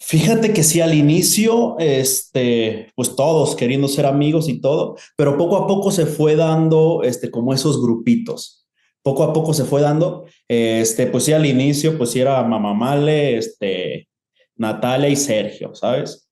Fíjate 0.01 0.53
que 0.53 0.63
sí, 0.63 0.81
al 0.81 0.93
inicio, 0.93 1.77
este, 1.77 2.91
pues 2.95 3.15
todos 3.15 3.55
queriendo 3.55 3.87
ser 3.87 4.05
amigos 4.05 4.49
y 4.49 4.59
todo, 4.59 4.95
pero 5.15 5.37
poco 5.37 5.57
a 5.57 5.67
poco 5.67 5.91
se 5.91 6.05
fue 6.05 6.35
dando, 6.35 7.03
este, 7.03 7.29
como 7.29 7.53
esos 7.53 7.81
grupitos 7.81 8.58
poco 9.09 9.23
a 9.23 9.33
poco 9.33 9.55
se 9.55 9.65
fue 9.65 9.81
dando. 9.81 10.25
Este, 10.47 11.07
pues 11.07 11.23
sí, 11.23 11.33
al 11.33 11.47
inicio, 11.47 11.97
pues 11.97 12.11
sí 12.11 12.19
era 12.19 12.43
Mamamale, 12.43 13.37
este, 13.37 14.07
Natalia 14.55 15.09
y 15.09 15.15
Sergio, 15.15 15.73
¿sabes? 15.73 16.29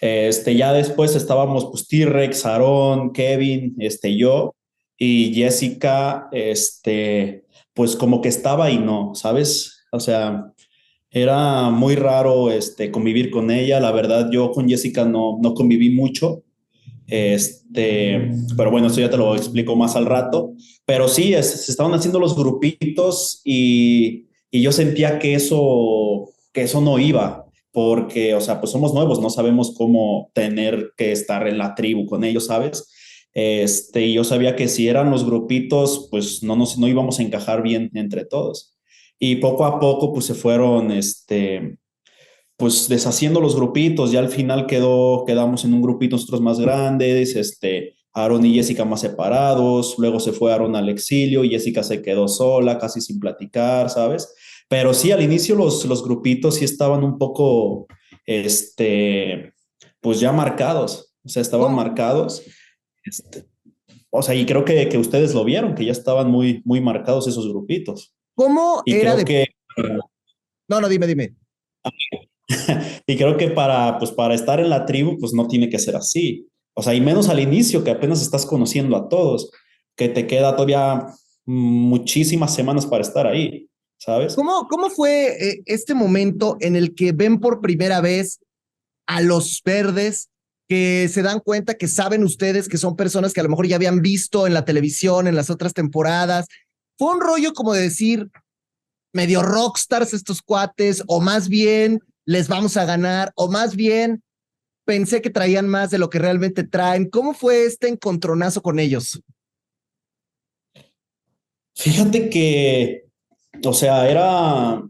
Este, 0.00 0.54
ya 0.54 0.72
después 0.72 1.16
estábamos, 1.16 1.66
pues, 1.66 1.88
T-Rex, 1.88 2.46
Aaron, 2.46 3.12
Kevin, 3.12 3.74
este, 3.80 4.16
yo 4.16 4.54
y 4.96 5.34
Jessica, 5.34 6.28
este, 6.30 7.44
pues 7.74 7.96
como 7.96 8.20
que 8.20 8.28
estaba 8.28 8.70
y 8.70 8.78
no, 8.78 9.12
¿sabes? 9.16 9.86
O 9.90 9.98
sea, 9.98 10.52
era 11.10 11.70
muy 11.70 11.96
raro, 11.96 12.52
este, 12.52 12.92
convivir 12.92 13.30
con 13.32 13.50
ella. 13.50 13.80
La 13.80 13.90
verdad, 13.90 14.30
yo 14.30 14.52
con 14.52 14.68
Jessica 14.68 15.04
no, 15.04 15.38
no 15.42 15.54
conviví 15.54 15.90
mucho. 15.90 16.44
Este, 17.08 17.59
pero 17.72 18.70
bueno, 18.70 18.88
eso 18.88 19.00
ya 19.00 19.10
te 19.10 19.16
lo 19.16 19.36
explico 19.36 19.76
más 19.76 19.96
al 19.96 20.06
rato. 20.06 20.54
Pero 20.84 21.08
sí, 21.08 21.32
se 21.32 21.70
estaban 21.70 21.94
haciendo 21.94 22.18
los 22.18 22.36
grupitos 22.36 23.40
y, 23.44 24.26
y, 24.50 24.62
yo 24.62 24.72
sentía 24.72 25.18
que 25.18 25.34
eso, 25.34 26.30
que 26.52 26.62
eso 26.62 26.80
no 26.80 26.98
iba, 26.98 27.46
porque, 27.72 28.34
o 28.34 28.40
sea, 28.40 28.60
pues 28.60 28.72
somos 28.72 28.92
nuevos, 28.92 29.20
no 29.20 29.30
sabemos 29.30 29.74
cómo 29.76 30.30
tener 30.34 30.92
que 30.96 31.12
estar 31.12 31.46
en 31.46 31.58
la 31.58 31.74
tribu 31.74 32.06
con 32.06 32.24
ellos, 32.24 32.46
¿sabes? 32.46 32.88
Este, 33.32 34.12
yo 34.12 34.24
sabía 34.24 34.56
que 34.56 34.68
si 34.68 34.88
eran 34.88 35.10
los 35.10 35.24
grupitos, 35.24 36.08
pues 36.10 36.42
no, 36.42 36.56
nos, 36.56 36.78
no 36.78 36.88
íbamos 36.88 37.18
a 37.18 37.22
encajar 37.22 37.62
bien 37.62 37.90
entre 37.94 38.24
todos. 38.24 38.76
Y 39.18 39.36
poco 39.36 39.64
a 39.64 39.78
poco, 39.78 40.12
pues 40.12 40.24
se 40.24 40.34
fueron, 40.34 40.90
este, 40.90 41.78
pues 42.60 42.88
deshaciendo 42.88 43.40
los 43.40 43.56
grupitos, 43.56 44.12
ya 44.12 44.18
al 44.18 44.28
final 44.28 44.66
quedó, 44.66 45.24
quedamos 45.26 45.64
en 45.64 45.72
un 45.72 45.80
grupito 45.80 46.16
nosotros 46.16 46.42
más 46.42 46.60
grandes, 46.60 47.34
este, 47.34 47.96
Aaron 48.12 48.44
y 48.44 48.54
Jessica 48.54 48.84
más 48.84 49.00
separados, 49.00 49.96
luego 49.98 50.20
se 50.20 50.32
fue 50.32 50.52
Aaron 50.52 50.76
al 50.76 50.90
exilio 50.90 51.42
y 51.42 51.48
Jessica 51.48 51.82
se 51.82 52.02
quedó 52.02 52.28
sola, 52.28 52.78
casi 52.78 53.00
sin 53.00 53.18
platicar, 53.18 53.88
¿sabes? 53.88 54.34
Pero 54.68 54.92
sí, 54.92 55.10
al 55.10 55.22
inicio 55.22 55.54
los, 55.54 55.86
los 55.86 56.04
grupitos 56.04 56.56
sí 56.56 56.66
estaban 56.66 57.02
un 57.02 57.16
poco, 57.16 57.86
este, 58.26 59.54
pues 60.00 60.20
ya 60.20 60.30
marcados, 60.30 61.14
o 61.24 61.28
sea, 61.30 61.40
estaban 61.40 61.74
marcados. 61.74 62.42
Este, 63.02 63.46
o 64.10 64.22
sea, 64.22 64.34
y 64.34 64.44
creo 64.44 64.66
que, 64.66 64.88
que, 64.90 64.98
ustedes 64.98 65.32
lo 65.34 65.44
vieron, 65.44 65.74
que 65.74 65.86
ya 65.86 65.92
estaban 65.92 66.30
muy, 66.30 66.60
muy 66.66 66.82
marcados 66.82 67.26
esos 67.26 67.48
grupitos. 67.48 68.14
¿Cómo 68.34 68.82
era 68.84 69.16
de... 69.16 69.24
Que, 69.24 69.46
no, 70.68 70.80
no, 70.80 70.88
dime, 70.88 71.06
dime. 71.06 71.34
y 73.06 73.16
creo 73.16 73.36
que 73.36 73.48
para, 73.48 73.98
pues, 73.98 74.10
para 74.10 74.34
estar 74.34 74.60
en 74.60 74.70
la 74.70 74.84
tribu, 74.86 75.18
pues 75.18 75.32
no 75.32 75.46
tiene 75.46 75.68
que 75.68 75.78
ser 75.78 75.96
así. 75.96 76.48
O 76.74 76.82
sea, 76.82 76.94
y 76.94 77.00
menos 77.00 77.28
al 77.28 77.40
inicio, 77.40 77.84
que 77.84 77.90
apenas 77.90 78.22
estás 78.22 78.46
conociendo 78.46 78.96
a 78.96 79.08
todos, 79.08 79.50
que 79.96 80.08
te 80.08 80.26
queda 80.26 80.52
todavía 80.52 81.06
muchísimas 81.46 82.54
semanas 82.54 82.86
para 82.86 83.02
estar 83.02 83.26
ahí, 83.26 83.68
¿sabes? 83.98 84.34
¿Cómo, 84.34 84.66
cómo 84.68 84.88
fue 84.90 85.36
eh, 85.40 85.62
este 85.66 85.94
momento 85.94 86.56
en 86.60 86.76
el 86.76 86.94
que 86.94 87.12
ven 87.12 87.40
por 87.40 87.60
primera 87.60 88.00
vez 88.00 88.40
a 89.06 89.20
los 89.20 89.60
verdes 89.64 90.28
que 90.68 91.08
se 91.08 91.22
dan 91.22 91.40
cuenta 91.40 91.74
que 91.74 91.88
saben 91.88 92.22
ustedes 92.22 92.68
que 92.68 92.78
son 92.78 92.94
personas 92.94 93.32
que 93.32 93.40
a 93.40 93.42
lo 93.42 93.48
mejor 93.48 93.66
ya 93.66 93.74
habían 93.76 94.02
visto 94.02 94.46
en 94.46 94.54
la 94.54 94.64
televisión, 94.64 95.26
en 95.26 95.34
las 95.34 95.50
otras 95.50 95.74
temporadas? 95.74 96.46
Fue 96.96 97.12
un 97.12 97.20
rollo 97.20 97.52
como 97.52 97.72
de 97.72 97.82
decir, 97.82 98.30
medio 99.12 99.42
rockstars 99.42 100.14
estos 100.14 100.42
cuates, 100.42 101.02
o 101.08 101.20
más 101.20 101.48
bien 101.48 102.00
les 102.26 102.48
vamos 102.48 102.76
a 102.76 102.84
ganar, 102.84 103.32
o 103.34 103.48
más 103.50 103.76
bien 103.76 104.22
pensé 104.84 105.22
que 105.22 105.30
traían 105.30 105.68
más 105.68 105.90
de 105.90 105.98
lo 105.98 106.10
que 106.10 106.18
realmente 106.18 106.64
traen. 106.64 107.08
¿Cómo 107.08 107.34
fue 107.34 107.64
este 107.64 107.88
encontronazo 107.88 108.60
con 108.62 108.78
ellos? 108.78 109.22
Fíjate 111.74 112.28
que, 112.28 113.04
o 113.64 113.72
sea, 113.72 114.10
era 114.10 114.82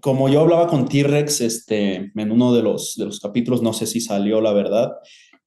como 0.00 0.28
yo 0.28 0.40
hablaba 0.40 0.68
con 0.68 0.88
T-Rex 0.88 1.40
este, 1.40 2.12
en 2.14 2.30
uno 2.30 2.54
de 2.54 2.62
los, 2.62 2.94
de 2.96 3.06
los 3.06 3.18
capítulos, 3.18 3.62
no 3.62 3.72
sé 3.72 3.86
si 3.86 4.00
salió 4.00 4.40
la 4.40 4.52
verdad, 4.52 4.92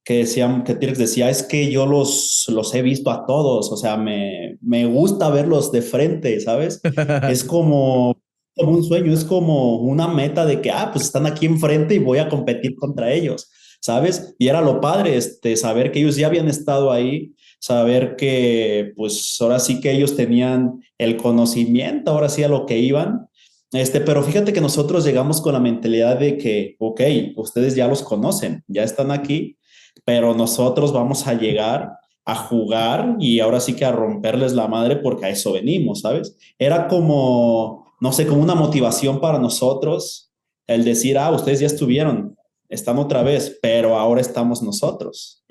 que 0.03 0.17
decían, 0.17 0.63
que 0.63 0.75
T-Rex 0.75 0.97
decía, 0.97 1.29
es 1.29 1.43
que 1.43 1.71
yo 1.71 1.85
los, 1.85 2.45
los 2.49 2.73
he 2.73 2.81
visto 2.81 3.11
a 3.11 3.25
todos, 3.25 3.71
o 3.71 3.77
sea, 3.77 3.95
me, 3.95 4.57
me 4.61 4.85
gusta 4.85 5.29
verlos 5.29 5.71
de 5.71 5.81
frente, 5.81 6.39
¿sabes? 6.39 6.81
es 7.29 7.43
como 7.43 8.21
un 8.67 8.83
sueño, 8.83 9.13
es 9.13 9.23
como 9.23 9.77
una 9.77 10.07
meta 10.07 10.45
de 10.45 10.61
que, 10.61 10.71
ah, 10.71 10.89
pues 10.91 11.05
están 11.05 11.25
aquí 11.25 11.45
enfrente 11.45 11.95
y 11.95 11.99
voy 11.99 12.17
a 12.19 12.29
competir 12.29 12.75
contra 12.75 13.11
ellos, 13.11 13.49
¿sabes? 13.81 14.35
Y 14.37 14.47
era 14.47 14.61
lo 14.61 14.81
padre, 14.81 15.17
este, 15.17 15.55
saber 15.55 15.91
que 15.91 15.99
ellos 15.99 16.15
ya 16.15 16.27
habían 16.27 16.47
estado 16.47 16.91
ahí, 16.91 17.33
saber 17.59 18.15
que, 18.15 18.93
pues 18.95 19.37
ahora 19.41 19.59
sí 19.59 19.79
que 19.79 19.91
ellos 19.91 20.15
tenían 20.15 20.81
el 20.97 21.17
conocimiento, 21.17 22.11
ahora 22.11 22.29
sí 22.29 22.43
a 22.43 22.49
lo 22.49 22.65
que 22.65 22.79
iban. 22.79 23.27
Este, 23.71 24.01
pero 24.01 24.23
fíjate 24.23 24.51
que 24.53 24.61
nosotros 24.61 25.05
llegamos 25.05 25.41
con 25.41 25.53
la 25.53 25.59
mentalidad 25.59 26.17
de 26.17 26.37
que, 26.37 26.75
ok, 26.79 27.01
ustedes 27.35 27.75
ya 27.75 27.87
los 27.87 28.01
conocen, 28.01 28.63
ya 28.67 28.83
están 28.83 29.11
aquí, 29.11 29.57
pero 30.05 30.33
nosotros 30.33 30.91
vamos 30.91 31.27
a 31.27 31.33
llegar 31.33 31.91
a 32.25 32.35
jugar 32.35 33.15
y 33.19 33.39
ahora 33.39 33.59
sí 33.59 33.75
que 33.75 33.85
a 33.85 33.91
romperles 33.91 34.53
la 34.53 34.67
madre 34.67 34.97
porque 34.97 35.25
a 35.25 35.29
eso 35.29 35.53
venimos, 35.53 36.01
¿sabes? 36.01 36.35
Era 36.57 36.87
como 36.87 37.88
no 37.99 38.11
sé, 38.11 38.27
como 38.27 38.41
una 38.41 38.55
motivación 38.55 39.19
para 39.19 39.39
nosotros 39.39 40.31
el 40.67 40.83
decir, 40.83 41.17
ah, 41.17 41.31
ustedes 41.31 41.59
ya 41.59 41.67
estuvieron, 41.67 42.37
están 42.69 42.97
otra 42.97 43.23
vez, 43.23 43.57
pero 43.61 43.97
ahora 43.97 44.21
estamos 44.21 44.61
nosotros. 44.61 45.43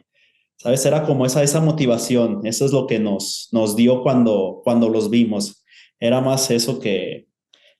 ¿Sabes? 0.57 0.85
Era 0.87 1.05
como 1.05 1.25
esa, 1.25 1.43
esa 1.43 1.61
motivación, 1.61 2.41
eso 2.45 2.65
es 2.65 2.73
lo 2.73 2.87
que 2.87 2.99
nos, 2.99 3.49
nos 3.53 3.77
dio 3.77 4.03
cuando, 4.03 4.61
cuando 4.65 4.89
los 4.89 5.11
vimos. 5.11 5.65
Era 6.01 6.21
más 6.21 6.51
eso 6.51 6.81
que, 6.81 7.29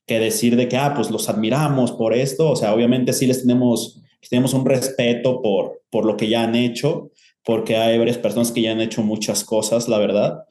que 0.07 0.19
decir 0.19 0.57
de 0.57 0.69
que, 0.69 0.77
ah, 0.77 0.95
pues 0.95 1.11
los 1.11 1.29
admiramos 1.29 1.93
por 1.93 2.15
esto, 2.15 2.51
o 2.51 2.57
sea, 2.57 2.75
obviamente 2.75 3.13
sí 3.13 3.27
les 3.27 3.43
tenemos, 3.43 4.01
tenemos 4.29 4.55
un 4.55 4.65
respeto 4.65 5.43
por, 5.43 5.83
por 5.91 6.05
lo 6.05 6.17
que 6.17 6.29
ya 6.29 6.43
han 6.43 6.55
hecho, 6.55 7.11
porque 7.45 7.77
hay 7.77 7.99
varias 7.99 8.19
personas 8.19 8.51
que 8.51 8.63
ya 8.63 8.73
han 8.73 8.81
hecho 8.81 9.03
muchas 9.03 9.45
cosas, 9.45 9.89
la 9.89 9.99
verdad, 9.99 10.45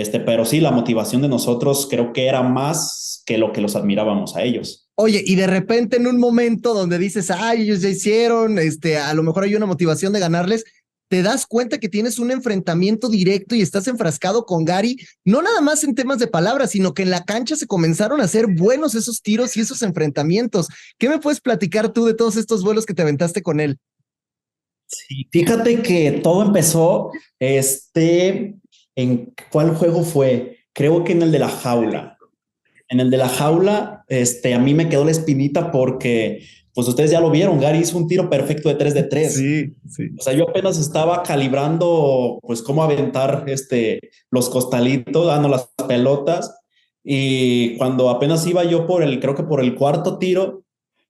este, 0.00 0.20
pero 0.20 0.44
sí, 0.44 0.60
la 0.60 0.70
motivación 0.70 1.20
de 1.20 1.28
nosotros 1.28 1.86
creo 1.90 2.12
que 2.12 2.26
era 2.26 2.42
más 2.42 3.22
que 3.26 3.36
lo 3.36 3.52
que 3.52 3.60
los 3.60 3.76
admirábamos 3.76 4.36
a 4.36 4.42
ellos. 4.42 4.88
Oye, 4.94 5.22
y 5.24 5.34
de 5.34 5.46
repente 5.46 5.96
en 5.96 6.06
un 6.06 6.18
momento 6.18 6.72
donde 6.72 6.98
dices, 6.98 7.30
ay, 7.30 7.62
ellos 7.62 7.82
ya 7.82 7.90
hicieron, 7.90 8.58
este, 8.58 8.96
a 8.96 9.12
lo 9.14 9.22
mejor 9.22 9.44
hay 9.44 9.54
una 9.54 9.66
motivación 9.66 10.12
de 10.12 10.20
ganarles, 10.20 10.64
te 11.08 11.22
das 11.22 11.44
cuenta 11.44 11.78
que 11.78 11.90
tienes 11.90 12.18
un 12.18 12.30
enfrentamiento 12.30 13.10
directo 13.10 13.54
y 13.54 13.60
estás 13.60 13.86
enfrascado 13.86 14.46
con 14.46 14.64
Gary, 14.64 14.96
no 15.26 15.42
nada 15.42 15.60
más 15.60 15.84
en 15.84 15.94
temas 15.94 16.18
de 16.18 16.26
palabras, 16.26 16.70
sino 16.70 16.94
que 16.94 17.02
en 17.02 17.10
la 17.10 17.24
cancha 17.24 17.54
se 17.54 17.66
comenzaron 17.66 18.22
a 18.22 18.24
hacer 18.24 18.46
buenos 18.46 18.94
esos 18.94 19.20
tiros 19.20 19.54
y 19.58 19.60
esos 19.60 19.82
enfrentamientos. 19.82 20.68
¿Qué 20.96 21.10
me 21.10 21.18
puedes 21.18 21.42
platicar 21.42 21.92
tú 21.92 22.06
de 22.06 22.14
todos 22.14 22.36
estos 22.36 22.64
vuelos 22.64 22.86
que 22.86 22.94
te 22.94 23.02
aventaste 23.02 23.42
con 23.42 23.60
él? 23.60 23.78
Sí, 24.86 25.28
fíjate 25.30 25.82
que 25.82 26.20
todo 26.22 26.44
empezó, 26.44 27.10
este, 27.38 28.56
¿en 28.96 29.34
cuál 29.50 29.74
juego 29.74 30.02
fue? 30.02 30.58
Creo 30.72 31.04
que 31.04 31.12
en 31.12 31.22
el 31.22 31.32
de 31.32 31.38
la 31.38 31.48
jaula. 31.48 32.18
En 32.88 33.00
el 33.00 33.10
de 33.10 33.16
la 33.16 33.28
jaula, 33.28 34.04
este, 34.08 34.54
a 34.54 34.58
mí 34.58 34.74
me 34.74 34.88
quedó 34.88 35.04
la 35.04 35.10
espinita 35.10 35.70
porque 35.70 36.44
pues 36.74 36.88
ustedes 36.88 37.10
ya 37.10 37.20
lo 37.20 37.30
vieron, 37.30 37.60
Gary 37.60 37.78
hizo 37.78 37.98
un 37.98 38.08
tiro 38.08 38.30
perfecto 38.30 38.68
de 38.68 38.76
3 38.76 38.94
de 38.94 39.02
3. 39.02 39.34
Sí, 39.34 39.76
sí. 39.86 40.10
O 40.18 40.22
sea, 40.22 40.32
yo 40.32 40.48
apenas 40.48 40.78
estaba 40.78 41.22
calibrando, 41.22 42.38
pues, 42.42 42.62
cómo 42.62 42.82
aventar 42.82 43.44
este, 43.46 44.00
los 44.30 44.48
costalitos, 44.48 45.26
dando 45.26 45.48
las 45.48 45.68
pelotas. 45.86 46.58
Y 47.04 47.76
cuando 47.76 48.08
apenas 48.08 48.46
iba 48.46 48.64
yo 48.64 48.86
por 48.86 49.02
el, 49.02 49.20
creo 49.20 49.34
que 49.34 49.42
por 49.42 49.60
el 49.60 49.74
cuarto 49.74 50.18
tiro, 50.18 50.64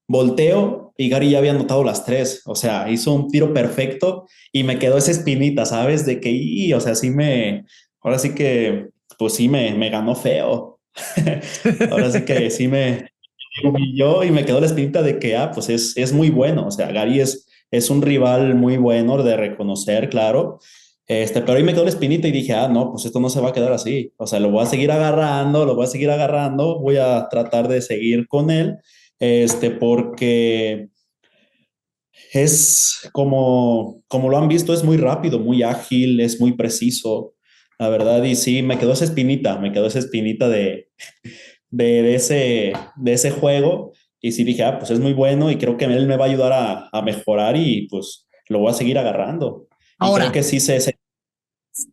volteo 0.09 0.82
y 0.97 1.09
Gary 1.09 1.31
ya 1.31 1.39
había 1.39 1.53
anotado 1.53 1.85
las 1.85 2.05
tres. 2.05 2.43
O 2.47 2.55
sea, 2.55 2.91
hizo 2.91 3.13
un 3.13 3.29
tiro 3.29 3.53
perfecto 3.53 4.27
y 4.53 4.65
me 4.65 4.79
quedó 4.79 4.99
esa 4.99 5.11
espinita, 5.11 5.67
¿sabes? 5.67 6.07
De 6.07 6.21
que, 6.21 6.31
y, 6.31 6.73
o 6.73 6.81
sea, 6.81 6.95
sí 6.95 7.11
me, 7.11 7.65
ahora 8.01 8.19
sí 8.19 8.35
que, 8.35 8.89
pues 9.19 9.35
sí 9.35 9.49
me, 9.49 9.75
me 9.75 9.91
ganó 9.91 10.15
feo. 10.15 10.81
ahora 11.91 12.11
sí 12.11 12.25
que 12.25 12.51
sí 12.51 12.69
me, 12.69 13.09
yo 13.95 14.25
y 14.25 14.31
me 14.31 14.45
quedó 14.45 14.61
la 14.61 14.67
espinita 14.67 15.03
de 15.03 15.19
que, 15.19 15.37
ah, 15.37 15.51
pues 15.53 15.69
es, 15.69 15.97
es 15.97 16.13
muy 16.13 16.31
bueno. 16.31 16.67
O 16.67 16.71
sea, 16.71 16.91
Gary 16.93 17.21
es, 17.21 17.49
es 17.71 17.91
un 17.91 18.03
rival 18.03 18.55
muy 18.55 18.77
bueno 18.77 19.23
de 19.23 19.37
reconocer, 19.37 20.09
claro. 20.09 20.59
Este, 21.07 21.43
pero 21.43 21.59
ahí 21.59 21.65
me 21.65 21.73
quedó 21.73 21.83
la 21.83 21.91
espinita 21.91 22.29
y 22.29 22.33
dije, 22.33 22.55
ah, 22.55 22.69
no, 22.69 22.91
pues 22.91 23.05
esto 23.05 23.21
no 23.21 23.29
se 23.29 23.41
va 23.41 23.51
a 23.51 23.53
quedar 23.53 23.73
así. 23.73 24.13
O 24.17 24.27
sea, 24.27 24.41
lo 24.41 24.51
voy 24.51 24.63
a 24.63 24.67
seguir 24.67 24.91
agarrando, 24.93 25.67
lo 25.67 25.75
voy 25.75 25.85
a 25.85 25.89
seguir 25.89 26.11
agarrando, 26.11 26.79
voy 26.81 26.97
a 26.97 27.29
tratar 27.29 27.69
de 27.69 27.83
seguir 27.83 28.29
con 28.29 28.51
él, 28.51 28.77
este, 29.23 29.71
porque 29.71 30.89
es 32.33 33.09
como, 33.13 34.03
como 34.09 34.29
lo 34.29 34.37
han 34.37 34.49
visto, 34.49 34.75
es 34.75 34.83
muy 34.83 34.97
rápido, 34.97 35.39
muy 35.39 35.63
ágil, 35.63 36.19
es 36.19 36.41
muy 36.41 36.55
preciso, 36.55 37.35
la 37.79 37.89
verdad. 37.89 38.25
Y 38.25 38.35
sí, 38.35 38.65
me 38.65 38.79
quedó 38.79 38.95
esa 38.95 39.05
espinita, 39.05 39.61
me 39.61 39.71
quedó 39.71 39.87
esa 39.87 40.01
espinita 40.01 40.49
de, 40.49 40.89
de, 41.71 42.15
ese, 42.17 42.73
de 42.97 43.13
ese 43.13 43.31
juego. 43.31 43.93
Y 44.21 44.33
sí 44.33 44.43
dije, 44.43 44.65
ah, 44.65 44.81
pues 44.81 44.91
es 44.91 44.99
muy 44.99 45.13
bueno 45.13 45.53
y 45.53 45.57
creo 45.57 45.77
que 45.77 45.85
él 45.85 46.09
me 46.09 46.17
va 46.17 46.25
a 46.25 46.29
ayudar 46.29 46.53
a, 46.53 46.89
a 46.91 47.03
mejorar 47.03 47.57
y 47.57 47.87
pues 47.87 48.29
lo 48.49 48.59
voy 48.59 48.71
a 48.71 48.75
seguir 48.75 48.99
agarrando. 48.99 49.69
Ahora, 50.01 50.25
creo 50.25 50.33
que 50.33 50.43
sí 50.43 50.59
se, 50.59 50.81
se 50.81 50.99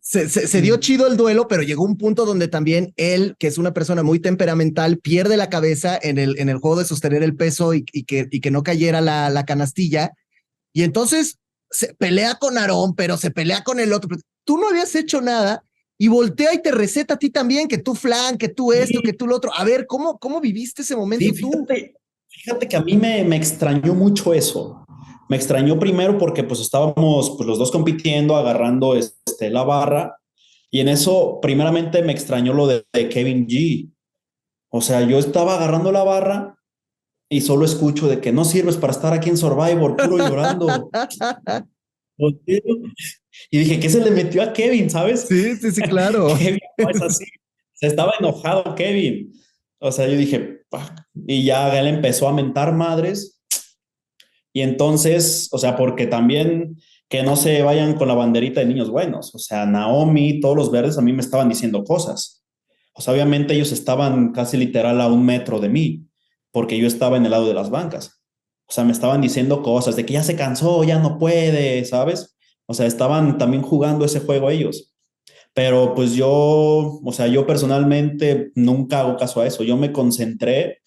se, 0.02 0.30
se, 0.30 0.48
se, 0.48 0.62
dio 0.62 0.78
chido 0.78 1.08
el 1.08 1.18
duelo, 1.18 1.48
pero 1.48 1.64
llegó 1.64 1.84
un 1.84 1.98
punto 1.98 2.26
donde 2.26 2.48
también 2.48 2.94
él, 2.98 3.36
que 3.40 3.48
es 3.48 3.58
una 3.58 3.74
persona 3.74 4.04
muy 4.04 4.20
temperamental, 4.20 5.00
pierde 5.00 5.38
la 5.38 5.50
cabeza 5.50 5.98
en 6.02 6.18
el, 6.18 6.40
en 6.40 6.50
el 6.50 6.58
juego 6.58 6.78
de 6.78 6.86
sostener 6.86 7.24
el 7.24 7.36
peso 7.36 7.74
y, 7.74 7.86
y 7.92 8.04
que, 8.04 8.28
y 8.32 8.42
que 8.42 8.52
no 8.52 8.64
cayera 8.64 9.02
la, 9.02 9.30
la, 9.30 9.46
canastilla. 9.46 10.12
Y 10.74 10.84
entonces 10.84 11.40
se 11.70 11.94
pelea 11.94 12.36
con 12.36 12.58
Aarón, 12.58 12.96
pero 12.96 13.18
se 13.18 13.32
pelea 13.32 13.64
con 13.64 13.80
el 13.80 13.94
otro. 13.94 14.18
Tú 14.44 14.58
no 14.58 14.70
habías 14.70 14.96
hecho 14.96 15.22
nada 15.22 15.64
y 15.98 16.08
voltea 16.08 16.54
y 16.54 16.62
te 16.62 16.72
receta 16.72 17.16
a 17.16 17.20
ti 17.20 17.30
también, 17.30 17.68
que 17.68 17.78
tú 17.78 17.96
flan, 17.96 18.38
que 18.38 18.50
tú 18.50 18.72
esto, 18.72 19.00
sí. 19.00 19.04
que 19.04 19.14
tú 19.14 19.28
lo 19.28 19.36
otro. 19.36 19.52
A 19.56 19.64
ver, 19.64 19.86
¿cómo, 19.86 20.18
cómo 20.18 20.40
viviste 20.40 20.82
ese 20.82 20.96
momento 20.96 21.26
sí, 21.26 21.34
fíjate? 21.34 21.96
Fíjate 22.28 22.68
que 22.68 22.78
a 22.78 22.82
mí 22.82 22.96
me, 22.96 23.24
me 23.24 23.36
extrañó 23.36 23.94
mucho 23.94 24.34
eso. 24.34 24.86
Me 25.30 25.38
extrañó 25.38 25.80
primero 25.80 26.17
porque 26.17 26.43
pues 26.43 26.59
estábamos 26.59 27.36
pues, 27.38 27.47
los 27.47 27.57
dos 27.57 27.71
compitiendo, 27.71 28.36
agarrando 28.36 28.95
este, 28.95 29.49
la 29.49 29.63
barra. 29.63 30.17
Y 30.69 30.82
en 30.82 30.89
eso, 30.89 31.39
primeramente, 31.41 32.01
me 32.03 32.11
extrañó 32.11 32.53
lo 32.53 32.67
de, 32.67 32.86
de 32.91 33.09
Kevin 33.09 33.47
G. 33.47 33.91
O 34.69 34.82
sea, 34.82 35.01
yo 35.01 35.17
estaba 35.17 35.55
agarrando 35.55 35.91
la 35.91 36.03
barra 36.03 36.59
y 37.30 37.41
solo 37.41 37.63
escucho 37.63 38.07
de 38.07 38.19
que 38.19 38.32
no 38.32 38.43
sirves 38.43 38.77
para 38.77 38.91
estar 38.91 39.13
aquí 39.13 39.30
en 39.30 39.38
Survivor, 39.38 39.95
puro 39.95 40.17
llorando. 40.17 40.89
Y 43.51 43.59
dije, 43.59 43.80
¿qué 43.80 43.89
se 43.89 44.03
le 44.03 44.11
metió 44.11 44.43
a 44.43 44.51
Kevin, 44.51 44.89
sabes? 44.89 45.21
Sí, 45.21 45.55
sí, 45.55 45.71
sí, 45.71 45.82
claro. 45.84 46.27
Kevin 46.38 46.59
no 46.77 46.89
es 46.89 47.01
así. 47.01 47.25
Se 47.73 47.88
estaba 47.88 48.11
enojado 48.19 48.75
Kevin. 48.75 49.32
O 49.80 49.91
sea, 49.91 50.05
yo 50.05 50.17
dije, 50.17 50.63
y 51.25 51.45
ya 51.45 51.80
él 51.80 51.88
empezó 51.88 52.27
a 52.27 52.34
mentar 52.34 52.73
madres. 52.73 53.39
Y 54.54 54.62
entonces, 54.62 55.50
o 55.52 55.58
sea, 55.58 55.76
porque 55.76 56.08
también 56.08 56.78
que 57.10 57.24
no 57.24 57.36
se 57.36 57.64
vayan 57.64 57.95
con 57.95 58.08
la 58.08 58.14
banderita 58.14 58.60
de 58.60 58.68
niños 58.68 58.89
buenos. 58.89 59.34
O 59.34 59.39
sea, 59.39 59.66
Naomi, 59.66 60.39
todos 60.39 60.56
los 60.56 60.72
verdes 60.72 60.97
a 60.97 61.02
mí 61.02 61.12
me 61.12 61.22
estaban 61.22 61.50
diciendo 61.50 61.84
cosas. 61.84 62.43
O 62.93 63.02
sea, 63.02 63.14
obviamente 63.14 63.56
ellos 63.56 63.72
estaban 63.72 64.32
casi 64.32 64.58
literal 64.58 65.02
a 65.02 65.08
un 65.08 65.26
metro 65.26 65.60
de 65.60 65.70
mí, 65.70 66.06
porque 66.52 66.78
yo 66.78 66.86
estaba 66.86 67.18
en 67.18 67.26
el 67.26 67.32
lado 67.32 67.47
de 67.47 67.54
las 67.56 67.72
bancas. 67.72 68.22
O 68.68 68.72
sea, 68.72 68.84
me 68.84 68.91
estaban 68.91 69.22
diciendo 69.22 69.64
cosas 69.64 69.95
de 69.95 70.06
que 70.06 70.14
ya 70.14 70.24
se 70.24 70.36
cansó, 70.36 70.84
ya 70.84 71.00
no 71.00 71.18
puede, 71.18 71.84
¿sabes? 71.86 72.38
O 72.68 72.76
sea, 72.76 72.86
estaban 72.86 73.39
también 73.39 73.64
jugando 73.64 74.06
ese 74.06 74.20
juego 74.20 74.52
ellos. 74.52 74.93
Pero 75.56 75.95
pues 75.95 76.14
yo, 76.14 76.30
o 76.30 77.12
sea, 77.12 77.26
yo 77.28 77.47
personalmente 77.47 78.52
nunca 78.54 79.00
hago 79.00 79.18
caso 79.18 79.41
a 79.41 79.47
eso. 79.47 79.64
Yo 79.64 79.78
me 79.78 79.91
concentré 79.91 80.80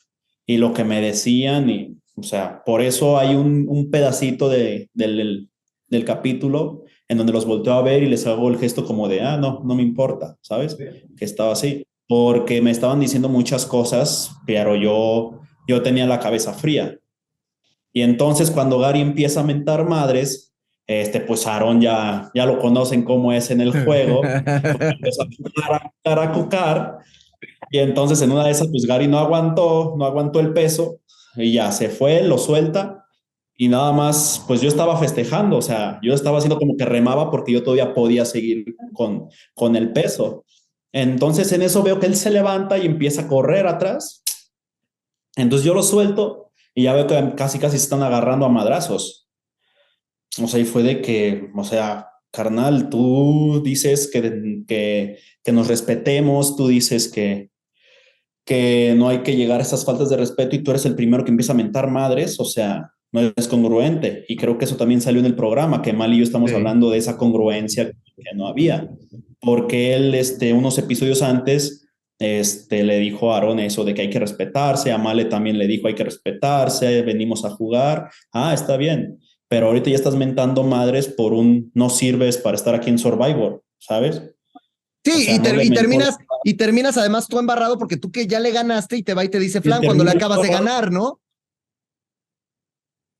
y 0.47 0.59
lo 0.59 0.73
que 0.73 0.85
me 0.85 1.01
decían 1.01 1.69
y, 1.69 1.97
o 2.17 2.23
sea, 2.23 2.63
por 2.65 2.83
eso 2.83 3.19
hay 3.19 3.35
un, 3.35 3.67
un 3.69 3.91
pedacito 3.91 4.49
de, 4.49 4.91
del, 4.95 5.49
del 5.89 6.05
capítulo 6.05 6.85
en 7.09 7.19
donde 7.19 7.33
los 7.33 7.47
volteo 7.47 7.75
a 7.75 7.83
ver 7.83 8.03
y 8.03 8.09
les 8.09 8.27
hago 8.27 8.49
el 8.49 8.59
gesto 8.59 8.85
como 8.85 9.09
de, 9.09 9.21
ah, 9.21 9.37
no, 9.37 9.61
no 9.65 9.75
me 9.75 9.83
importa, 9.83 10.37
¿sabes? 10.41 10.77
Que 10.77 11.25
estaba 11.25 11.53
así. 11.53 11.87
Porque 12.09 12.61
me 12.63 12.71
estaban 12.71 13.01
diciendo 13.01 13.29
muchas 13.29 13.67
cosas, 13.67 14.35
pero 14.47 14.77
yo, 14.77 15.41
yo 15.69 15.83
tenía 15.83 16.07
la 16.07 16.21
cabeza 16.21 16.53
fría. 16.53 16.99
Y 17.93 18.03
entonces 18.03 18.51
cuando 18.51 18.79
Gary 18.79 19.01
empieza 19.01 19.41
a 19.41 19.45
mentar 19.45 19.87
madres, 19.87 20.55
este, 20.87 21.21
pues 21.21 21.47
Aaron 21.47 21.81
ya, 21.81 22.31
ya 22.35 22.47
lo 22.47 22.59
conocen 22.59 23.03
cómo 23.03 23.33
es 23.33 23.51
en 23.51 23.61
el 23.61 23.85
juego, 23.85 24.23
empezó 24.25 25.23
a 26.05 26.23
a 26.23 26.33
cucar, 26.33 26.99
y 27.71 27.79
entonces 27.79 28.21
en 28.23 28.33
una 28.33 28.45
de 28.45 28.51
esas, 28.51 28.69
pues 28.69 28.85
Gary 28.87 29.07
no 29.07 29.19
aguantó, 29.19 29.95
no 29.97 30.05
aguantó 30.05 30.41
el 30.41 30.53
peso, 30.53 31.01
y 31.37 31.53
ya 31.53 31.73
se 31.73 31.89
fue, 31.89 32.23
lo 32.23 32.39
suelta, 32.39 33.03
y 33.57 33.69
nada 33.69 33.93
más, 33.93 34.43
pues 34.49 34.61
yo 34.61 34.69
estaba 34.69 34.99
festejando, 34.99 35.59
o 35.59 35.63
sea, 35.63 36.01
yo 36.03 36.15
estaba 36.15 36.39
haciendo 36.39 36.59
como 36.59 36.77
que 36.77 36.85
remaba 36.85 37.31
porque 37.31 37.53
yo 37.53 37.63
todavía 37.63 37.95
podía 37.95 38.25
seguir 38.25 38.75
con, 38.93 39.29
con 39.55 39.77
el 39.77 39.93
peso. 39.93 40.45
Entonces 40.91 41.53
en 41.53 41.63
eso 41.63 41.83
veo 41.83 42.01
que 42.01 42.07
él 42.07 42.17
se 42.17 42.31
levanta 42.31 42.77
y 42.79 42.87
empieza 42.87 43.23
a 43.23 43.29
correr 43.29 43.67
atrás, 43.67 44.23
entonces 45.37 45.65
yo 45.65 45.75
lo 45.75 45.83
suelto 45.83 46.51
y 46.75 46.85
ya 46.85 46.95
veo 46.95 47.07
que 47.07 47.35
casi 47.37 47.59
casi 47.59 47.79
se 47.79 47.85
están 47.85 48.03
agarrando 48.03 48.47
a 48.47 48.51
madrazos. 48.51 49.29
O 50.43 50.49
sea, 50.49 50.59
y 50.61 50.65
fue 50.65 50.83
de 50.83 51.03
que, 51.03 51.51
o 51.55 51.65
sea, 51.65 52.09
carnal, 52.31 52.89
tú 52.89 53.63
dices 53.63 54.11
que, 54.11 54.65
que, 54.67 55.19
que 55.45 55.53
nos 55.53 55.69
respetemos, 55.69 56.57
tú 56.57 56.69
dices 56.69 57.09
que, 57.09 57.52
que 58.45 58.95
no 58.97 59.09
hay 59.09 59.19
que 59.19 59.37
llegar 59.37 59.61
a 59.61 59.63
esas 59.63 59.85
faltas 59.85 60.11
de 60.11 60.17
respeto 60.17 60.57
y 60.57 60.61
tú 60.63 60.71
eres 60.71 60.87
el 60.87 60.95
primero 60.95 61.25
que 61.25 61.31
empieza 61.31 61.53
a 61.53 61.57
mentar 61.57 61.91
madres, 61.91 62.39
o 62.41 62.45
sea, 62.45 62.91
no 63.13 63.33
es 63.37 63.49
congruente. 63.49 64.25
Y 64.29 64.37
creo 64.37 64.59
que 64.59 64.65
eso 64.65 64.77
también 64.77 65.01
salió 65.01 65.21
en 65.21 65.27
el 65.27 65.35
programa, 65.35 65.83
que 65.83 65.93
Mal 65.93 66.13
y 66.13 66.19
yo 66.19 66.25
estamos 66.25 66.51
sí. 66.51 66.57
hablando 66.57 66.91
de 66.91 66.99
esa 66.99 67.17
congruencia 67.17 67.91
que 67.91 68.35
no 68.35 68.47
había, 68.47 68.91
porque 69.41 69.95
él, 69.95 70.15
este, 70.15 70.53
unos 70.53 70.79
episodios 70.79 71.23
antes, 71.23 71.87
este, 72.19 72.85
le 72.85 72.99
dijo 72.99 73.33
a 73.33 73.39
Aaron 73.39 73.59
eso 73.59 73.85
de 73.85 73.95
que 73.95 74.03
hay 74.03 74.11
que 74.11 74.21
respetarse, 74.21 74.93
a 74.93 74.99
Male 74.99 75.25
también 75.25 75.59
le 75.59 75.67
dijo 75.67 75.89
hay 75.89 75.95
que 75.95 76.05
respetarse, 76.05 77.03
venimos 77.03 77.45
a 77.45 77.51
jugar, 77.51 78.11
ah, 78.33 78.55
está 78.55 78.77
bien 78.77 79.19
pero 79.53 79.67
ahorita 79.67 79.91
ya 79.91 79.97
estás 79.97 80.15
mentando 80.15 80.63
madres 80.63 81.09
por 81.09 81.35
un 81.35 81.71
no 81.75 81.91
sirves 81.91 82.39
para 82.39 82.57
estar 82.57 82.75
aquí 82.75 82.89
en 82.89 82.99
Survivor, 82.99 83.63
¿sabes? 83.77 84.23
Sí, 85.05 85.11
o 85.11 85.19
sea, 85.19 85.35
y, 85.35 85.39
ter 85.41 85.57
no 85.57 85.63
y 85.63 85.69
terminas, 85.69 86.17
y 86.45 86.55
terminas 86.55 86.97
además 86.97 87.29
tú 87.29 87.39
embarrado 87.39 87.79
porque 87.79 87.97
tú 87.97 88.11
que 88.11 88.27
ya 88.27 88.41
le 88.41 88.51
ganaste 88.51 88.97
y 88.97 89.03
te 89.03 89.15
va 89.15 89.25
y 89.25 89.29
te 89.29 89.39
dice 89.39 89.61
Flan 89.61 89.83
cuando 89.85 90.05
le 90.05 90.11
acabas 90.11 90.43
de 90.43 90.49
ganar, 90.49 90.91
¿no? 90.91 91.21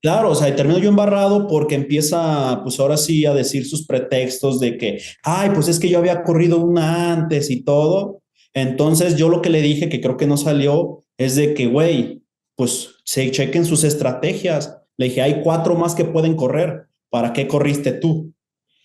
Claro, 0.01 0.31
o 0.31 0.35
sea, 0.35 0.49
y 0.49 0.55
termino 0.55 0.79
yo 0.79 0.89
embarrado 0.89 1.47
porque 1.47 1.75
empieza, 1.75 2.59
pues 2.63 2.77
ahora 2.79 2.97
sí, 2.97 3.25
a 3.25 3.33
decir 3.33 3.65
sus 3.65 3.85
pretextos 3.85 4.59
de 4.59 4.77
que, 4.77 5.01
ay, 5.23 5.51
pues 5.53 5.69
es 5.69 5.79
que 5.79 5.89
yo 5.89 5.97
había 5.97 6.23
corrido 6.23 6.57
una 6.57 7.13
antes 7.13 7.49
y 7.49 7.63
todo. 7.63 8.21
Entonces 8.53 9.15
yo 9.15 9.29
lo 9.29 9.41
que 9.41 9.49
le 9.49 9.61
dije, 9.61 9.87
que 9.87 10.01
creo 10.01 10.17
que 10.17 10.27
no 10.27 10.35
salió, 10.35 11.03
es 11.17 11.37
de 11.37 11.53
que, 11.53 11.67
güey, 11.67 12.21
pues 12.55 12.95
se 13.05 13.31
chequen 13.31 13.65
sus 13.65 13.85
estrategias 13.85 14.83
le 14.97 15.05
dije, 15.05 15.21
hay 15.21 15.41
cuatro 15.41 15.75
más 15.75 15.95
que 15.95 16.05
pueden 16.05 16.35
correr. 16.35 16.87
¿Para 17.09 17.33
qué 17.33 17.47
corriste 17.47 17.93
tú? 17.93 18.33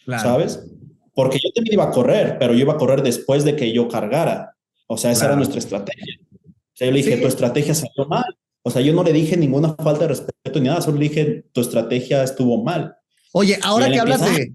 Claro. 0.05 0.23
¿Sabes? 0.23 0.65
Porque 1.19 1.41
yo 1.43 1.51
también 1.53 1.75
iba 1.75 1.83
a 1.83 1.91
correr, 1.91 2.37
pero 2.39 2.55
yo 2.55 2.61
iba 2.61 2.75
a 2.75 2.77
correr 2.77 3.03
después 3.03 3.43
de 3.43 3.57
que 3.57 3.73
yo 3.73 3.89
cargara. 3.89 4.55
O 4.87 4.97
sea, 4.97 5.11
esa 5.11 5.23
claro. 5.23 5.33
era 5.33 5.37
nuestra 5.39 5.59
estrategia. 5.59 6.15
O 6.45 6.77
sea, 6.77 6.87
yo 6.87 6.93
le 6.93 6.99
dije, 6.99 7.17
sí. 7.17 7.21
tu 7.21 7.27
estrategia 7.27 7.75
salió 7.75 8.07
mal. 8.09 8.39
O 8.63 8.71
sea, 8.71 8.83
yo 8.83 8.93
no 8.93 9.03
le 9.03 9.13
dije 9.13 9.37
ninguna 9.37 9.75
falta 9.75 10.03
de 10.03 10.09
respeto 10.11 10.61
ni 10.61 10.69
nada, 10.69 10.81
solo 10.81 10.97
le 10.97 11.09
dije, 11.09 11.45
tu 11.53 11.61
estrategia 11.61 12.23
estuvo 12.23 12.63
mal. 12.63 12.95
Oye, 13.33 13.59
ahora 13.65 13.91
que 13.91 13.99
hablas 13.99 14.21
de... 14.33 14.53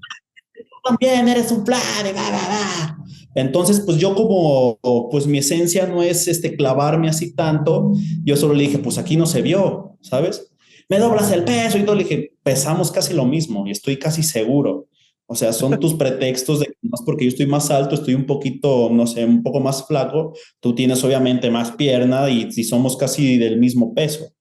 también 0.85 1.27
eres 1.27 1.51
un 1.51 1.65
plan, 1.65 1.81
y 1.99 2.13
va, 2.13 2.21
va, 2.21 2.47
va. 2.47 2.97
Entonces, 3.35 3.81
pues 3.81 3.97
yo 3.97 4.15
como, 4.15 5.09
pues 5.11 5.27
mi 5.27 5.39
esencia 5.39 5.85
no 5.85 6.01
es 6.01 6.29
este 6.29 6.55
clavarme 6.55 7.09
así 7.09 7.35
tanto, 7.35 7.91
yo 8.23 8.37
solo 8.37 8.53
le 8.53 8.63
dije, 8.63 8.79
pues 8.79 8.97
aquí 8.97 9.17
no 9.17 9.25
se 9.25 9.41
vio, 9.41 9.97
¿sabes? 9.99 10.53
Me 10.87 10.97
doblas 10.97 11.29
el 11.33 11.43
peso 11.43 11.77
y 11.77 11.83
todo, 11.83 11.95
le 11.95 12.05
dije, 12.05 12.31
pesamos 12.41 12.89
casi 12.89 13.13
lo 13.13 13.25
mismo 13.25 13.67
y 13.67 13.71
estoy 13.71 13.99
casi 13.99 14.23
seguro. 14.23 14.87
O 15.25 15.35
sea, 15.35 15.53
son 15.53 15.79
tus 15.79 15.93
pretextos 15.93 16.59
de 16.59 16.65
que 16.65 16.87
más 16.89 17.01
porque 17.05 17.25
yo 17.25 17.29
estoy 17.29 17.47
más 17.47 17.71
alto, 17.71 17.95
estoy 17.95 18.13
un 18.13 18.25
poquito, 18.25 18.89
no 18.91 19.07
sé, 19.07 19.25
un 19.25 19.41
poco 19.41 19.59
más 19.59 19.87
flaco, 19.87 20.33
tú 20.59 20.75
tienes 20.75 21.03
obviamente 21.03 21.49
más 21.49 21.71
pierna 21.71 22.29
y, 22.29 22.51
si 22.51 22.63
somos 22.63 22.97
casi 22.97 23.37
del 23.37 23.57
mismo 23.57 23.93
peso, 23.93 24.33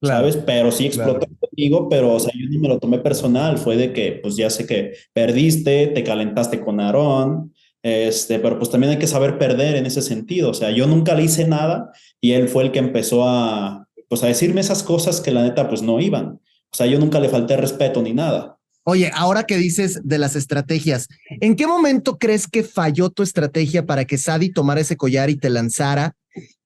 ¿sabes? 0.00 0.36
Pero 0.36 0.70
sí 0.70 0.86
explotó 0.86 1.26
conmigo, 1.40 1.88
pero 1.88 2.14
o 2.14 2.20
sea, 2.20 2.32
yo 2.34 2.46
no 2.50 2.60
me 2.60 2.68
lo 2.68 2.78
tomé 2.78 2.98
personal, 2.98 3.58
fue 3.58 3.76
de 3.76 3.92
que 3.92 4.20
pues 4.22 4.36
ya 4.36 4.48
sé 4.48 4.66
que 4.66 4.92
perdiste, 5.12 5.88
te 5.88 6.04
calentaste 6.04 6.60
con 6.60 6.80
Aarón, 6.80 7.52
este, 7.82 8.38
pero 8.38 8.58
pues 8.58 8.70
también 8.70 8.92
hay 8.92 8.98
que 8.98 9.08
saber 9.08 9.38
perder 9.38 9.74
en 9.74 9.86
ese 9.86 10.02
sentido, 10.02 10.50
o 10.50 10.54
sea, 10.54 10.70
yo 10.70 10.86
nunca 10.86 11.14
le 11.14 11.24
hice 11.24 11.48
nada 11.48 11.90
y 12.20 12.32
él 12.32 12.48
fue 12.48 12.62
el 12.62 12.70
que 12.70 12.78
empezó 12.78 13.24
a, 13.24 13.88
pues 14.08 14.22
a 14.22 14.28
decirme 14.28 14.60
esas 14.60 14.84
cosas 14.84 15.20
que 15.20 15.32
la 15.32 15.42
neta 15.42 15.68
pues 15.68 15.82
no 15.82 16.00
iban, 16.00 16.40
o 16.72 16.76
sea, 16.76 16.86
yo 16.86 17.00
nunca 17.00 17.18
le 17.18 17.28
falté 17.28 17.56
respeto 17.56 18.00
ni 18.02 18.14
nada. 18.14 18.58
Oye, 18.84 19.10
ahora 19.14 19.44
que 19.44 19.56
dices 19.56 20.00
de 20.02 20.18
las 20.18 20.34
estrategias, 20.34 21.08
¿en 21.40 21.54
qué 21.54 21.66
momento 21.66 22.18
crees 22.18 22.48
que 22.48 22.64
falló 22.64 23.10
tu 23.10 23.22
estrategia 23.22 23.86
para 23.86 24.04
que 24.04 24.18
Sadi 24.18 24.52
tomara 24.52 24.80
ese 24.80 24.96
collar 24.96 25.30
y 25.30 25.36
te 25.36 25.50
lanzara? 25.50 26.16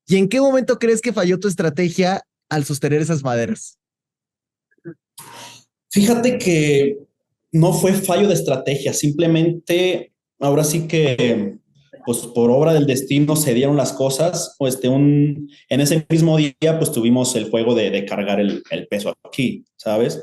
¿Y 0.06 0.16
en 0.16 0.28
qué 0.28 0.40
momento 0.40 0.78
crees 0.78 1.02
que 1.02 1.12
falló 1.12 1.38
tu 1.38 1.48
estrategia 1.48 2.22
al 2.48 2.64
sostener 2.64 3.02
esas 3.02 3.22
maderas? 3.22 3.78
Fíjate 5.90 6.38
que 6.38 6.96
no 7.52 7.72
fue 7.72 7.92
fallo 7.92 8.28
de 8.28 8.34
estrategia, 8.34 8.92
simplemente 8.92 10.12
ahora 10.38 10.64
sí 10.64 10.86
que 10.86 11.58
pues 12.06 12.18
por 12.18 12.50
obra 12.50 12.72
del 12.72 12.86
destino 12.86 13.34
se 13.34 13.52
dieron 13.52 13.76
las 13.76 13.92
cosas, 13.92 14.54
o 14.60 14.68
este, 14.68 14.88
un, 14.88 15.50
en 15.68 15.80
ese 15.80 16.06
mismo 16.08 16.36
día 16.36 16.78
pues 16.78 16.92
tuvimos 16.92 17.34
el 17.34 17.50
juego 17.50 17.74
de, 17.74 18.04
cargar 18.04 18.38
el, 18.38 18.62
peso 18.88 19.12
aquí, 19.24 19.64
¿sabes? 19.76 20.22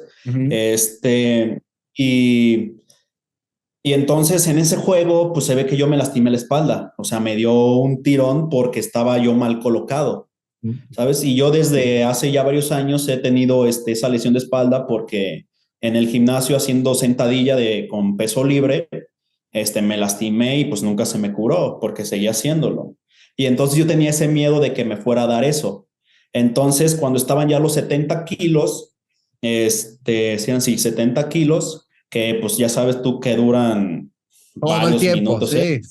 Este, 0.50 1.62
y, 1.96 2.74
y 3.84 3.94
entonces 3.94 4.48
en 4.48 4.58
ese 4.58 4.78
juego, 4.78 5.34
pues 5.34 5.46
se 5.46 5.56
ve 5.56 5.66
que 5.66 5.78
yo 5.78 5.88
me 5.88 5.98
lastimé 5.98 6.32
la 6.32 6.38
espalda, 6.38 6.94
o 6.98 7.04
sea, 7.04 7.20
me 7.20 7.36
dio 7.36 7.54
un 7.76 8.02
tirón 8.02 8.50
porque 8.50 8.80
estaba 8.80 9.18
yo 9.18 9.34
mal 9.34 9.60
colocado, 9.60 10.30
¿sabes? 10.92 11.24
Y 11.24 11.36
yo 11.36 11.52
desde 11.52 12.04
hace 12.04 12.32
ya 12.32 12.44
varios 12.44 12.72
años 12.72 13.08
he 13.10 13.18
tenido 13.18 13.68
este, 13.68 13.92
esa 13.92 14.10
lesión 14.10 14.34
de 14.34 14.40
espalda 14.40 14.88
porque 14.88 15.48
en 15.82 15.98
el 15.98 16.08
gimnasio 16.08 16.56
haciendo 16.56 16.96
sentadilla 16.96 17.58
de, 17.58 17.88
con 17.90 18.16
peso 18.16 18.46
libre, 18.46 18.88
este, 19.52 19.82
me 19.82 19.98
lastimé 19.98 20.60
y 20.60 20.66
pues 20.66 20.82
nunca 20.82 21.06
se 21.06 21.20
me 21.20 21.34
curó 21.34 21.78
porque 21.82 22.06
seguía 22.06 22.32
haciéndolo. 22.32 22.96
Y 23.36 23.48
entonces 23.48 23.78
yo 23.78 23.86
tenía 23.86 24.12
ese 24.12 24.28
miedo 24.28 24.60
de 24.62 24.74
que 24.74 24.86
me 24.86 24.98
fuera 24.98 25.24
a 25.24 25.28
dar 25.28 25.44
eso. 25.44 25.88
Entonces, 26.32 26.96
cuando 26.96 27.18
estaban 27.18 27.50
ya 27.50 27.60
los 27.60 27.74
70 27.74 28.26
kilos, 28.26 28.93
este, 29.44 30.40
sean 30.40 30.62
sí, 30.62 30.78
70 30.78 31.28
kilos, 31.28 31.88
que 32.10 32.38
pues 32.40 32.58
ya 32.58 32.70
sabes 32.70 33.02
tú 33.02 33.20
que 33.20 33.36
duran 33.36 34.12
varios 34.56 35.04
minutos. 35.04 35.54
¿eh? 35.54 35.82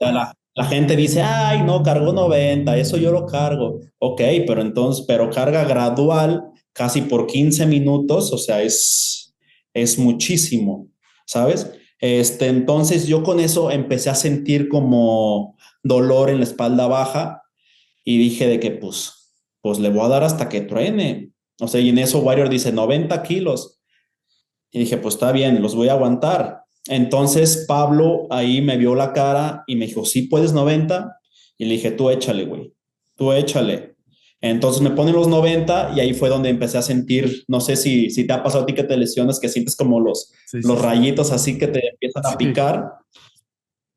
La, 0.00 0.34
la, 0.54 0.64
gente 0.64 0.96
dice, 0.96 1.20
ay, 1.20 1.62
no, 1.62 1.82
cargó 1.82 2.12
90, 2.12 2.76
eso 2.78 2.96
yo 2.96 3.12
lo 3.12 3.26
cargo. 3.26 3.80
Ok, 3.98 4.22
pero 4.46 4.62
entonces, 4.62 5.04
pero 5.06 5.30
carga 5.30 5.64
gradual, 5.64 6.42
casi 6.72 7.02
por 7.02 7.26
15 7.26 7.66
minutos, 7.66 8.32
o 8.32 8.38
sea, 8.38 8.62
es, 8.62 9.34
es 9.74 9.98
muchísimo, 9.98 10.88
¿sabes? 11.26 11.70
Este, 11.98 12.46
entonces 12.46 13.06
yo 13.06 13.22
con 13.22 13.40
eso 13.40 13.70
empecé 13.70 14.08
a 14.08 14.14
sentir 14.14 14.68
como 14.68 15.56
dolor 15.82 16.30
en 16.30 16.38
la 16.38 16.44
espalda 16.44 16.86
baja 16.86 17.42
y 18.04 18.18
dije 18.18 18.46
de 18.46 18.58
que 18.58 18.70
pues, 18.70 19.34
pues 19.60 19.78
le 19.78 19.90
voy 19.90 20.04
a 20.04 20.08
dar 20.08 20.24
hasta 20.24 20.48
que 20.48 20.62
truene. 20.62 21.32
O 21.60 21.68
sea, 21.68 21.80
y 21.80 21.88
en 21.88 21.98
eso 21.98 22.20
Warrior 22.20 22.48
dice 22.48 22.72
90 22.72 23.22
kilos. 23.22 23.80
Y 24.70 24.80
dije, 24.80 24.98
pues 24.98 25.14
está 25.14 25.32
bien, 25.32 25.62
los 25.62 25.74
voy 25.74 25.88
a 25.88 25.92
aguantar. 25.92 26.64
Entonces 26.88 27.64
Pablo 27.66 28.26
ahí 28.30 28.60
me 28.60 28.76
vio 28.76 28.94
la 28.94 29.12
cara 29.12 29.64
y 29.66 29.76
me 29.76 29.86
dijo, 29.86 30.04
sí 30.04 30.22
puedes 30.22 30.52
90. 30.52 31.18
Y 31.58 31.64
le 31.64 31.72
dije, 31.72 31.90
tú 31.90 32.10
échale, 32.10 32.44
güey, 32.44 32.74
tú 33.16 33.32
échale. 33.32 33.96
Entonces 34.42 34.82
me 34.82 34.90
ponen 34.90 35.14
los 35.14 35.28
90 35.28 35.94
y 35.96 36.00
ahí 36.00 36.12
fue 36.12 36.28
donde 36.28 36.50
empecé 36.50 36.76
a 36.76 36.82
sentir, 36.82 37.44
no 37.48 37.60
sé 37.60 37.74
si, 37.74 38.10
si 38.10 38.26
te 38.26 38.34
ha 38.34 38.42
pasado 38.42 38.64
a 38.64 38.66
ti 38.66 38.74
que 38.74 38.84
te 38.84 38.96
lesiones, 38.96 39.40
que 39.40 39.48
sientes 39.48 39.74
como 39.74 39.98
los, 39.98 40.32
los 40.52 40.80
rayitos 40.80 41.32
así 41.32 41.58
que 41.58 41.68
te 41.68 41.88
empiezan 41.88 42.26
a 42.26 42.36
picar. 42.36 42.92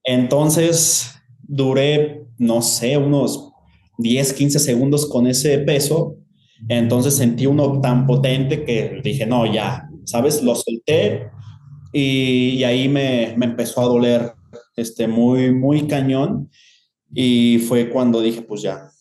Entonces 0.03 1.14
duré, 1.41 2.26
no 2.38 2.62
sé, 2.62 2.97
unos 2.97 3.51
10, 3.97 4.34
15 4.34 4.60
segundos 4.60 5.05
con 5.07 5.28
ese 5.28 5.60
peso 5.60 6.16
entonces 6.68 7.16
sentí 7.16 7.45
uno 7.45 7.80
tan 7.82 8.05
potente 8.05 8.66
que 8.66 9.01
dije, 9.03 9.26
no, 9.26 9.51
ya, 9.51 9.89
¿sabes? 10.05 10.43
Lo 10.43 10.55
solté 10.55 11.30
y, 11.91 12.64
ahí 12.64 12.88
me, 12.88 13.34
me, 13.38 13.47
empezó 13.47 13.82
a 13.82 13.86
doler 13.86 14.34
este, 14.76 15.07
muy, 15.07 15.51
muy 15.53 15.88
cañón. 15.88 16.49
Y 17.14 17.60
fue 17.68 17.89
cuando 17.89 18.22
dije, 18.22 18.41
pues 18.41 18.62
ya, 18.62 18.91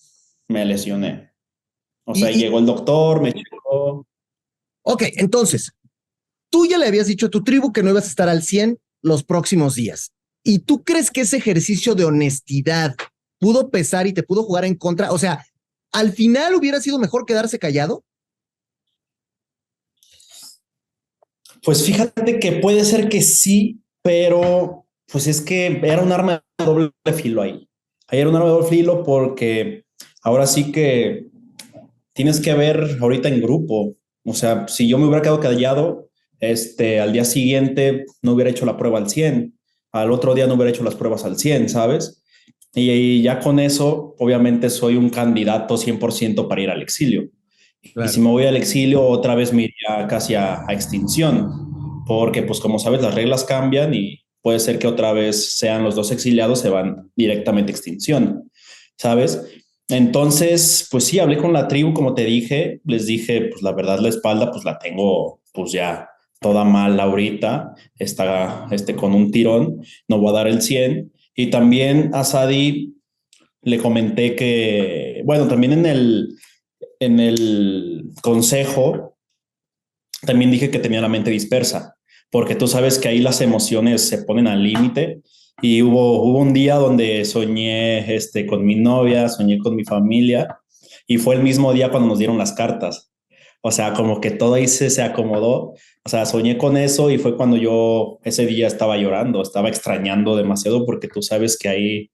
me 0.49 0.65
lesioné. 0.65 1.33
O 2.05 2.15
sea, 2.15 2.31
llegó 2.31 2.59
el 2.59 2.67
doctor, 2.67 3.21
me 3.21 3.35
checó. 3.35 4.07
Ok, 4.83 5.03
entonces, 5.17 5.73
tú 6.51 6.67
ya 6.67 6.79
le 6.79 6.87
habías 6.87 7.07
dicho 7.07 7.27
a 7.27 7.31
tu 7.31 7.45
tribu 7.45 7.71
que 7.71 7.83
no 7.83 7.91
ibas 7.91 8.05
a 8.05 8.09
estar 8.09 8.29
al 8.31 8.43
100 8.43 8.79
los 9.03 9.25
próximos 9.25 9.75
días. 9.75 10.13
¿Y 10.43 10.61
tú 10.61 10.83
crees 10.83 11.11
que 11.11 11.21
ese 11.23 11.37
ejercicio 11.37 11.95
de 11.95 12.05
honestidad 12.05 12.95
pudo 13.39 13.69
pesar 13.71 14.07
y 14.07 14.15
te 14.15 14.23
pudo 14.23 14.43
jugar 14.43 14.65
en 14.65 14.75
contra? 14.75 15.13
O 15.13 15.19
sea, 15.19 15.45
al 15.93 16.13
final 16.13 16.55
hubiera 16.55 16.81
sido 16.81 16.99
mejor 16.99 17.27
quedarse 17.27 17.59
callado? 17.59 18.05
Pues 21.63 21.85
fíjate 21.85 22.39
que 22.39 22.53
puede 22.53 22.85
ser 22.85 23.09
que 23.09 23.21
sí, 23.21 23.83
pero 24.03 24.87
pues 25.11 25.27
es 25.27 25.41
que 25.41 25.81
era 25.83 26.03
un 26.03 26.13
arma 26.13 26.45
de 26.59 26.65
doble 26.65 26.93
filo 27.15 27.43
ahí. 27.43 27.69
Ahí 28.07 28.21
era 28.21 28.31
un 28.31 28.37
arma 28.37 28.49
de 28.49 28.55
doble 28.55 28.69
filo 28.69 29.03
porque 29.03 29.85
ahora 30.23 30.47
sí 30.47 30.71
que 30.73 31.27
tienes 32.13 32.41
que 32.41 32.55
ver 32.55 32.99
ahorita 33.01 33.29
en 33.29 33.41
grupo. 33.41 33.97
O 34.25 34.35
sea, 34.35 34.67
si 34.69 34.89
yo 34.89 34.99
me 34.99 35.07
hubiera 35.07 35.23
quedado 35.23 35.41
callado, 35.41 36.11
este, 36.41 37.01
al 37.01 37.13
día 37.13 37.25
siguiente 37.25 38.07
no 38.23 38.33
hubiera 38.33 38.51
hecho 38.51 38.67
la 38.67 38.77
prueba 38.77 38.99
al 38.99 39.09
100, 39.09 39.59
al 39.93 40.13
otro 40.13 40.35
día 40.35 40.47
no 40.47 40.55
hubiera 40.55 40.71
hecho 40.71 40.85
las 40.85 40.95
pruebas 40.95 41.25
al 41.25 41.39
100, 41.39 41.69
¿sabes? 41.69 42.23
Y, 42.75 43.23
ya 43.23 43.41
con 43.41 43.59
eso, 43.59 44.15
obviamente 44.19 44.71
soy 44.71 44.97
un 44.97 45.11
candidato 45.11 45.77
100% 45.77 46.49
para 46.49 46.61
ir 46.61 46.71
al 46.71 46.83
exilio. 46.83 47.29
Y 47.83 48.09
si 48.09 48.21
me 48.21 48.31
voy 48.31 48.45
al 48.45 48.57
exilio, 48.57 49.03
otra 49.03 49.35
vez 49.35 49.53
me 49.53 49.63
iría 49.63 50.07
casi 50.09 50.35
a, 50.35 50.65
extinción, 50.69 52.05
porque 52.07 52.43
pues 52.43 52.61
como 52.61 52.79
sabes, 52.79 53.03
las 53.03 53.15
reglas 53.15 53.45
cambian 53.45 53.95
y 53.95 54.21
puede 54.43 54.59
ser 54.59 54.79
que 54.79 54.87
otra 54.87 55.13
vez 55.13 55.57
sean 55.57 55.85
los 55.85 55.95
dos 55.95 56.11
exiliados, 56.11 56.61
se 56.61 56.71
van 56.71 57.11
directamente 57.17 57.73
a 57.73 57.75
extinción, 57.75 58.51
¿sabes? 58.97 59.43
Entonces, 59.89 60.87
pues 60.91 61.05
sí, 61.05 61.19
hablé 61.19 61.39
con 61.39 61.53
la 61.53 61.67
tribu, 61.67 61.95
como 61.95 62.15
te 62.15 62.25
dije, 62.25 62.81
les 62.85 63.07
dije, 63.07 63.49
pues 63.51 63.63
la 63.63 63.73
verdad 63.73 64.01
la 64.01 64.11
espalda, 64.11 64.51
pues 64.51 64.65
la 64.65 64.79
tengo 64.79 65.41
pues 65.53 65.73
ya 65.73 66.09
toda 66.41 66.65
mal 66.65 67.01
ahorita, 67.01 67.75
está 67.99 68.67
este, 68.71 68.95
con 68.95 69.15
un 69.15 69.31
tirón, 69.31 69.83
no 70.07 70.19
voy 70.19 70.31
a 70.31 70.39
dar 70.39 70.49
el 70.49 70.63
100 70.63 71.13
y 71.39 71.51
también 71.51 72.11
a 72.15 72.25
Sadi 72.25 72.97
le 73.63 73.79
comenté 73.79 74.35
que, 74.35 75.23
bueno, 75.25 75.47
también 75.47 75.73
en 75.73 75.87
el, 75.87 76.37
en 76.99 77.21
el 77.21 78.11
consejo, 78.23 79.17
también 80.27 80.51
dije 80.51 80.69
que 80.69 80.81
tenía 80.81 81.01
la 81.01 81.09
mente 81.09 81.31
dispersa, 81.31 81.95
porque 82.29 82.57
tú 82.57 82.67
sabes 82.67 82.99
que 82.99 83.07
ahí 83.07 83.21
las 83.21 83.41
emociones 83.41 84.09
se 84.09 84.25
ponen 84.25 84.49
al 84.49 84.65
límite. 84.65 85.23
Y 85.63 85.83
hubo, 85.83 86.25
hubo 86.25 86.41
un 86.41 86.53
día 86.53 86.75
donde 86.75 87.25
soñé 87.25 88.13
este, 88.17 88.45
con 88.45 88.67
mi 88.67 88.75
novia, 88.75 89.29
soñé 89.29 89.59
con 89.59 89.77
mi 89.77 89.85
familia, 89.85 90.59
y 91.07 91.19
fue 91.19 91.37
el 91.37 91.45
mismo 91.45 91.73
día 91.73 91.93
cuando 91.93 92.09
nos 92.09 92.19
dieron 92.19 92.37
las 92.37 92.53
cartas. 92.53 93.13
O 93.61 93.71
sea, 93.71 93.93
como 93.93 94.21
que 94.21 94.31
todo 94.31 94.55
ahí 94.55 94.69
se, 94.69 94.91
se 94.91 95.03
acomodó 95.03 95.75
o 96.09 96.11
sea, 96.11 96.25
soñé 96.25 96.57
con 96.57 96.79
eso 96.79 97.11
y 97.11 97.19
fue 97.19 97.37
cuando 97.37 97.59
yo 97.59 98.19
ese 98.25 98.47
día 98.47 98.67
estaba 98.67 98.97
llorando, 98.97 99.43
estaba 99.43 99.69
extrañando 99.69 100.37
demasiado 100.37 100.87
porque 100.87 101.07
tú 101.07 101.21
sabes 101.21 101.59
que 101.59 101.69
ahí, 101.69 102.11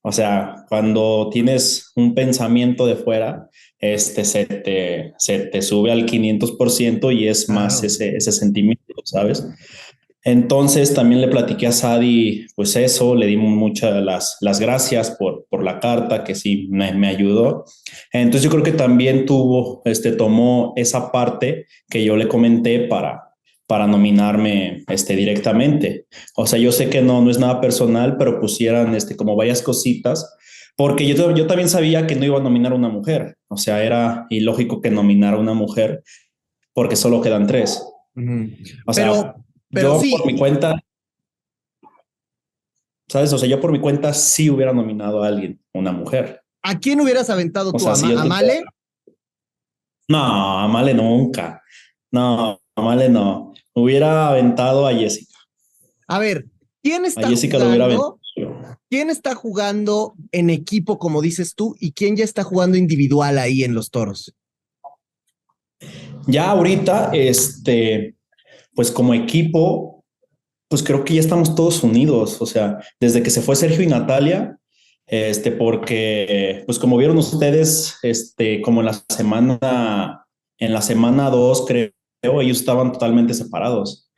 o 0.00 0.12
sea, 0.12 0.64
cuando 0.70 1.28
tienes 1.30 1.92
un 1.94 2.14
pensamiento 2.14 2.86
de 2.86 2.96
fuera, 2.96 3.50
este 3.78 4.24
se 4.24 4.46
te, 4.46 5.12
se 5.18 5.40
te 5.40 5.60
sube 5.60 5.92
al 5.92 6.06
500% 6.06 7.14
y 7.14 7.28
es 7.28 7.50
más 7.50 7.84
ese, 7.84 8.16
ese 8.16 8.32
sentimiento, 8.32 8.94
¿sabes? 9.04 9.46
Entonces 10.24 10.94
también 10.94 11.20
le 11.20 11.28
platiqué 11.28 11.66
a 11.66 11.72
Sadi, 11.72 12.46
pues 12.56 12.74
eso, 12.76 13.14
le 13.14 13.26
dimos 13.26 13.50
muchas 13.50 14.02
las, 14.02 14.38
las 14.40 14.58
gracias 14.58 15.10
por, 15.10 15.46
por 15.50 15.62
la 15.62 15.80
carta, 15.80 16.24
que 16.24 16.34
sí 16.34 16.66
me, 16.70 16.94
me, 16.94 17.08
ayudó. 17.08 17.66
Entonces 18.10 18.42
yo 18.42 18.50
creo 18.50 18.62
que 18.62 18.72
también 18.72 19.26
tuvo, 19.26 19.82
este, 19.84 20.12
tomó 20.12 20.72
esa 20.76 21.12
parte 21.12 21.66
que 21.90 22.02
yo 22.02 22.16
le 22.16 22.26
comenté 22.26 22.80
para, 22.88 23.34
para 23.66 23.86
nominarme 23.86 24.82
este, 24.88 25.14
directamente. 25.14 26.06
O 26.36 26.46
sea, 26.46 26.58
yo 26.58 26.72
sé 26.72 26.88
que 26.88 27.02
no, 27.02 27.20
no 27.20 27.30
es 27.30 27.38
nada 27.38 27.60
personal, 27.60 28.16
pero 28.16 28.40
pusieran 28.40 28.94
este, 28.94 29.16
como 29.16 29.36
varias 29.36 29.60
cositas, 29.60 30.34
porque 30.74 31.06
yo, 31.06 31.34
yo 31.34 31.46
también 31.46 31.68
sabía 31.68 32.06
que 32.06 32.16
no 32.16 32.24
iba 32.24 32.38
a 32.38 32.42
nominar 32.42 32.72
a 32.72 32.76
una 32.76 32.88
mujer. 32.88 33.36
O 33.48 33.58
sea, 33.58 33.84
era 33.84 34.26
ilógico 34.30 34.80
que 34.80 34.90
nominara 34.90 35.36
a 35.36 35.40
una 35.40 35.54
mujer 35.54 36.02
porque 36.72 36.96
solo 36.96 37.20
quedan 37.20 37.46
tres. 37.46 37.82
O 38.86 38.92
sea, 38.92 39.10
pero, 39.10 39.43
yo 39.74 40.00
por 40.18 40.26
mi 40.26 40.38
cuenta, 40.38 40.82
¿sabes? 43.08 43.32
O 43.32 43.38
sea, 43.38 43.48
yo 43.48 43.60
por 43.60 43.72
mi 43.72 43.80
cuenta 43.80 44.12
sí 44.12 44.50
hubiera 44.50 44.72
nominado 44.72 45.22
a 45.22 45.28
alguien, 45.28 45.60
una 45.72 45.92
mujer. 45.92 46.42
¿A 46.62 46.78
quién 46.78 47.00
hubieras 47.00 47.28
aventado 47.30 47.72
tú? 47.72 47.88
¿A, 47.88 48.24
Male? 48.24 48.64
No, 50.08 50.58
a 50.58 50.66
Male 50.68 50.94
nunca. 50.94 51.62
No, 52.10 52.60
a 52.74 52.82
Male 52.82 53.08
no. 53.08 53.52
Hubiera 53.74 54.28
aventado 54.28 54.86
a 54.86 54.94
Jessica. 54.94 55.34
A 56.08 56.18
ver, 56.18 56.46
¿quién 56.82 57.04
está 57.04 57.28
jugando? 57.28 58.18
¿Quién 58.88 59.10
está 59.10 59.34
jugando 59.34 60.14
en 60.30 60.50
equipo, 60.50 60.98
como 60.98 61.20
dices 61.20 61.54
tú, 61.54 61.74
y 61.80 61.92
quién 61.92 62.16
ya 62.16 62.24
está 62.24 62.44
jugando 62.44 62.76
individual 62.76 63.38
ahí 63.38 63.64
en 63.64 63.74
los 63.74 63.90
toros? 63.90 64.34
Ya 66.26 66.50
ahorita, 66.50 67.10
este, 67.12 68.14
pues 68.74 68.90
como 68.90 69.14
equipo, 69.14 70.04
pues 70.68 70.82
creo 70.82 71.04
que 71.04 71.14
ya 71.14 71.20
estamos 71.20 71.54
todos 71.54 71.82
unidos. 71.82 72.40
O 72.40 72.46
sea, 72.46 72.78
desde 73.00 73.22
que 73.22 73.30
se 73.30 73.42
fue 73.42 73.56
Sergio 73.56 73.82
y 73.82 73.86
Natalia, 73.86 74.58
este, 75.06 75.52
porque, 75.52 76.62
pues 76.66 76.78
como 76.78 76.96
vieron 76.96 77.18
ustedes, 77.18 77.98
este, 78.02 78.62
como 78.62 78.80
en 78.80 78.86
la 78.86 79.04
semana, 79.08 80.26
en 80.58 80.72
la 80.72 80.82
semana 80.82 81.30
dos, 81.30 81.64
creo, 81.66 81.92
ellos 82.40 82.60
estaban 82.60 82.92
totalmente 82.92 83.34
separados. 83.34 84.10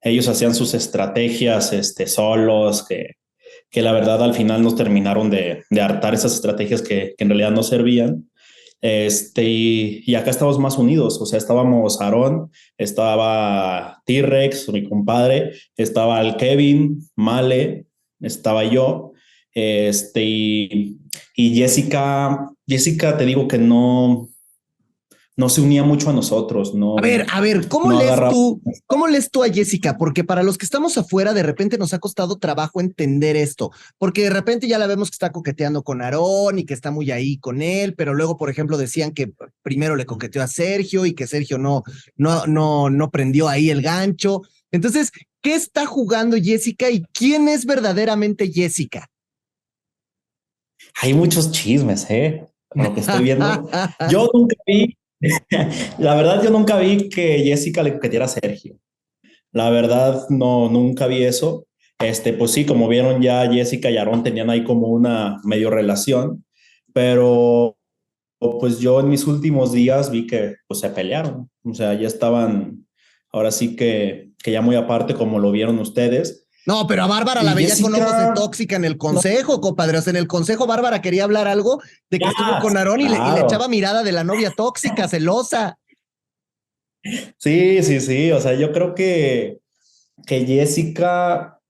Ellos 0.00 0.26
hacían 0.28 0.54
sus 0.54 0.74
estrategias, 0.74 1.72
este, 1.72 2.08
solos, 2.08 2.84
que, 2.86 3.12
que 3.70 3.82
la 3.82 3.92
verdad 3.92 4.22
al 4.22 4.34
final 4.34 4.62
nos 4.62 4.74
terminaron 4.74 5.30
de, 5.30 5.62
de 5.70 5.80
hartar 5.80 6.12
esas 6.12 6.34
estrategias 6.34 6.82
que, 6.82 7.14
que 7.16 7.24
en 7.24 7.28
realidad 7.28 7.52
no 7.52 7.62
servían. 7.62 8.30
Este, 8.82 9.44
y, 9.44 10.14
acá 10.16 10.30
estábamos 10.30 10.58
más 10.58 10.76
unidos, 10.76 11.20
o 11.20 11.26
sea, 11.26 11.38
estábamos 11.38 12.00
Aarón, 12.00 12.50
estaba 12.76 14.02
T-Rex, 14.04 14.68
mi 14.70 14.88
compadre, 14.88 15.52
estaba 15.76 16.20
el 16.20 16.34
Kevin, 16.36 16.98
Male, 17.14 17.86
estaba 18.20 18.64
yo, 18.64 19.12
este, 19.54 20.24
y, 20.24 20.98
y 21.36 21.54
Jessica, 21.54 22.50
Jessica, 22.66 23.16
te 23.16 23.24
digo 23.24 23.46
que 23.46 23.58
no, 23.58 24.28
no 25.34 25.48
se 25.48 25.62
unía 25.62 25.82
mucho 25.82 26.10
a 26.10 26.12
nosotros, 26.12 26.74
no. 26.74 26.98
A 26.98 27.00
ver, 27.00 27.26
a 27.32 27.40
ver, 27.40 27.66
¿cómo 27.68 27.92
lees 27.92 28.20
tú? 28.30 28.60
¿Cómo 28.86 29.08
lees 29.08 29.30
tú 29.30 29.42
a 29.42 29.48
Jessica? 29.48 29.96
Porque 29.96 30.24
para 30.24 30.42
los 30.42 30.58
que 30.58 30.66
estamos 30.66 30.98
afuera, 30.98 31.32
de 31.32 31.42
repente 31.42 31.78
nos 31.78 31.94
ha 31.94 31.98
costado 31.98 32.36
trabajo 32.36 32.80
entender 32.80 33.36
esto, 33.36 33.70
porque 33.98 34.24
de 34.24 34.30
repente 34.30 34.68
ya 34.68 34.78
la 34.78 34.86
vemos 34.86 35.10
que 35.10 35.14
está 35.14 35.32
coqueteando 35.32 35.82
con 35.82 36.02
Aarón 36.02 36.58
y 36.58 36.64
que 36.64 36.74
está 36.74 36.90
muy 36.90 37.10
ahí 37.10 37.38
con 37.38 37.62
él, 37.62 37.94
pero 37.94 38.12
luego, 38.12 38.36
por 38.36 38.50
ejemplo, 38.50 38.76
decían 38.76 39.12
que 39.12 39.32
primero 39.62 39.96
le 39.96 40.04
coqueteó 40.04 40.42
a 40.42 40.48
Sergio 40.48 41.06
y 41.06 41.14
que 41.14 41.26
Sergio 41.26 41.56
no, 41.56 41.82
no, 42.16 42.46
no, 42.46 42.90
no 42.90 43.10
prendió 43.10 43.48
ahí 43.48 43.70
el 43.70 43.80
gancho. 43.80 44.42
Entonces, 44.70 45.12
¿qué 45.40 45.54
está 45.54 45.86
jugando 45.86 46.36
Jessica 46.36 46.90
y 46.90 47.04
quién 47.12 47.48
es 47.48 47.64
verdaderamente 47.64 48.52
Jessica? 48.52 49.08
Hay 51.00 51.14
muchos 51.14 51.52
chismes, 51.52 52.06
¿eh? 52.10 52.46
Lo 52.74 52.94
que 52.94 53.00
estoy 53.00 53.24
viendo. 53.24 53.68
Yo 54.10 54.28
nunca 54.32 54.56
vi 54.66 54.96
la 55.98 56.14
verdad, 56.14 56.42
yo 56.42 56.50
nunca 56.50 56.78
vi 56.78 57.08
que 57.08 57.38
Jessica 57.44 57.82
le 57.82 57.94
coqueteara 57.94 58.24
a 58.24 58.28
Sergio. 58.28 58.78
La 59.52 59.70
verdad, 59.70 60.28
no, 60.30 60.68
nunca 60.68 61.06
vi 61.06 61.22
eso. 61.22 61.66
Este, 62.00 62.32
pues 62.32 62.50
sí, 62.50 62.66
como 62.66 62.88
vieron 62.88 63.22
ya 63.22 63.48
Jessica 63.50 63.90
y 63.90 63.96
Aaron 63.96 64.22
tenían 64.22 64.50
ahí 64.50 64.64
como 64.64 64.88
una 64.88 65.38
medio 65.44 65.70
relación, 65.70 66.44
pero 66.92 67.76
pues 68.40 68.80
yo 68.80 68.98
en 68.98 69.08
mis 69.08 69.26
últimos 69.28 69.72
días 69.72 70.10
vi 70.10 70.26
que 70.26 70.56
pues 70.66 70.80
se 70.80 70.90
pelearon, 70.90 71.48
o 71.64 71.74
sea, 71.74 71.94
ya 71.94 72.08
estaban, 72.08 72.88
ahora 73.30 73.52
sí 73.52 73.76
que, 73.76 74.32
que 74.42 74.50
ya 74.50 74.62
muy 74.62 74.74
aparte 74.74 75.14
como 75.14 75.38
lo 75.38 75.52
vieron 75.52 75.78
ustedes, 75.78 76.41
no, 76.64 76.86
pero 76.86 77.02
a 77.02 77.06
Bárbara 77.06 77.42
la 77.42 77.54
veía 77.54 77.74
con 77.80 77.94
ojos 77.94 78.16
de 78.16 78.32
tóxica 78.34 78.76
en 78.76 78.84
el 78.84 78.96
consejo, 78.96 79.60
compadre. 79.60 79.98
O 79.98 80.02
sea, 80.02 80.12
en 80.12 80.16
el 80.16 80.28
consejo 80.28 80.66
Bárbara 80.66 81.02
quería 81.02 81.24
hablar 81.24 81.48
algo 81.48 81.82
de 82.08 82.18
que 82.18 82.28
estuvo 82.28 82.58
con 82.60 82.76
Aarón 82.76 83.00
y, 83.00 83.08
le, 83.08 83.16
echaba 83.16 83.66
mirada 83.68 84.04
de 84.04 84.12
la 84.12 84.22
novia 84.22 84.52
tóxica, 84.56 85.08
celosa. 85.08 85.78
Sí, 87.38 87.82
sí, 87.82 88.00
sí. 88.00 88.30
O 88.30 88.40
sea, 88.40 88.54
yo 88.54 88.70
creo 88.70 88.94
que, 88.94 89.58
que 90.24 90.46
Jessica, 90.46 91.60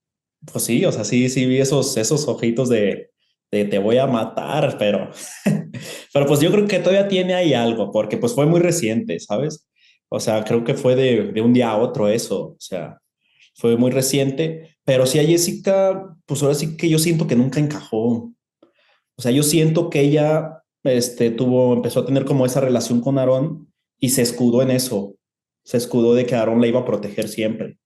pues 0.52 0.64
sí, 0.64 0.84
o 0.84 0.92
sea, 0.92 1.04
sí, 1.04 1.30
sí 1.30 1.46
vi 1.46 1.58
esos, 1.58 1.96
esos 1.96 2.28
ojitos 2.28 2.68
de, 2.68 3.10
de 3.50 3.64
te 3.64 3.78
voy 3.78 3.96
a 3.96 4.06
matar, 4.06 4.76
pero, 4.78 5.10
pero 6.12 6.26
pues 6.26 6.40
yo 6.40 6.52
creo 6.52 6.66
que 6.66 6.80
todavía 6.80 7.08
tiene 7.08 7.32
ahí 7.32 7.54
algo, 7.54 7.90
porque 7.90 8.18
pues 8.18 8.34
fue 8.34 8.44
muy 8.44 8.60
reciente, 8.60 9.18
¿sabes? 9.20 9.66
O 10.10 10.20
sea, 10.20 10.44
creo 10.44 10.64
que 10.64 10.74
fue 10.74 10.96
de, 10.96 11.32
de 11.32 11.40
un 11.40 11.54
día 11.54 11.70
a 11.70 11.78
otro 11.78 12.08
eso. 12.08 12.48
O 12.48 12.56
sea, 12.58 12.98
fue 13.54 13.76
muy 13.76 13.90
reciente, 13.90 14.71
pero 14.84 15.06
sí 15.06 15.18
a 15.18 15.24
Jessica, 15.24 16.16
pues 16.26 16.42
ahora 16.42 16.54
sí 16.54 16.76
que 16.76 16.88
yo 16.88 16.98
siento 16.98 17.26
que 17.26 17.36
nunca 17.36 17.60
encajó. 17.60 18.32
O 19.16 19.22
sea, 19.22 19.30
yo 19.30 19.42
siento 19.42 19.90
que 19.90 20.00
ella 20.00 20.62
este, 20.82 21.30
tuvo, 21.30 21.74
empezó 21.74 22.00
a 22.00 22.06
tener 22.06 22.24
como 22.24 22.46
esa 22.46 22.60
relación 22.60 23.00
con 23.00 23.18
Aarón 23.18 23.72
y 23.98 24.10
se 24.10 24.22
escudó 24.22 24.62
en 24.62 24.70
eso. 24.70 25.14
Se 25.64 25.76
escudó 25.76 26.14
de 26.14 26.26
que 26.26 26.34
Aarón 26.34 26.60
la 26.60 26.66
iba 26.66 26.80
a 26.80 26.84
proteger 26.84 27.28
siempre. 27.28 27.78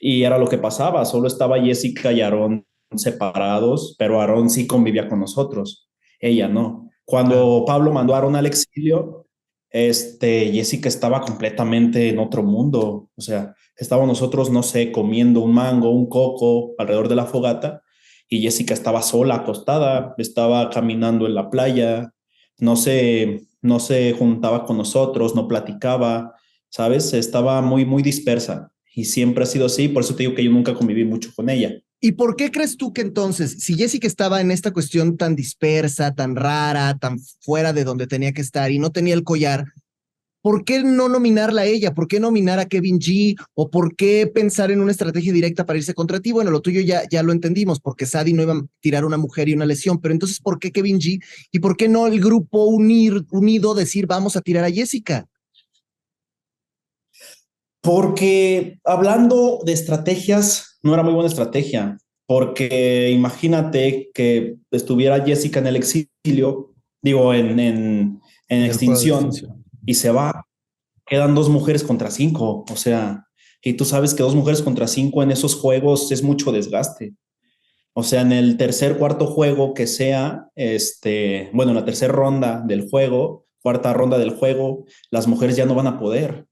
Y 0.00 0.22
era 0.22 0.38
lo 0.38 0.48
que 0.48 0.58
pasaba, 0.58 1.04
solo 1.04 1.28
estaba 1.28 1.60
Jessica 1.60 2.12
y 2.12 2.20
Aarón 2.20 2.66
separados, 2.96 3.94
pero 3.98 4.20
Aarón 4.20 4.48
sí 4.50 4.66
convivía 4.66 5.08
con 5.08 5.20
nosotros, 5.20 5.88
ella 6.20 6.48
no. 6.48 6.88
Cuando 7.04 7.64
Pablo 7.66 7.92
mandó 7.92 8.14
a 8.14 8.18
Aarón 8.18 8.36
al 8.36 8.46
exilio, 8.46 9.27
este, 9.70 10.50
Jessica 10.52 10.88
estaba 10.88 11.20
completamente 11.20 12.08
en 12.08 12.18
otro 12.18 12.42
mundo, 12.42 13.10
o 13.14 13.20
sea, 13.20 13.54
estábamos 13.76 14.08
nosotros, 14.08 14.50
no 14.50 14.62
sé, 14.62 14.90
comiendo 14.92 15.40
un 15.40 15.52
mango, 15.52 15.90
un 15.90 16.08
coco 16.08 16.74
alrededor 16.78 17.08
de 17.08 17.16
la 17.16 17.26
fogata 17.26 17.82
y 18.28 18.40
Jessica 18.40 18.74
estaba 18.74 19.02
sola, 19.02 19.36
acostada, 19.36 20.14
estaba 20.18 20.70
caminando 20.70 21.26
en 21.26 21.34
la 21.34 21.50
playa, 21.50 22.12
no 22.58 22.76
se, 22.76 23.42
no 23.62 23.78
se 23.80 24.12
juntaba 24.12 24.64
con 24.64 24.76
nosotros, 24.76 25.34
no 25.34 25.48
platicaba, 25.48 26.34
¿sabes? 26.68 27.12
Estaba 27.14 27.62
muy, 27.62 27.84
muy 27.84 28.02
dispersa 28.02 28.72
y 28.94 29.04
siempre 29.04 29.44
ha 29.44 29.46
sido 29.46 29.66
así, 29.66 29.88
por 29.88 30.02
eso 30.02 30.14
te 30.14 30.24
digo 30.24 30.34
que 30.34 30.44
yo 30.44 30.50
nunca 30.50 30.74
conviví 30.74 31.04
mucho 31.04 31.30
con 31.34 31.48
ella. 31.48 31.72
¿Y 32.00 32.12
por 32.12 32.36
qué 32.36 32.52
crees 32.52 32.76
tú 32.76 32.92
que 32.92 33.00
entonces, 33.00 33.56
si 33.58 33.74
Jessica 33.74 34.06
estaba 34.06 34.40
en 34.40 34.52
esta 34.52 34.72
cuestión 34.72 35.16
tan 35.16 35.34
dispersa, 35.34 36.14
tan 36.14 36.36
rara, 36.36 36.96
tan 36.98 37.18
fuera 37.40 37.72
de 37.72 37.82
donde 37.82 38.06
tenía 38.06 38.32
que 38.32 38.40
estar 38.40 38.70
y 38.70 38.78
no 38.78 38.92
tenía 38.92 39.14
el 39.14 39.24
collar, 39.24 39.64
¿por 40.40 40.64
qué 40.64 40.84
no 40.84 41.08
nominarla 41.08 41.62
a 41.62 41.66
ella? 41.66 41.94
¿Por 41.94 42.06
qué 42.06 42.20
nominar 42.20 42.60
a 42.60 42.66
Kevin 42.66 43.00
G? 43.00 43.36
¿O 43.54 43.68
por 43.68 43.96
qué 43.96 44.30
pensar 44.32 44.70
en 44.70 44.80
una 44.80 44.92
estrategia 44.92 45.32
directa 45.32 45.66
para 45.66 45.78
irse 45.78 45.92
contra 45.92 46.20
ti? 46.20 46.30
Bueno, 46.30 46.52
lo 46.52 46.60
tuyo 46.60 46.80
ya, 46.80 47.02
ya 47.10 47.24
lo 47.24 47.32
entendimos, 47.32 47.80
porque 47.80 48.06
Sadie 48.06 48.32
no 48.32 48.42
iba 48.42 48.54
a 48.54 48.64
tirar 48.80 49.04
una 49.04 49.16
mujer 49.16 49.48
y 49.48 49.54
una 49.54 49.66
lesión, 49.66 49.98
pero 50.00 50.14
entonces, 50.14 50.38
¿por 50.38 50.60
qué 50.60 50.70
Kevin 50.70 51.00
G? 51.00 51.20
¿Y 51.50 51.58
por 51.58 51.76
qué 51.76 51.88
no 51.88 52.06
el 52.06 52.20
grupo 52.20 52.66
unir, 52.66 53.26
unido 53.32 53.74
decir 53.74 54.06
vamos 54.06 54.36
a 54.36 54.40
tirar 54.40 54.64
a 54.64 54.70
Jessica? 54.70 55.26
Porque 57.80 58.78
hablando 58.84 59.60
de 59.64 59.72
estrategias, 59.72 60.67
no 60.82 60.94
era 60.94 61.02
muy 61.02 61.12
buena 61.12 61.28
estrategia, 61.28 61.98
porque 62.26 63.10
imagínate 63.10 64.10
que 64.12 64.56
estuviera 64.70 65.24
Jessica 65.24 65.60
en 65.60 65.66
el 65.66 65.76
exilio, 65.76 66.74
digo, 67.02 67.32
en, 67.32 67.58
en, 67.58 68.20
en 68.48 68.62
extinción, 68.64 69.30
y 69.86 69.94
se 69.94 70.10
va, 70.10 70.46
quedan 71.06 71.34
dos 71.34 71.48
mujeres 71.48 71.82
contra 71.82 72.10
cinco, 72.10 72.64
o 72.70 72.76
sea, 72.76 73.24
y 73.62 73.74
tú 73.74 73.84
sabes 73.84 74.14
que 74.14 74.22
dos 74.22 74.34
mujeres 74.34 74.62
contra 74.62 74.86
cinco 74.86 75.22
en 75.22 75.30
esos 75.30 75.54
juegos 75.54 76.12
es 76.12 76.22
mucho 76.22 76.52
desgaste. 76.52 77.14
O 77.92 78.04
sea, 78.04 78.20
en 78.20 78.32
el 78.32 78.56
tercer, 78.56 78.96
cuarto 78.96 79.26
juego 79.26 79.74
que 79.74 79.88
sea, 79.88 80.48
este, 80.54 81.50
bueno, 81.52 81.72
en 81.72 81.76
la 81.76 81.84
tercera 81.84 82.12
ronda 82.12 82.62
del 82.64 82.88
juego, 82.88 83.46
cuarta 83.60 83.92
ronda 83.92 84.18
del 84.18 84.30
juego, 84.30 84.84
las 85.10 85.26
mujeres 85.26 85.56
ya 85.56 85.66
no 85.66 85.74
van 85.74 85.88
a 85.88 85.98
poder 85.98 86.46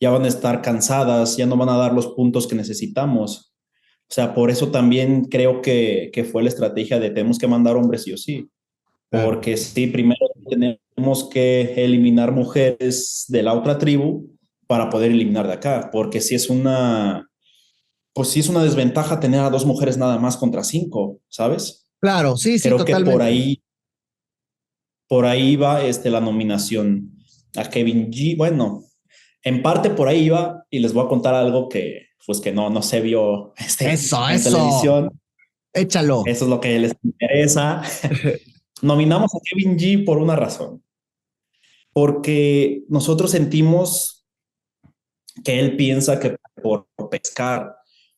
ya 0.00 0.10
van 0.10 0.24
a 0.24 0.28
estar 0.28 0.62
cansadas, 0.62 1.36
ya 1.36 1.46
no 1.46 1.56
van 1.56 1.68
a 1.68 1.76
dar 1.76 1.92
los 1.92 2.08
puntos 2.08 2.46
que 2.46 2.56
necesitamos. 2.56 3.54
O 4.08 4.12
sea, 4.12 4.34
por 4.34 4.50
eso 4.50 4.70
también 4.70 5.26
creo 5.26 5.62
que, 5.62 6.10
que 6.12 6.24
fue 6.24 6.42
la 6.42 6.48
estrategia 6.48 6.98
de 6.98 7.10
tenemos 7.10 7.38
que 7.38 7.46
mandar 7.46 7.76
hombres 7.76 8.02
sí 8.04 8.12
o 8.12 8.16
sí. 8.16 8.50
Porque 9.10 9.56
sí, 9.56 9.88
primero 9.88 10.26
tenemos 10.48 11.28
que 11.28 11.84
eliminar 11.84 12.30
mujeres 12.30 13.24
de 13.28 13.42
la 13.42 13.54
otra 13.54 13.76
tribu 13.76 14.30
para 14.68 14.88
poder 14.88 15.10
eliminar 15.10 15.48
de 15.48 15.54
acá, 15.54 15.90
porque 15.92 16.20
si 16.20 16.36
es 16.36 16.48
una, 16.48 17.28
pues 18.14 18.28
sí 18.28 18.38
es 18.38 18.48
una 18.48 18.62
desventaja 18.62 19.18
tener 19.18 19.40
a 19.40 19.50
dos 19.50 19.66
mujeres 19.66 19.96
nada 19.96 20.16
más 20.18 20.36
contra 20.36 20.62
cinco, 20.62 21.18
¿sabes? 21.28 21.90
Claro, 22.00 22.36
sí, 22.36 22.56
sí, 22.56 22.68
Creo 22.68 22.84
que 22.84 22.94
por 23.04 23.20
ahí, 23.20 23.64
por 25.08 25.26
ahí 25.26 25.56
va 25.56 25.82
este, 25.82 26.08
la 26.08 26.20
nominación 26.20 27.18
a 27.56 27.68
Kevin 27.68 28.12
G. 28.12 28.36
Bueno, 28.36 28.84
en 29.42 29.62
parte 29.62 29.90
por 29.90 30.08
ahí 30.08 30.24
iba 30.24 30.64
y 30.70 30.80
les 30.80 30.92
voy 30.92 31.04
a 31.04 31.08
contar 31.08 31.34
algo 31.34 31.68
que, 31.68 32.08
pues 32.26 32.40
que 32.40 32.52
no, 32.52 32.70
no 32.70 32.82
se 32.82 33.00
vio 33.00 33.54
este, 33.56 33.92
Eso, 33.92 34.28
en 34.28 34.36
eso. 34.36 34.50
televisión. 34.50 35.20
Échalo. 35.72 36.22
Eso 36.26 36.44
es 36.44 36.50
lo 36.50 36.60
que 36.60 36.78
les 36.78 36.94
interesa. 37.02 37.82
Nominamos 38.82 39.34
a 39.34 39.38
Kevin 39.44 39.78
G 39.78 40.04
por 40.04 40.18
una 40.18 40.36
razón. 40.36 40.82
Porque 41.92 42.84
nosotros 42.88 43.30
sentimos 43.30 44.26
que 45.44 45.58
él 45.58 45.76
piensa 45.76 46.20
que 46.20 46.36
por 46.62 46.86
pescar 47.10 47.76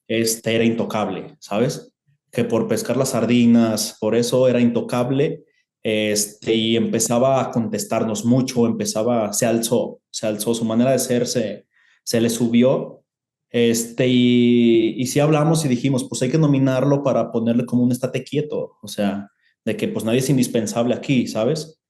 este 0.08 0.54
era 0.54 0.64
intocable, 0.64 1.36
¿sabes? 1.40 1.94
Que 2.30 2.44
por 2.44 2.68
pescar 2.68 2.96
las 2.96 3.10
sardinas, 3.10 3.96
por 4.00 4.14
eso 4.14 4.48
era 4.48 4.60
intocable. 4.60 5.44
Este, 5.82 6.54
y 6.54 6.76
empezaba 6.76 7.40
a 7.40 7.50
contestarnos 7.50 8.24
mucho, 8.24 8.66
empezaba, 8.66 9.32
se 9.32 9.46
alzó, 9.46 10.00
se 10.10 10.26
alzó, 10.26 10.54
su 10.54 10.64
manera 10.64 10.92
de 10.92 10.98
ser 10.98 11.26
se, 11.26 11.66
se 12.04 12.20
le 12.20 12.30
subió. 12.30 13.04
Este, 13.50 14.06
y, 14.08 14.94
y 14.96 15.06
sí 15.06 15.20
hablamos 15.20 15.64
y 15.64 15.68
dijimos, 15.68 16.04
pues 16.08 16.22
hay 16.22 16.30
que 16.30 16.38
nominarlo 16.38 17.02
para 17.02 17.30
ponerle 17.30 17.66
como 17.66 17.82
un 17.82 17.92
estate 17.92 18.24
quieto, 18.24 18.78
o 18.80 18.88
sea, 18.88 19.30
de 19.64 19.76
que 19.76 19.88
pues 19.88 20.04
nadie 20.04 20.20
es 20.20 20.30
indispensable 20.30 20.94
aquí, 20.94 21.26
¿sabes? 21.26 21.80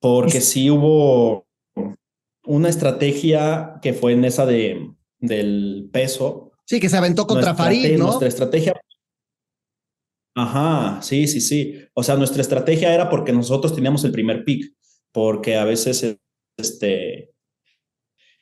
Porque 0.00 0.40
sí 0.40 0.70
hubo 0.70 1.46
una 2.44 2.68
estrategia 2.68 3.78
que 3.82 3.92
fue 3.94 4.12
en 4.12 4.24
esa 4.24 4.46
de, 4.46 4.90
del 5.18 5.88
peso. 5.92 6.52
Sí, 6.64 6.80
que 6.80 6.88
se 6.88 6.96
aventó 6.96 7.26
contra 7.26 7.54
Farid, 7.54 7.96
¿no? 7.96 8.06
Nuestra 8.06 8.28
estrategia. 8.28 8.74
Ajá, 10.36 11.00
sí, 11.00 11.26
sí, 11.26 11.40
sí. 11.40 11.78
O 11.94 12.02
sea, 12.02 12.16
nuestra 12.16 12.42
estrategia 12.42 12.92
era 12.94 13.08
porque 13.08 13.32
nosotros 13.32 13.74
teníamos 13.74 14.04
el 14.04 14.12
primer 14.12 14.44
pick, 14.44 14.70
porque 15.10 15.56
a 15.56 15.64
veces, 15.64 16.18
este, 16.58 17.30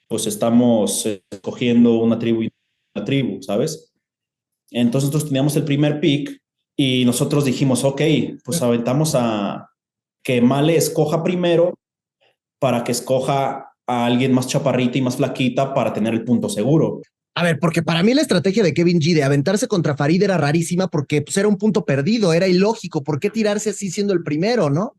pues 0.09 0.27
estamos 0.27 1.07
escogiendo 1.31 1.95
una 2.01 2.19
tribu 2.19 2.43
y 2.43 2.53
una 2.97 3.05
tribu, 3.05 3.41
¿sabes? 3.43 3.93
Entonces 4.73 5.09
nosotros 5.09 5.29
teníamos 5.31 5.55
el 5.55 5.65
primer 5.65 6.01
pick 6.01 6.43
y 6.77 7.05
nosotros 7.05 7.45
dijimos, 7.45 7.85
ok, 7.85 8.03
pues 8.45 8.61
aventamos 8.61 9.15
a 9.15 9.71
que 10.25 10.41
Male 10.41 10.77
escoja 10.77 11.23
primero 11.23 11.75
para 12.59 12.83
que 12.83 12.91
escoja 12.91 13.73
a 13.87 14.07
alguien 14.07 14.33
más 14.33 14.49
chaparrita 14.49 14.99
y 14.99 15.03
más 15.03 15.17
flaquita 15.17 15.75
para 15.75 15.93
tener 15.93 16.13
el 16.15 16.25
punto 16.25 16.49
seguro. 16.49 17.03
A 17.37 17.43
ver, 17.43 17.59
porque 17.59 17.83
para 17.83 18.03
mí 18.03 18.15
la 18.15 18.23
estrategia 18.23 18.63
de 18.63 18.75
Kevin 18.75 19.01
G 19.01 19.13
de 19.13 19.25
aventarse 19.25 19.67
contra 19.67 19.97
Farid 19.97 20.23
era 20.23 20.39
rarísima 20.39 20.89
porque 20.89 21.21
pues, 21.21 21.37
era 21.37 21.49
un 21.49 21.59
punto 21.59 21.85
perdido, 21.85 22.33
era 22.33 22.47
ilógico. 22.47 23.03
¿Por 23.03 23.19
qué 23.19 23.29
tirarse 23.29 23.71
así 23.71 23.91
siendo 23.91 24.13
el 24.13 24.23
primero, 24.23 24.71
no? 24.71 24.95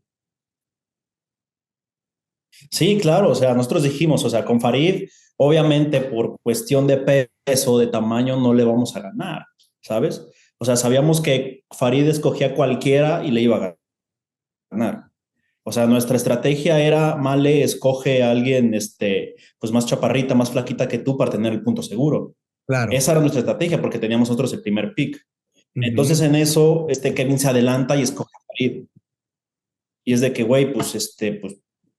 Sí, 2.70 2.98
claro, 3.00 3.30
o 3.30 3.34
sea, 3.34 3.54
nosotros 3.54 3.82
dijimos, 3.82 4.24
o 4.24 4.30
sea, 4.30 4.44
con 4.44 4.60
Farid, 4.60 5.08
obviamente 5.36 6.00
por 6.00 6.38
cuestión 6.42 6.86
de 6.86 7.28
peso, 7.44 7.78
de 7.78 7.86
tamaño, 7.86 8.36
no 8.36 8.52
le 8.54 8.64
vamos 8.64 8.96
a 8.96 9.00
ganar, 9.00 9.46
¿sabes? 9.82 10.26
O 10.58 10.64
sea, 10.64 10.76
sabíamos 10.76 11.20
que 11.20 11.64
Farid 11.70 12.08
escogía 12.08 12.54
cualquiera 12.54 13.24
y 13.24 13.30
le 13.30 13.42
iba 13.42 13.56
a 13.56 13.76
ganar. 14.70 15.10
O 15.68 15.72
sea, 15.72 15.86
nuestra 15.86 16.16
estrategia 16.16 16.78
era, 16.80 17.16
Male, 17.16 17.62
escoge 17.64 18.22
a 18.22 18.30
alguien, 18.30 18.72
este, 18.72 19.34
pues 19.58 19.72
más 19.72 19.84
chaparrita, 19.86 20.34
más 20.36 20.50
flaquita 20.52 20.86
que 20.86 20.98
tú 20.98 21.16
para 21.18 21.32
tener 21.32 21.52
el 21.52 21.62
punto 21.64 21.82
seguro. 21.82 22.34
Claro. 22.68 22.92
Esa 22.92 23.12
era 23.12 23.20
nuestra 23.20 23.40
estrategia 23.40 23.80
porque 23.80 23.98
teníamos 23.98 24.28
nosotros 24.28 24.52
el 24.52 24.62
primer 24.62 24.94
pick. 24.94 25.20
Entonces 25.74 26.20
en 26.20 26.36
eso, 26.36 26.86
este 26.88 27.12
Kevin 27.14 27.38
se 27.38 27.48
adelanta 27.48 27.96
y 27.96 28.02
escoge 28.02 28.30
a 28.34 28.44
Farid. 28.46 28.84
Y 30.04 30.12
es 30.12 30.20
de 30.20 30.32
que, 30.32 30.44
güey, 30.44 30.72
pues, 30.72 30.94
este, 30.94 31.32
pues, 31.32 31.56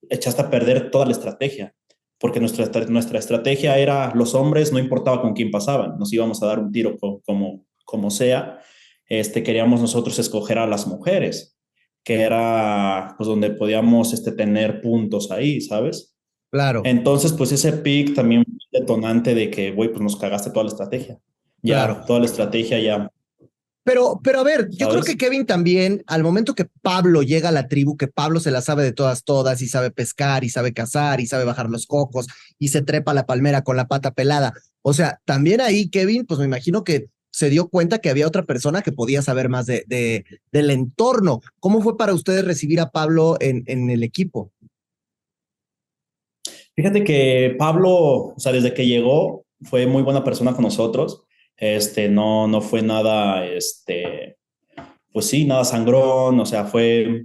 echaste 0.08 0.40
a 0.42 0.50
perder 0.50 0.90
toda 0.90 1.04
la 1.04 1.12
estrategia. 1.12 1.74
Porque 2.18 2.40
nuestra, 2.40 2.64
estra- 2.64 2.86
nuestra 2.86 3.18
estrategia 3.18 3.78
era 3.78 4.12
los 4.14 4.34
hombres, 4.34 4.72
no 4.72 4.78
importaba 4.78 5.20
con 5.22 5.34
quién 5.34 5.50
pasaban, 5.50 5.98
nos 5.98 6.12
íbamos 6.12 6.42
a 6.42 6.46
dar 6.46 6.58
un 6.58 6.72
tiro 6.72 6.96
co- 6.98 7.20
como, 7.24 7.66
como 7.84 8.10
sea. 8.10 8.60
Este, 9.08 9.42
queríamos 9.42 9.80
nosotros 9.80 10.18
escoger 10.18 10.58
a 10.58 10.66
las 10.66 10.86
mujeres, 10.86 11.57
que 12.08 12.22
era 12.22 13.14
pues 13.18 13.28
donde 13.28 13.50
podíamos 13.50 14.14
este, 14.14 14.32
tener 14.32 14.80
puntos 14.80 15.30
ahí, 15.30 15.60
¿sabes? 15.60 16.16
Claro. 16.50 16.80
Entonces, 16.86 17.34
pues 17.34 17.52
ese 17.52 17.70
pick 17.70 18.14
también 18.14 18.46
fue 18.46 18.80
detonante 18.80 19.34
de 19.34 19.50
que, 19.50 19.72
güey, 19.72 19.90
pues 19.90 20.00
nos 20.00 20.16
cagaste 20.16 20.48
toda 20.48 20.64
la 20.64 20.70
estrategia. 20.70 21.18
Ya, 21.60 21.84
Claro. 21.84 22.04
toda 22.06 22.20
la 22.20 22.24
estrategia 22.24 22.78
ya 22.78 23.10
Pero, 23.84 24.20
pero 24.24 24.40
a 24.40 24.42
ver, 24.42 24.70
yo 24.70 24.88
creo 24.88 25.02
que 25.02 25.18
Kevin 25.18 25.44
también, 25.44 26.02
al 26.06 26.22
momento 26.22 26.54
que 26.54 26.64
Pablo 26.80 27.22
llega 27.22 27.50
a 27.50 27.52
la 27.52 27.68
tribu, 27.68 27.98
que 27.98 28.08
Pablo 28.08 28.40
se 28.40 28.52
la 28.52 28.62
sabe 28.62 28.84
de 28.84 28.92
todas, 28.92 29.24
todas, 29.24 29.60
y 29.60 29.68
sabe 29.68 29.90
pescar, 29.90 30.44
y 30.44 30.48
sabe 30.48 30.72
cazar, 30.72 31.20
y 31.20 31.26
sabe 31.26 31.44
bajar 31.44 31.68
los 31.68 31.86
cocos, 31.86 32.26
y 32.58 32.68
se 32.68 32.80
trepa 32.80 33.12
la 33.12 33.26
palmera 33.26 33.64
con 33.64 33.76
la 33.76 33.86
pata 33.86 34.12
pelada. 34.12 34.54
O 34.80 34.94
sea, 34.94 35.20
también 35.26 35.60
ahí 35.60 35.90
Kevin, 35.90 36.24
pues 36.24 36.40
me 36.40 36.46
imagino 36.46 36.84
que 36.84 37.08
se 37.30 37.50
dio 37.50 37.68
cuenta 37.68 37.98
que 37.98 38.10
había 38.10 38.26
otra 38.26 38.44
persona 38.44 38.82
que 38.82 38.92
podía 38.92 39.22
saber 39.22 39.48
más 39.48 39.66
de, 39.66 39.84
de, 39.86 40.24
del 40.52 40.70
entorno. 40.70 41.40
¿Cómo 41.60 41.82
fue 41.82 41.96
para 41.96 42.14
ustedes 42.14 42.44
recibir 42.44 42.80
a 42.80 42.90
Pablo 42.90 43.36
en, 43.40 43.64
en 43.66 43.90
el 43.90 44.02
equipo? 44.02 44.52
Fíjate 46.74 47.02
que 47.02 47.56
Pablo, 47.58 47.90
o 47.90 48.34
sea, 48.38 48.52
desde 48.52 48.72
que 48.72 48.86
llegó, 48.86 49.44
fue 49.62 49.86
muy 49.86 50.02
buena 50.02 50.22
persona 50.22 50.54
con 50.54 50.62
nosotros. 50.62 51.24
Este, 51.56 52.08
no, 52.08 52.46
no 52.46 52.60
fue 52.60 52.82
nada, 52.82 53.44
este, 53.44 54.36
pues 55.12 55.26
sí, 55.26 55.44
nada 55.44 55.64
sangrón, 55.64 56.38
o 56.38 56.46
sea, 56.46 56.66
fue, 56.66 57.24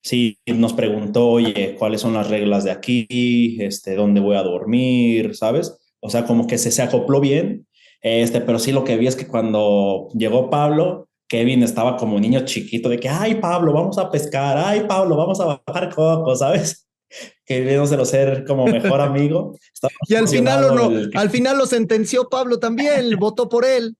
sí, 0.00 0.38
nos 0.46 0.74
preguntó, 0.74 1.28
oye, 1.28 1.74
¿cuáles 1.76 2.00
son 2.00 2.14
las 2.14 2.30
reglas 2.30 2.62
de 2.62 2.70
aquí? 2.70 3.58
Este, 3.60 3.96
¿dónde 3.96 4.20
voy 4.20 4.36
a 4.36 4.44
dormir? 4.44 5.34
¿Sabes? 5.34 5.76
O 5.98 6.08
sea, 6.08 6.24
como 6.24 6.46
que 6.46 6.56
se, 6.56 6.70
se 6.70 6.82
acopló 6.82 7.20
bien, 7.20 7.66
este, 8.04 8.40
pero 8.42 8.58
sí 8.58 8.70
lo 8.70 8.84
que 8.84 8.96
vi 8.98 9.06
es 9.06 9.16
que 9.16 9.26
cuando 9.26 10.08
llegó 10.14 10.50
Pablo, 10.50 11.08
Kevin 11.26 11.62
estaba 11.62 11.96
como 11.96 12.16
un 12.16 12.22
niño 12.22 12.44
chiquito 12.44 12.90
de 12.90 13.00
que, 13.00 13.08
ay, 13.08 13.36
Pablo, 13.36 13.72
vamos 13.72 13.96
a 13.96 14.10
pescar, 14.10 14.58
ay, 14.58 14.84
Pablo, 14.86 15.16
vamos 15.16 15.40
a 15.40 15.60
bajar 15.66 15.92
coco, 15.94 16.36
¿sabes? 16.36 16.86
queriéndoselo 17.46 18.04
ser 18.04 18.44
como 18.44 18.66
mejor 18.66 19.00
amigo. 19.00 19.56
Y 20.08 20.14
al 20.14 20.28
final, 20.28 20.64
o 20.64 20.74
no, 20.74 20.90
el- 20.90 21.10
al 21.14 21.30
final 21.30 21.56
lo 21.58 21.66
sentenció 21.66 22.28
Pablo 22.28 22.58
también, 22.58 23.10
votó 23.18 23.48
por 23.48 23.64
él. 23.64 23.96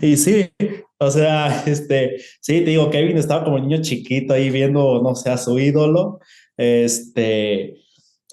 y 0.00 0.16
sí, 0.16 0.50
o 0.98 1.10
sea, 1.10 1.64
este, 1.66 2.18
sí, 2.40 2.60
te 2.60 2.70
digo, 2.70 2.90
Kevin 2.90 3.16
estaba 3.18 3.44
como 3.44 3.56
un 3.56 3.66
niño 3.68 3.82
chiquito 3.82 4.34
ahí 4.34 4.50
viendo, 4.50 5.02
no 5.02 5.14
sé, 5.14 5.30
a 5.30 5.36
su 5.38 5.58
ídolo. 5.58 6.20
Este, 6.56 7.76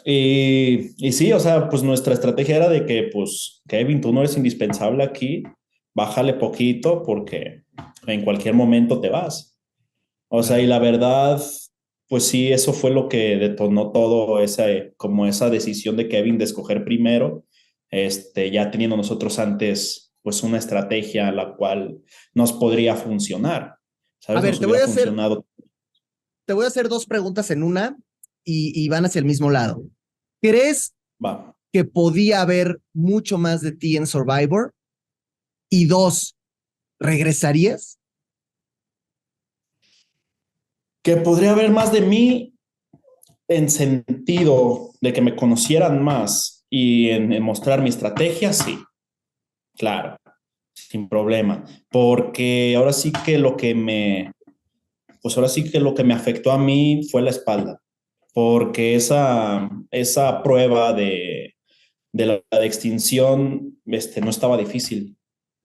y, 0.05 0.91
y 1.07 1.11
sí, 1.11 1.31
o 1.33 1.39
sea, 1.39 1.69
pues 1.69 1.83
nuestra 1.83 2.13
estrategia 2.13 2.57
era 2.57 2.69
de 2.69 2.85
que, 2.85 3.09
pues, 3.11 3.61
Kevin, 3.67 4.01
tú 4.01 4.11
no 4.13 4.19
eres 4.21 4.37
indispensable 4.37 5.03
aquí, 5.03 5.43
bájale 5.95 6.33
poquito 6.33 7.03
porque 7.03 7.63
en 8.07 8.23
cualquier 8.23 8.53
momento 8.53 8.99
te 9.01 9.09
vas. 9.09 9.59
O 10.29 10.43
sea, 10.43 10.59
y 10.59 10.67
la 10.67 10.79
verdad, 10.79 11.41
pues 12.09 12.23
sí, 12.25 12.51
eso 12.51 12.73
fue 12.73 12.91
lo 12.91 13.07
que 13.07 13.37
detonó 13.37 13.91
todo 13.91 14.39
esa, 14.41 14.65
como 14.97 15.25
esa 15.27 15.49
decisión 15.49 15.95
de 15.95 16.07
Kevin 16.09 16.37
de 16.37 16.45
escoger 16.45 16.83
primero, 16.83 17.45
este, 17.91 18.49
ya 18.51 18.71
teniendo 18.71 18.97
nosotros 18.97 19.37
antes, 19.39 20.13
pues 20.23 20.41
una 20.43 20.57
estrategia 20.57 21.31
la 21.31 21.55
cual 21.55 21.99
nos 22.33 22.51
podría 22.53 22.95
funcionar. 22.95 23.75
¿sabes? 24.19 24.39
A 24.39 24.41
ver, 24.43 24.51
Nos 24.53 24.59
te 24.59 24.65
voy 24.65 24.77
a 24.79 24.83
hacer- 24.85 24.93
funcionado. 25.05 25.45
Te 26.45 26.53
voy 26.53 26.65
a 26.65 26.67
hacer 26.67 26.89
dos 26.89 27.05
preguntas 27.05 27.51
en 27.51 27.63
una 27.63 27.95
y, 28.43 28.73
y 28.75 28.89
van 28.89 29.05
hacia 29.05 29.19
el 29.19 29.25
mismo 29.25 29.49
lado. 29.49 29.83
¿Crees 30.43 30.93
Va. 31.23 31.55
que 31.71 31.85
podía 31.85 32.41
haber 32.41 32.81
mucho 32.93 33.37
más 33.37 33.61
de 33.61 33.71
ti 33.71 33.95
en 33.95 34.05
Survivor? 34.05 34.73
Y 35.69 35.85
dos, 35.85 36.35
¿regresarías? 36.99 37.97
Que 41.01 41.15
podría 41.15 41.51
haber 41.51 41.71
más 41.71 41.93
de 41.93 42.01
mí 42.01 42.53
en 43.47 43.69
sentido 43.69 44.91
de 44.99 45.13
que 45.13 45.21
me 45.21 45.37
conocieran 45.37 46.03
más 46.03 46.65
y 46.69 47.09
en, 47.09 47.31
en 47.31 47.41
mostrar 47.41 47.81
mi 47.81 47.87
estrategia, 47.87 48.51
sí. 48.51 48.77
Claro, 49.77 50.17
sin 50.73 51.07
problema. 51.07 51.63
Porque 51.89 52.75
ahora 52.75 52.91
sí 52.91 53.13
que 53.23 53.37
lo 53.37 53.55
que 53.55 53.73
me, 53.73 54.33
pues 55.21 55.37
ahora 55.37 55.47
sí 55.47 55.71
que 55.71 55.79
lo 55.79 55.93
que 55.93 56.03
me 56.03 56.13
afectó 56.13 56.51
a 56.51 56.57
mí 56.57 57.07
fue 57.09 57.21
la 57.21 57.29
espalda. 57.29 57.79
Porque 58.33 58.95
esa, 58.95 59.69
esa 59.91 60.41
prueba 60.43 60.93
de, 60.93 61.55
de 62.13 62.25
la 62.25 62.43
de 62.59 62.65
extinción 62.65 63.77
este, 63.85 64.21
no 64.21 64.29
estaba 64.29 64.57
difícil. 64.57 65.17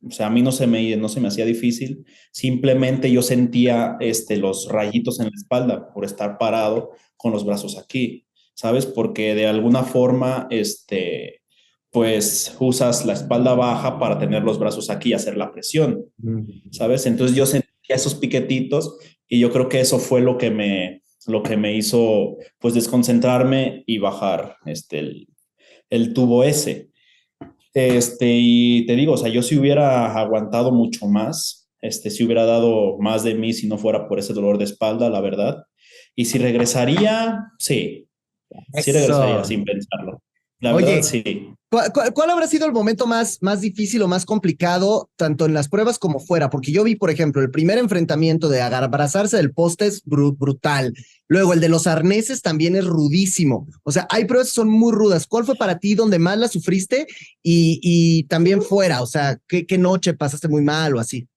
O 0.07 0.11
sea, 0.11 0.29
a 0.29 0.31
mí 0.31 0.43
no 0.43 0.53
se 0.53 0.66
me, 0.66 0.97
no 0.97 1.09
se 1.09 1.21
me 1.21 1.29
hacía 1.29 1.45
difícil. 1.45 2.05
Simplemente 2.33 3.11
yo 3.11 3.23
sentía 3.23 3.97
este, 4.01 4.37
los 4.37 4.69
rayitos 4.69 5.19
en 5.21 5.27
la 5.27 5.37
espalda 5.37 5.93
por 5.93 6.05
estar 6.05 6.39
parado 6.39 6.93
con 7.16 7.33
los 7.33 7.45
brazos 7.45 7.77
aquí, 7.77 8.27
¿sabes? 8.55 8.87
Porque 8.87 9.35
de 9.35 9.47
alguna 9.47 9.83
forma, 9.83 10.47
este, 10.51 11.43
pues 11.91 12.57
usas 12.61 13.05
la 13.05 13.14
espalda 13.14 13.55
baja 13.55 13.99
para 13.99 14.19
tener 14.19 14.43
los 14.43 14.59
brazos 14.59 14.89
aquí 14.89 15.11
y 15.11 15.14
hacer 15.14 15.37
la 15.37 15.51
presión, 15.53 16.05
¿sabes? 16.71 17.07
Entonces 17.07 17.37
yo 17.37 17.47
sentía 17.47 17.97
esos 17.97 18.14
piquetitos 18.14 18.99
y 19.27 19.41
yo 19.41 19.51
creo 19.51 19.69
que 19.69 19.81
eso 19.81 19.99
fue 19.99 20.21
lo 20.21 20.39
que 20.39 20.51
me, 20.51 20.98
lo 21.27 21.43
que 21.43 21.57
me 21.57 21.75
hizo, 21.75 22.37
pues, 22.59 22.75
desconcentrarme 22.75 23.83
y 23.87 23.99
bajar, 23.99 24.57
este, 24.66 24.99
el, 25.01 25.29
el 25.91 26.14
tubo 26.14 26.45
ese. 26.45 26.91
Este, 27.75 28.27
y 28.29 28.87
te 28.87 28.97
digo, 28.97 29.12
o 29.12 29.16
sea, 29.16 29.29
yo 29.29 29.43
si 29.43 29.57
hubiera 29.57 30.19
aguantado 30.19 30.73
mucho 30.73 31.07
más, 31.07 31.71
este, 31.81 32.11
si 32.11 32.25
hubiera 32.25 32.45
dado 32.45 32.99
más 32.99 33.23
de 33.23 33.35
mí 33.35 33.53
si 33.53 33.69
no 33.69 33.79
fuera 33.79 34.09
por 34.09 34.19
ese 34.19 34.33
dolor 34.33 34.59
de 34.59 34.64
espalda, 34.64 35.11
la 35.11 35.21
verdad. 35.21 35.64
Y 36.14 36.25
si 36.25 36.39
regresaría, 36.39 37.45
sí, 37.59 38.09
sí 38.75 38.93
regresaría 38.93 39.45
sin 39.45 39.64
pensarlo. 39.64 40.23
La 40.61 40.73
verdad, 40.73 41.03
sí. 41.03 41.53
¿Cuál, 41.71 42.31
habrá 42.31 42.47
sido 42.47 42.66
el 42.66 42.73
momento 42.73 43.07
más, 43.07 43.39
más 43.43 43.61
difícil 43.61 44.03
o 44.03 44.09
más 44.09 44.25
complicado, 44.25 45.11
tanto 45.16 45.47
en 45.47 45.55
las 45.55 45.69
pruebas 45.69 45.99
como 45.99 46.19
fuera? 46.19 46.51
Porque 46.51 46.73
yo 46.73 46.85
vi, 46.85 46.97
por 46.97 47.11
ejemplo, 47.11 47.43
el 47.43 47.51
primer 47.51 47.79
enfrentamiento 47.79 48.49
de 48.49 48.62
abrazarse 48.62 49.37
del 49.37 49.53
poste 49.53 49.87
es 49.87 50.03
brutal. 50.05 50.95
Luego, 51.27 51.53
el 51.53 51.61
de 51.61 51.69
los 51.69 51.87
arneses 51.87 52.41
también 52.41 52.75
es 52.75 52.87
rudísimo. 52.87 53.66
O 53.83 53.93
sea, 53.93 54.07
hay 54.11 54.25
pruebas 54.25 54.49
que 54.49 54.55
son 54.55 54.69
muy 54.69 54.93
rudas. 54.93 55.27
¿Cuál 55.27 55.45
fue 55.45 55.57
para 55.57 55.79
ti 55.79 55.95
donde 55.95 56.19
más 56.19 56.39
la 56.39 56.49
sufriste? 56.49 57.07
Y, 57.43 57.81
y 57.83 58.25
también 58.25 58.62
fuera, 58.62 59.03
o 59.03 59.07
sea, 59.07 59.39
¿qué, 59.47 59.66
¿qué 59.66 59.77
noche 59.77 60.14
pasaste 60.14 60.49
muy 60.49 60.62
mal 60.62 60.95
o 60.95 61.01
así? 61.01 61.29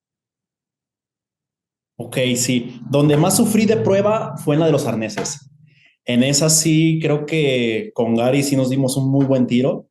Ok, 1.98 2.18
sí. 2.36 2.80
Donde 2.90 3.18
más 3.18 3.38
sufrí 3.38 3.66
de 3.66 3.78
prueba 3.78 4.36
fue 4.38 4.56
en 4.56 4.62
la 4.62 4.66
de 4.66 4.72
los 4.72 4.88
arneses. 4.88 5.52
En 6.06 6.24
esa 6.24 6.50
sí, 6.50 7.00
creo 7.02 7.26
que 7.26 7.92
con 7.94 8.16
Gary 8.16 8.42
sí 8.42 8.56
nos 8.56 8.70
dimos 8.70 8.98
un 8.98 9.12
muy 9.12 9.26
buen 9.26 9.46
tiro. 9.46 9.91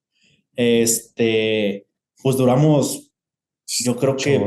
Este, 0.62 1.86
pues 2.22 2.36
duramos, 2.36 3.10
yo 3.66 3.96
creo 3.96 4.14
que 4.14 4.46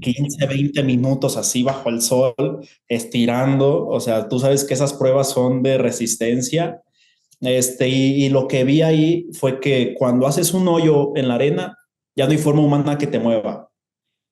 15, 0.00 0.46
20 0.46 0.82
minutos 0.84 1.36
así 1.36 1.62
bajo 1.62 1.90
el 1.90 2.00
sol, 2.00 2.34
estirando. 2.88 3.86
O 3.86 4.00
sea, 4.00 4.26
tú 4.26 4.38
sabes 4.38 4.64
que 4.64 4.72
esas 4.72 4.94
pruebas 4.94 5.28
son 5.28 5.62
de 5.62 5.76
resistencia. 5.76 6.80
Este, 7.42 7.88
y, 7.88 8.30
lo 8.30 8.48
que 8.48 8.64
vi 8.64 8.80
ahí 8.80 9.28
fue 9.34 9.60
que 9.60 9.94
cuando 9.98 10.26
haces 10.26 10.54
un 10.54 10.66
hoyo 10.66 11.14
en 11.14 11.28
la 11.28 11.34
arena, 11.34 11.76
ya 12.16 12.24
no 12.24 12.32
hay 12.32 12.38
forma 12.38 12.62
humana 12.62 12.96
que 12.96 13.06
te 13.06 13.18
mueva. 13.18 13.70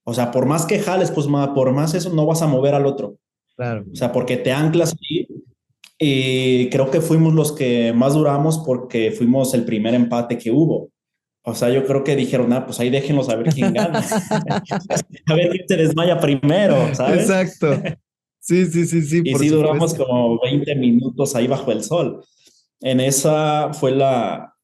O 0.04 0.14
sea, 0.14 0.30
por 0.30 0.46
más 0.46 0.64
que 0.64 0.78
jales, 0.78 1.10
pues 1.10 1.26
por 1.26 1.72
más 1.72 1.92
eso 1.92 2.08
no 2.08 2.24
vas 2.24 2.40
a 2.40 2.46
mover 2.46 2.74
al 2.74 2.86
otro. 2.86 3.16
Claro. 3.54 3.84
O 3.92 3.94
sea, 3.94 4.12
porque 4.12 4.38
te 4.38 4.50
anclas 4.50 4.94
ahí 4.94 5.26
y 5.98 6.70
creo 6.70 6.90
que 6.90 7.02
fuimos 7.02 7.34
los 7.34 7.52
que 7.52 7.92
más 7.92 8.14
duramos 8.14 8.58
porque 8.58 9.10
fuimos 9.10 9.52
el 9.52 9.66
primer 9.66 9.92
empate 9.92 10.38
que 10.38 10.50
hubo. 10.50 10.88
O 11.42 11.54
sea, 11.54 11.70
yo 11.70 11.86
creo 11.86 12.04
que 12.04 12.16
dijeron, 12.16 12.52
ah, 12.52 12.66
pues 12.66 12.78
ahí 12.80 12.90
déjenlos 12.90 13.28
a 13.28 13.36
ver 13.36 13.52
quién 13.52 13.72
gana. 13.72 14.00
a 15.26 15.34
ver 15.34 15.50
quién 15.50 15.64
se 15.66 15.76
desmaya 15.76 16.18
primero, 16.18 16.94
¿sabes? 16.94 17.22
Exacto. 17.22 17.80
Sí, 18.40 18.66
sí, 18.66 18.86
sí, 18.86 19.02
sí. 19.02 19.22
Y 19.24 19.34
sí 19.34 19.48
duramos 19.48 19.94
como 19.94 20.40
20 20.40 20.74
minutos 20.74 21.34
ahí 21.34 21.46
bajo 21.46 21.72
el 21.72 21.82
sol. 21.82 22.24
En 22.80 23.00
esa 23.00 23.72
fue 23.72 23.92
la, 23.92 24.54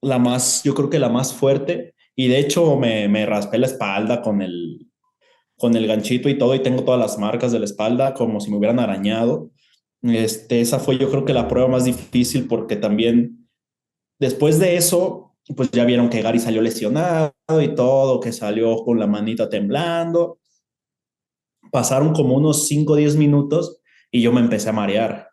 la 0.00 0.18
más, 0.18 0.62
yo 0.64 0.74
creo 0.74 0.90
que 0.90 0.98
la 0.98 1.08
más 1.08 1.32
fuerte. 1.32 1.94
Y 2.14 2.28
de 2.28 2.38
hecho 2.38 2.76
me, 2.76 3.08
me 3.08 3.26
raspé 3.26 3.58
la 3.58 3.66
espalda 3.66 4.22
con 4.22 4.42
el, 4.42 4.88
con 5.58 5.76
el 5.76 5.86
ganchito 5.86 6.28
y 6.28 6.38
todo, 6.38 6.54
y 6.54 6.62
tengo 6.62 6.84
todas 6.84 7.00
las 7.00 7.18
marcas 7.18 7.52
de 7.52 7.58
la 7.58 7.64
espalda 7.64 8.14
como 8.14 8.40
si 8.40 8.50
me 8.50 8.56
hubieran 8.56 8.78
arañado. 8.78 9.50
Este, 10.02 10.60
esa 10.60 10.78
fue 10.78 10.96
yo 10.96 11.10
creo 11.10 11.24
que 11.24 11.34
la 11.34 11.48
prueba 11.48 11.68
más 11.68 11.84
difícil 11.84 12.46
porque 12.46 12.76
también 12.76 13.48
después 14.20 14.60
de 14.60 14.76
eso, 14.76 15.27
pues 15.56 15.70
ya 15.70 15.84
vieron 15.84 16.10
que 16.10 16.22
Gary 16.22 16.38
salió 16.38 16.62
lesionado 16.62 17.32
y 17.62 17.74
todo, 17.74 18.20
que 18.20 18.32
salió 18.32 18.76
con 18.84 18.98
la 18.98 19.06
manita 19.06 19.48
temblando. 19.48 20.38
Pasaron 21.70 22.12
como 22.12 22.34
unos 22.36 22.66
5 22.66 22.94
o 22.94 22.96
10 22.96 23.16
minutos 23.16 23.80
y 24.10 24.22
yo 24.22 24.32
me 24.32 24.40
empecé 24.40 24.68
a 24.68 24.72
marear 24.72 25.28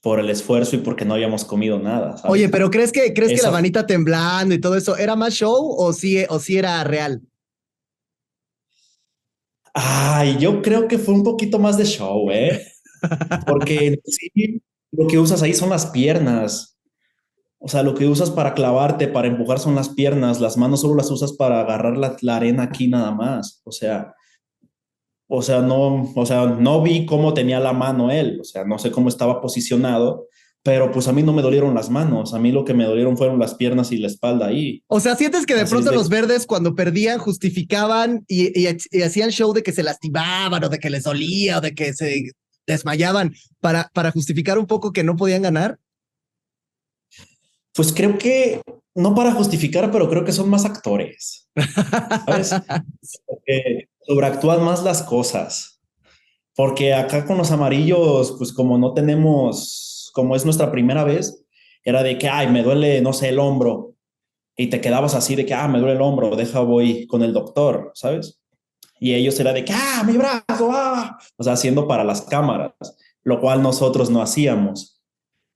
por 0.00 0.18
el 0.18 0.28
esfuerzo 0.30 0.76
y 0.76 0.80
porque 0.80 1.04
no 1.04 1.14
habíamos 1.14 1.44
comido 1.44 1.78
nada. 1.78 2.16
Oye, 2.24 2.48
pero 2.48 2.70
¿crees 2.70 2.90
que 2.92 3.14
crees 3.14 3.40
que 3.40 3.46
la 3.46 3.52
manita 3.52 3.86
temblando 3.86 4.54
y 4.54 4.60
todo 4.60 4.76
eso 4.76 4.96
era 4.96 5.14
más 5.14 5.34
show 5.34 5.74
o 5.78 5.92
sí 5.92 6.24
o 6.28 6.38
sí 6.40 6.58
era 6.58 6.82
real? 6.82 7.22
Ay, 9.74 10.36
yo 10.38 10.60
creo 10.60 10.88
que 10.88 10.98
fue 10.98 11.14
un 11.14 11.22
poquito 11.22 11.58
más 11.58 11.78
de 11.78 11.84
show, 11.84 12.30
¿eh? 12.30 12.66
Porque 13.46 14.00
sí, 14.04 14.60
lo 14.90 15.06
que 15.06 15.18
usas 15.18 15.42
ahí 15.42 15.54
son 15.54 15.70
las 15.70 15.86
piernas. 15.86 16.71
O 17.64 17.68
sea, 17.68 17.84
lo 17.84 17.94
que 17.94 18.08
usas 18.08 18.30
para 18.30 18.54
clavarte, 18.54 19.06
para 19.06 19.28
empujar 19.28 19.60
son 19.60 19.76
las 19.76 19.90
piernas. 19.90 20.40
Las 20.40 20.56
manos 20.56 20.80
solo 20.80 20.96
las 20.96 21.10
usas 21.12 21.32
para 21.32 21.60
agarrar 21.60 21.96
la, 21.96 22.36
arena 22.36 22.64
aquí 22.64 22.88
nada 22.88 23.12
más. 23.12 23.60
O 23.62 23.70
sea, 23.70 24.14
o 25.28 25.42
sea, 25.42 25.62
no, 25.62 26.12
o 26.14 26.26
sea, 26.26 26.46
no 26.46 26.82
vi 26.82 27.06
cómo 27.06 27.34
tenía 27.34 27.60
la 27.60 27.72
mano 27.72 28.10
él. 28.10 28.38
O 28.40 28.44
sea, 28.44 28.64
no 28.64 28.80
sé 28.80 28.90
cómo 28.90 29.08
estaba 29.08 29.40
posicionado, 29.40 30.26
pero 30.64 30.90
pues 30.90 31.06
a 31.06 31.12
mí 31.12 31.22
no 31.22 31.32
me 31.32 31.40
dolieron 31.40 31.72
las 31.72 31.88
manos. 31.88 32.34
A 32.34 32.40
mí 32.40 32.50
lo 32.50 32.64
que 32.64 32.74
me 32.74 32.84
dolieron 32.84 33.16
fueron 33.16 33.38
las 33.38 33.54
piernas 33.54 33.92
y 33.92 33.98
la 33.98 34.08
espalda 34.08 34.46
ahí. 34.46 34.82
O 34.88 34.98
sea, 34.98 35.14
sientes 35.14 35.46
que 35.46 35.54
de 35.54 35.66
pronto 35.66 35.92
los 35.92 36.08
verdes 36.08 36.46
cuando 36.46 36.74
perdían 36.74 37.20
justificaban 37.20 38.24
y, 38.26 38.60
y, 38.60 39.02
hacían 39.02 39.30
show 39.30 39.52
de 39.52 39.62
que 39.62 39.70
se 39.70 39.84
lastimaban 39.84 40.64
o 40.64 40.68
de 40.68 40.80
que 40.80 40.90
les 40.90 41.04
dolía 41.04 41.58
o 41.58 41.60
de 41.60 41.76
que 41.76 41.94
se 41.94 42.32
desmayaban 42.66 43.32
para, 43.60 43.90
para 43.94 44.10
justificar 44.10 44.58
un 44.58 44.66
poco 44.66 44.92
que 44.92 45.04
no 45.04 45.16
podían 45.16 45.42
ganar? 45.42 45.78
Pues 47.74 47.92
creo 47.92 48.18
que 48.18 48.60
no 48.94 49.14
para 49.14 49.32
justificar, 49.32 49.90
pero 49.90 50.08
creo 50.08 50.24
que 50.24 50.32
son 50.32 50.50
más 50.50 50.64
actores. 50.64 51.48
¿Sabes? 52.26 52.50
Porque 53.26 53.88
sobreactúan 54.06 54.62
más 54.64 54.82
las 54.82 55.02
cosas. 55.02 55.80
Porque 56.54 56.92
acá 56.92 57.24
con 57.24 57.38
los 57.38 57.50
amarillos, 57.50 58.34
pues 58.36 58.52
como 58.52 58.76
no 58.76 58.92
tenemos, 58.92 60.10
como 60.12 60.36
es 60.36 60.44
nuestra 60.44 60.70
primera 60.70 61.04
vez, 61.04 61.44
era 61.84 62.02
de 62.02 62.18
que, 62.18 62.28
ay, 62.28 62.48
me 62.48 62.62
duele, 62.62 63.00
no 63.00 63.12
sé, 63.12 63.30
el 63.30 63.38
hombro. 63.38 63.94
Y 64.56 64.66
te 64.66 64.80
quedabas 64.82 65.14
así 65.14 65.34
de 65.34 65.46
que, 65.46 65.54
ah, 65.54 65.66
me 65.66 65.78
duele 65.78 65.94
el 65.94 66.02
hombro, 66.02 66.36
deja, 66.36 66.60
voy 66.60 67.06
con 67.06 67.22
el 67.22 67.32
doctor, 67.32 67.90
¿sabes? 67.94 68.42
y 69.02 69.14
ellos 69.14 69.38
era 69.40 69.52
de 69.52 69.64
que, 69.64 69.72
ah, 69.72 70.04
mi 70.06 70.16
brazo, 70.16 70.70
ah, 70.70 71.18
o 71.36 71.42
sea, 71.42 71.54
haciendo 71.54 71.88
para 71.88 72.04
las 72.04 72.22
cámaras, 72.22 72.72
lo 73.24 73.40
cual 73.40 73.60
nosotros 73.60 74.10
no 74.10 74.22
hacíamos. 74.22 74.91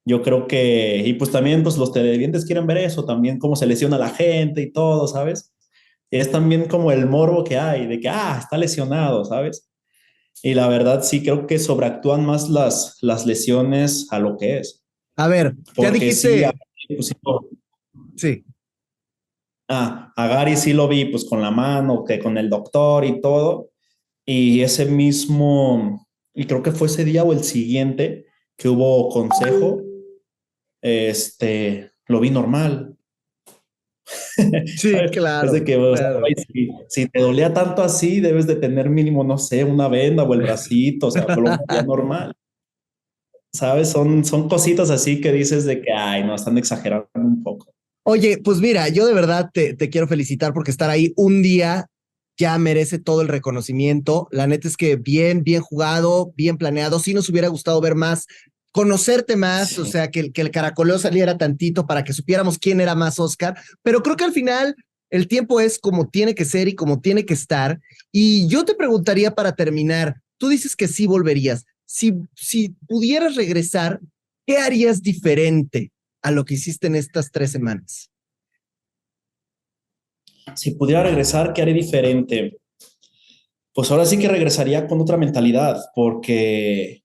Yo 0.07 0.22
creo 0.22 0.46
que, 0.46 1.02
y 1.04 1.12
pues 1.14 1.30
también 1.30 1.62
pues 1.62 1.76
los 1.76 1.92
televidentes 1.92 2.46
quieren 2.46 2.66
ver 2.66 2.78
eso, 2.78 3.04
también 3.04 3.38
cómo 3.38 3.57
se 3.57 3.66
lesiona 3.66 3.98
la 3.98 4.09
gente 4.09 4.62
y 4.62 4.72
todo, 4.72 5.07
¿sabes? 5.09 5.52
es 6.11 6.30
también 6.30 6.68
como 6.68 6.92
el 6.92 7.07
morbo 7.07 7.44
que 7.44 7.59
hay, 7.59 7.86
de 7.86 8.00
que, 8.00 8.09
ah, 8.09 8.38
está 8.40 8.57
lesionado, 8.57 9.24
¿sabes? 9.24 9.68
Y 10.42 10.54
la 10.54 10.68
verdad 10.68 11.02
sí 11.02 11.22
creo 11.22 11.46
que 11.46 11.59
sobreactúan 11.59 12.24
más 12.24 12.48
las, 12.48 12.98
las 13.02 13.26
lesiones 13.26 14.07
a 14.11 14.18
lo 14.18 14.36
que 14.36 14.59
es. 14.59 14.84
A 15.16 15.28
ver, 15.28 15.57
ya 15.76 15.90
dijiste... 15.90 16.50
Sí, 17.00 17.14
sí. 18.16 18.44
Ah, 19.68 20.12
a 20.14 20.28
Gary 20.28 20.57
sí 20.57 20.72
lo 20.72 20.86
vi 20.86 21.07
pues 21.07 21.24
con 21.24 21.42
la 21.42 21.50
mano, 21.50 22.04
que 22.04 22.20
con 22.20 22.38
el 22.38 22.48
doctor 22.48 23.04
y 23.04 23.20
todo. 23.20 23.70
Y 24.24 24.61
ese 24.61 24.86
mismo, 24.86 26.07
y 26.32 26.44
creo 26.44 26.62
que 26.62 26.70
fue 26.70 26.86
ese 26.86 27.04
día 27.04 27.24
o 27.24 27.32
el 27.32 27.42
siguiente 27.42 28.26
que 28.57 28.68
hubo 28.68 29.09
consejo, 29.09 29.82
este, 30.87 31.91
lo 32.07 32.20
vi 32.20 32.30
normal. 32.30 32.97
Sí, 34.76 34.95
claro. 35.12 35.53
si, 36.89 37.07
te 37.09 37.20
dolía 37.20 37.53
tanto 37.53 37.82
así, 37.82 38.20
debes 38.20 38.47
de 38.47 38.55
tener 38.55 38.89
mínimo, 38.89 39.24
no 39.24 39.37
sé, 39.37 39.64
una 39.64 39.89
venda 39.89 40.22
o 40.22 40.32
el 40.34 40.43
bracito, 40.43 41.09
o 41.09 41.11
sea, 41.11 41.26
lo 41.26 41.57
normal. 41.87 42.34
¿Sabes? 43.53 43.89
Son, 43.89 44.24
son 44.24 44.49
cositas 44.49 44.91
así 44.91 45.20
que 45.20 45.32
dices 45.32 45.64
de 45.64 45.80
que, 45.80 45.93
ay, 45.93 46.22
no, 46.22 46.34
están 46.34 46.57
exagerando 46.59 47.09
un 47.14 47.43
poco. 47.43 47.72
Oye, 48.05 48.39
pues 48.39 48.61
mira, 48.61 48.89
yo 48.89 49.07
de 49.07 49.14
verdad 49.14 49.51
te, 49.53 49.74
te, 49.74 49.91
quiero 49.91 50.07
felicitar 50.07 50.53
porque 50.53 50.70
estar 50.70 50.91
ahí 50.91 51.12
un 51.16 51.43
día 51.43 51.87
ya 52.39 52.57
merece 52.59 53.01
todo 53.01 53.22
el 53.22 53.28
reconocimiento. 53.28 54.28
La 54.30 54.47
neta 54.47 54.68
es 54.68 54.76
que 54.76 54.95
bien, 54.95 55.43
bien 55.43 55.62
jugado, 55.62 56.32
bien 56.37 56.59
planeado. 56.59 57.01
Sí 57.01 57.14
nos 57.14 57.28
hubiera 57.28 57.49
gustado 57.49 57.80
ver 57.80 57.95
más, 57.95 58.26
conocerte 58.77 59.37
más, 59.37 59.79
o 59.79 59.87
sea, 59.87 60.11
que, 60.11 60.31
que 60.31 60.43
el 60.43 60.53
caracoleo 60.53 60.99
saliera 60.99 61.39
tantito 61.39 61.87
para 61.87 62.05
que 62.05 62.12
supiéramos 62.12 62.59
quién 62.59 62.81
era 62.81 62.95
más 62.95 63.18
Oscar. 63.18 63.57
Pero 63.83 64.03
creo 64.03 64.16
que 64.16 64.24
al 64.24 64.33
final 64.33 64.77
el 65.11 65.27
tiempo 65.27 65.61
es 65.61 65.79
como 65.79 66.09
tiene 66.09 66.35
que 66.35 66.45
ser 66.45 66.68
y 66.68 66.74
como 66.74 67.01
tiene 67.01 67.24
que 67.24 67.35
estar. 67.35 67.81
Y 68.12 68.47
yo 68.49 68.64
te 68.64 68.74
preguntaría 68.74 69.35
para 69.35 69.57
terminar, 69.57 70.20
tú 70.39 70.49
dices 70.49 70.77
que 70.77 70.89
sí 70.89 71.07
volverías. 71.07 71.64
Si, 71.87 72.14
si 72.35 72.77
pudieras 72.87 73.35
regresar, 73.35 74.01
¿qué 74.47 74.59
harías 74.59 75.03
diferente? 75.03 75.91
a 76.27 76.33
lo 76.33 76.45
que 76.45 76.55
hiciste 76.55 76.89
en 76.89 76.97
estas 76.97 77.31
tres 77.31 77.53
semanas? 77.53 78.11
Si 80.57 80.72
pudiera 80.72 81.05
regresar, 81.05 81.53
¿qué 81.53 81.62
haré 81.62 81.72
diferente? 81.72 82.59
Pues 83.72 83.93
ahora 83.93 84.07
sí 84.07 84.18
que 84.18 84.27
regresaría 84.27 84.89
con 84.89 85.01
otra 85.01 85.16
mentalidad, 85.18 85.81
porque 85.95 87.05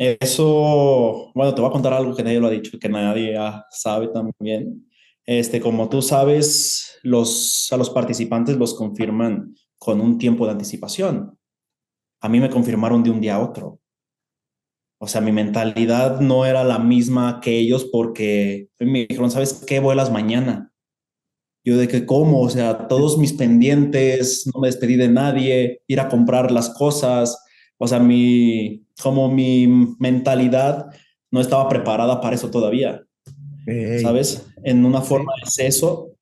eso, 0.00 1.30
bueno, 1.34 1.54
te 1.54 1.60
voy 1.60 1.68
a 1.68 1.72
contar 1.72 1.92
algo 1.92 2.16
que 2.16 2.22
nadie 2.22 2.40
lo 2.40 2.46
ha 2.46 2.50
dicho, 2.50 2.78
que 2.78 2.88
nadie 2.88 3.36
sabe 3.70 4.08
también. 4.08 4.88
Este, 5.26 5.60
como 5.60 5.90
tú 5.90 6.00
sabes, 6.00 6.98
los, 7.02 7.68
a 7.70 7.76
los 7.76 7.90
participantes 7.90 8.56
los 8.56 8.72
confirman 8.72 9.54
con 9.78 10.00
un 10.00 10.16
tiempo 10.16 10.46
de 10.46 10.52
anticipación. 10.52 11.38
A 12.22 12.30
mí 12.30 12.40
me 12.40 12.48
confirmaron 12.48 13.02
de 13.02 13.10
un 13.10 13.20
día 13.20 13.34
a 13.34 13.40
otro. 13.40 13.78
o 14.98 15.06
sea, 15.06 15.20
mi 15.20 15.32
mentalidad 15.32 16.20
no 16.20 16.46
era 16.46 16.64
la 16.64 16.78
misma 16.78 17.40
que 17.42 17.58
ellos 17.58 17.84
porque 17.92 18.68
me 18.78 19.06
dijeron, 19.06 19.30
¿sabes 19.30 19.64
qué? 19.66 19.80
Vuelas 19.80 20.10
mañana. 20.10 20.72
Yo 21.62 21.76
de 21.76 21.88
que, 21.88 22.06
¿cómo? 22.06 22.40
O 22.40 22.48
sea, 22.48 22.88
todos 22.88 23.18
mis 23.18 23.34
pendientes, 23.34 24.50
no 24.52 24.60
me 24.62 24.68
despedí 24.68 24.96
de 24.96 25.08
nadie, 25.08 25.82
ir 25.86 26.00
a 26.00 26.08
comprar 26.08 26.50
las 26.50 26.70
cosas. 26.70 27.44
O 27.78 27.86
sea, 27.86 27.98
mi, 27.98 28.86
como 29.00 29.30
mi 29.30 29.66
mentalidad 29.98 30.86
no 31.30 31.40
estaba 31.40 31.68
preparada 31.68 32.20
para 32.20 32.36
eso 32.36 32.50
todavía. 32.50 33.04
¿Sabes? 34.02 34.46
En 34.64 34.84
una 34.84 35.00
forma 35.00 35.32
es 35.44 35.58
eso. 35.58 36.12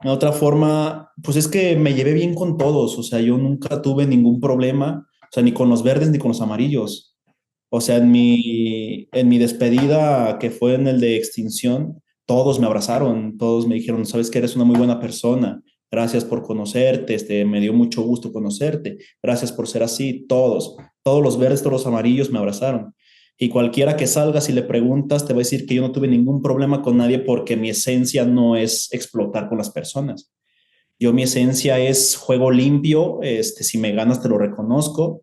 En 0.00 0.10
otra 0.10 0.32
forma, 0.32 1.10
pues 1.22 1.36
es 1.36 1.48
que 1.48 1.76
me 1.76 1.94
llevé 1.94 2.14
bien 2.14 2.34
con 2.34 2.56
todos. 2.56 2.98
O 2.98 3.02
sea, 3.02 3.20
yo 3.20 3.36
nunca 3.36 3.82
tuve 3.82 4.06
ningún 4.06 4.40
problema. 4.40 5.06
O 5.22 5.28
sea, 5.32 5.42
ni 5.42 5.52
con 5.52 5.68
los 5.68 5.82
verdes 5.82 6.10
ni 6.10 6.18
con 6.18 6.28
los 6.28 6.40
amarillos. 6.40 7.16
O 7.70 7.80
sea, 7.80 7.96
en 7.96 8.10
mi, 8.10 9.08
en 9.12 9.28
mi 9.28 9.38
despedida, 9.38 10.38
que 10.38 10.50
fue 10.50 10.74
en 10.74 10.86
el 10.86 11.00
de 11.00 11.16
extinción, 11.16 12.02
todos 12.26 12.58
me 12.60 12.66
abrazaron, 12.66 13.36
todos 13.38 13.66
me 13.66 13.74
dijeron, 13.74 14.06
sabes 14.06 14.30
que 14.30 14.38
eres 14.38 14.56
una 14.56 14.64
muy 14.64 14.76
buena 14.76 15.00
persona, 15.00 15.62
gracias 15.90 16.24
por 16.24 16.42
conocerte, 16.42 17.14
este, 17.14 17.44
me 17.44 17.60
dio 17.60 17.72
mucho 17.72 18.02
gusto 18.02 18.32
conocerte, 18.32 18.98
gracias 19.22 19.52
por 19.52 19.68
ser 19.68 19.82
así, 19.82 20.26
todos, 20.28 20.76
todos 21.02 21.22
los 21.22 21.38
verdes, 21.38 21.60
todos 21.60 21.72
los 21.72 21.86
amarillos 21.86 22.30
me 22.30 22.38
abrazaron. 22.38 22.94
Y 23.38 23.50
cualquiera 23.50 23.96
que 23.96 24.06
salga, 24.06 24.40
si 24.40 24.52
le 24.52 24.62
preguntas, 24.62 25.26
te 25.26 25.34
va 25.34 25.38
a 25.38 25.44
decir 25.44 25.66
que 25.66 25.74
yo 25.74 25.82
no 25.82 25.92
tuve 25.92 26.08
ningún 26.08 26.40
problema 26.40 26.80
con 26.80 26.96
nadie 26.96 27.18
porque 27.18 27.56
mi 27.56 27.68
esencia 27.68 28.24
no 28.24 28.56
es 28.56 28.92
explotar 28.92 29.48
con 29.48 29.58
las 29.58 29.70
personas. 29.70 30.32
Yo 30.98 31.12
mi 31.12 31.24
esencia 31.24 31.78
es 31.78 32.16
juego 32.16 32.50
limpio, 32.50 33.20
este, 33.22 33.62
si 33.62 33.76
me 33.76 33.92
ganas 33.92 34.22
te 34.22 34.30
lo 34.30 34.38
reconozco, 34.38 35.22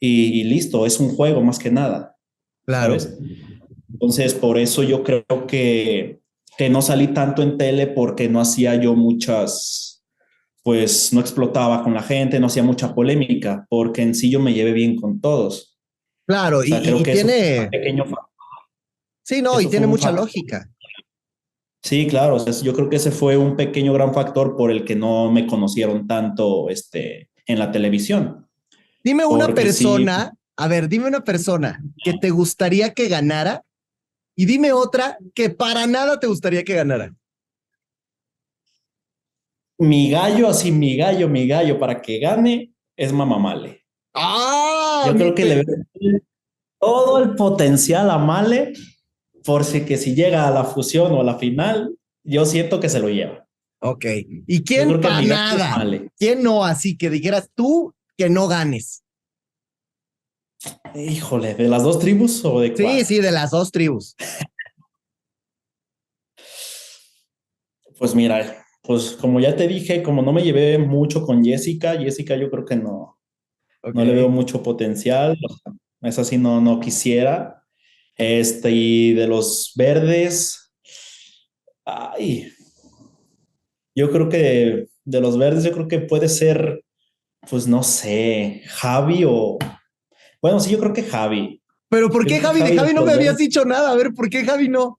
y, 0.00 0.44
listo, 0.44 0.86
es 0.86 1.00
un 1.00 1.08
juego 1.08 1.42
más 1.42 1.58
que 1.58 1.72
nada. 1.72 2.16
Claro. 2.64 2.96
Entonces, 3.92 4.34
por 4.34 4.58
eso 4.58 4.84
yo 4.84 5.02
creo 5.02 5.46
que, 5.48 6.20
que 6.56 6.70
no 6.70 6.82
salí 6.82 7.08
tanto 7.08 7.42
en 7.42 7.58
tele 7.58 7.88
porque 7.88 8.28
no 8.28 8.40
hacía 8.40 8.76
yo 8.76 8.94
muchas, 8.94 9.87
pues 10.62 11.12
no 11.12 11.20
explotaba 11.20 11.82
con 11.82 11.94
la 11.94 12.02
gente, 12.02 12.38
no 12.40 12.46
hacía 12.48 12.62
mucha 12.62 12.94
polémica, 12.94 13.66
porque 13.68 14.02
en 14.02 14.14
sí 14.14 14.30
yo 14.30 14.40
me 14.40 14.52
llevé 14.52 14.72
bien 14.72 14.96
con 14.96 15.20
todos. 15.20 15.78
Claro, 16.26 16.62
y, 16.62 16.70
tiene... 17.02 17.68
Pequeño... 17.70 18.04
Sí, 19.22 19.42
no, 19.42 19.60
y 19.60 19.66
tiene 19.66 19.86
mucha 19.86 20.12
lógica. 20.12 20.68
Sí, 21.82 22.06
claro, 22.06 22.44
yo 22.44 22.74
creo 22.74 22.90
que 22.90 22.96
ese 22.96 23.10
fue 23.10 23.36
un 23.36 23.56
pequeño 23.56 23.92
gran 23.92 24.12
factor 24.12 24.56
por 24.56 24.70
el 24.70 24.84
que 24.84 24.96
no 24.96 25.30
me 25.30 25.46
conocieron 25.46 26.06
tanto 26.06 26.68
este, 26.68 27.30
en 27.46 27.58
la 27.58 27.70
televisión. 27.70 28.46
Dime 29.02 29.24
una 29.24 29.54
persona, 29.54 30.34
a 30.56 30.68
ver, 30.68 30.88
dime 30.88 31.06
una 31.06 31.24
persona 31.24 31.82
que 32.04 32.14
te 32.14 32.30
gustaría 32.30 32.92
que 32.92 33.08
ganara 33.08 33.62
y 34.36 34.44
dime 34.44 34.72
otra 34.72 35.18
que 35.34 35.50
para 35.50 35.86
nada 35.86 36.20
te 36.20 36.26
gustaría 36.26 36.64
que 36.64 36.74
ganara. 36.74 37.14
Mi 39.78 40.10
gallo, 40.10 40.48
así 40.48 40.72
mi 40.72 40.96
gallo, 40.96 41.28
mi 41.28 41.46
gallo, 41.46 41.78
para 41.78 42.02
que 42.02 42.18
gane 42.18 42.72
es 42.96 43.12
Mamamale. 43.12 43.84
Ah, 44.14 45.04
yo 45.06 45.14
creo 45.14 45.34
que 45.34 45.44
le 45.44 45.54
veo 45.56 46.20
todo 46.80 47.22
el 47.22 47.34
potencial 47.34 48.10
a 48.10 48.18
Male, 48.18 48.72
por 49.44 49.64
si 49.64 49.84
que 49.84 49.96
si 49.96 50.14
llega 50.14 50.46
a 50.46 50.50
la 50.50 50.64
fusión 50.64 51.12
o 51.12 51.20
a 51.20 51.24
la 51.24 51.38
final, 51.38 51.96
yo 52.24 52.44
siento 52.44 52.80
que 52.80 52.88
se 52.88 53.00
lo 53.00 53.08
lleva. 53.08 53.46
Ok. 53.80 54.04
¿Y 54.46 54.64
quién 54.64 55.00
para 55.00 55.22
nada? 55.22 55.84
¿Quién 56.16 56.42
no? 56.42 56.64
Así 56.64 56.96
que 56.96 57.10
dijeras 57.10 57.48
tú, 57.54 57.94
que 58.16 58.28
no 58.28 58.48
ganes? 58.48 59.04
Híjole, 60.94 61.54
¿de 61.54 61.68
las 61.68 61.84
dos 61.84 62.00
tribus 62.00 62.44
o 62.44 62.60
de 62.60 62.76
Sí, 62.76 63.04
sí, 63.04 63.20
de 63.20 63.30
las 63.30 63.52
dos 63.52 63.70
tribus. 63.70 64.16
pues 67.98 68.14
mira, 68.14 68.64
pues 68.88 69.12
como 69.12 69.38
ya 69.38 69.54
te 69.54 69.68
dije, 69.68 70.02
como 70.02 70.22
no 70.22 70.32
me 70.32 70.42
llevé 70.42 70.78
mucho 70.78 71.26
con 71.26 71.44
Jessica, 71.44 71.98
Jessica 71.98 72.36
yo 72.36 72.50
creo 72.50 72.64
que 72.64 72.76
no, 72.76 73.20
no 73.82 74.02
le 74.02 74.14
veo 74.14 74.30
mucho 74.30 74.62
potencial, 74.62 75.36
es 76.00 76.18
así, 76.18 76.38
no, 76.38 76.62
no 76.62 76.80
quisiera. 76.80 77.66
Este, 78.16 78.70
y 78.70 79.12
de 79.12 79.26
los 79.26 79.74
verdes, 79.76 80.72
ay, 81.84 82.50
yo 83.94 84.10
creo 84.10 84.30
que 84.30 84.86
de 85.04 85.20
los 85.20 85.36
verdes, 85.36 85.64
yo 85.64 85.72
creo 85.72 85.86
que 85.86 85.98
puede 85.98 86.30
ser 86.30 86.82
pues 87.50 87.66
no 87.66 87.82
sé, 87.82 88.62
Javi 88.66 89.24
o... 89.26 89.58
Bueno, 90.40 90.60
sí, 90.60 90.70
yo 90.70 90.78
creo 90.78 90.94
que 90.94 91.02
Javi. 91.02 91.62
Pero 91.90 92.08
¿por 92.08 92.24
qué 92.24 92.40
Javi? 92.40 92.62
De 92.62 92.74
Javi 92.74 92.94
no 92.94 93.04
me 93.04 93.12
habías 93.12 93.36
dicho 93.36 93.66
nada. 93.66 93.90
A 93.90 93.94
ver, 93.96 94.14
¿por 94.14 94.30
qué 94.30 94.46
Javi 94.46 94.70
no? 94.70 94.98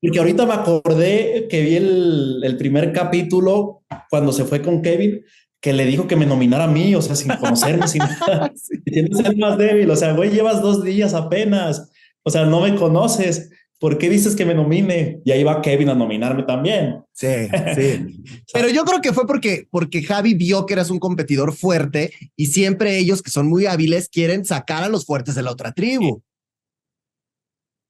Porque 0.00 0.18
ahorita 0.18 0.46
me 0.46 0.54
acordé 0.54 1.46
que 1.50 1.62
vi 1.62 1.76
el, 1.76 2.56
primer 2.58 2.92
capítulo 2.92 3.82
cuando 4.08 4.32
se 4.32 4.44
fue 4.44 4.62
con 4.62 4.82
Kevin, 4.82 5.20
que 5.60 5.72
le 5.72 5.84
dijo 5.84 6.06
que 6.06 6.16
me 6.16 6.26
nominara 6.26 6.64
a 6.64 6.68
mí, 6.68 6.94
o 6.94 7.02
sea, 7.02 7.14
sin 7.14 7.32
conocerme, 7.36 7.86
sin 7.86 8.02
nada. 8.26 8.52
Tienes 8.84 9.18
ser 9.18 9.36
más 9.36 9.58
débil, 9.58 9.90
o 9.90 9.96
sea, 9.96 10.12
güey, 10.12 10.30
llevas 10.30 10.62
dos 10.62 10.82
días 10.82 11.12
apenas, 11.12 11.90
o 12.22 12.30
sea, 12.30 12.46
no 12.46 12.60
me 12.60 12.74
conoces. 12.76 13.50
¿por 13.80 13.96
qué 13.96 14.10
dices 14.10 14.36
que 14.36 14.44
me 14.44 14.54
nomine? 14.54 15.20
Y 15.24 15.32
ahí 15.32 15.42
va 15.42 15.62
Kevin 15.62 15.88
a 15.88 15.94
nominarme 15.94 16.44
también. 16.44 17.02
Sí, 17.12 17.48
sí. 17.74 18.22
Pero 18.52 18.68
yo 18.68 18.84
creo 18.84 19.00
que 19.00 19.12
fue 19.12 19.26
porque, 19.26 19.66
porque 19.70 20.02
Javi 20.02 20.34
vio 20.34 20.66
que 20.66 20.74
eras 20.74 20.90
un 20.90 21.00
competidor 21.00 21.54
fuerte 21.54 22.12
y 22.36 22.46
siempre 22.46 22.98
ellos 22.98 23.22
que 23.22 23.30
son 23.30 23.48
muy 23.48 23.66
hábiles 23.66 24.08
quieren 24.08 24.44
sacar 24.44 24.84
a 24.84 24.88
los 24.88 25.06
fuertes 25.06 25.34
de 25.34 25.42
la 25.42 25.50
otra 25.50 25.72
tribu. 25.72 26.22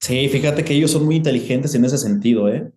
Sí, 0.00 0.28
fíjate 0.28 0.64
que 0.64 0.74
ellos 0.74 0.90
son 0.90 1.04
muy 1.04 1.16
inteligentes 1.16 1.74
en 1.74 1.84
ese 1.84 1.98
sentido, 1.98 2.48
¿eh? 2.48 2.72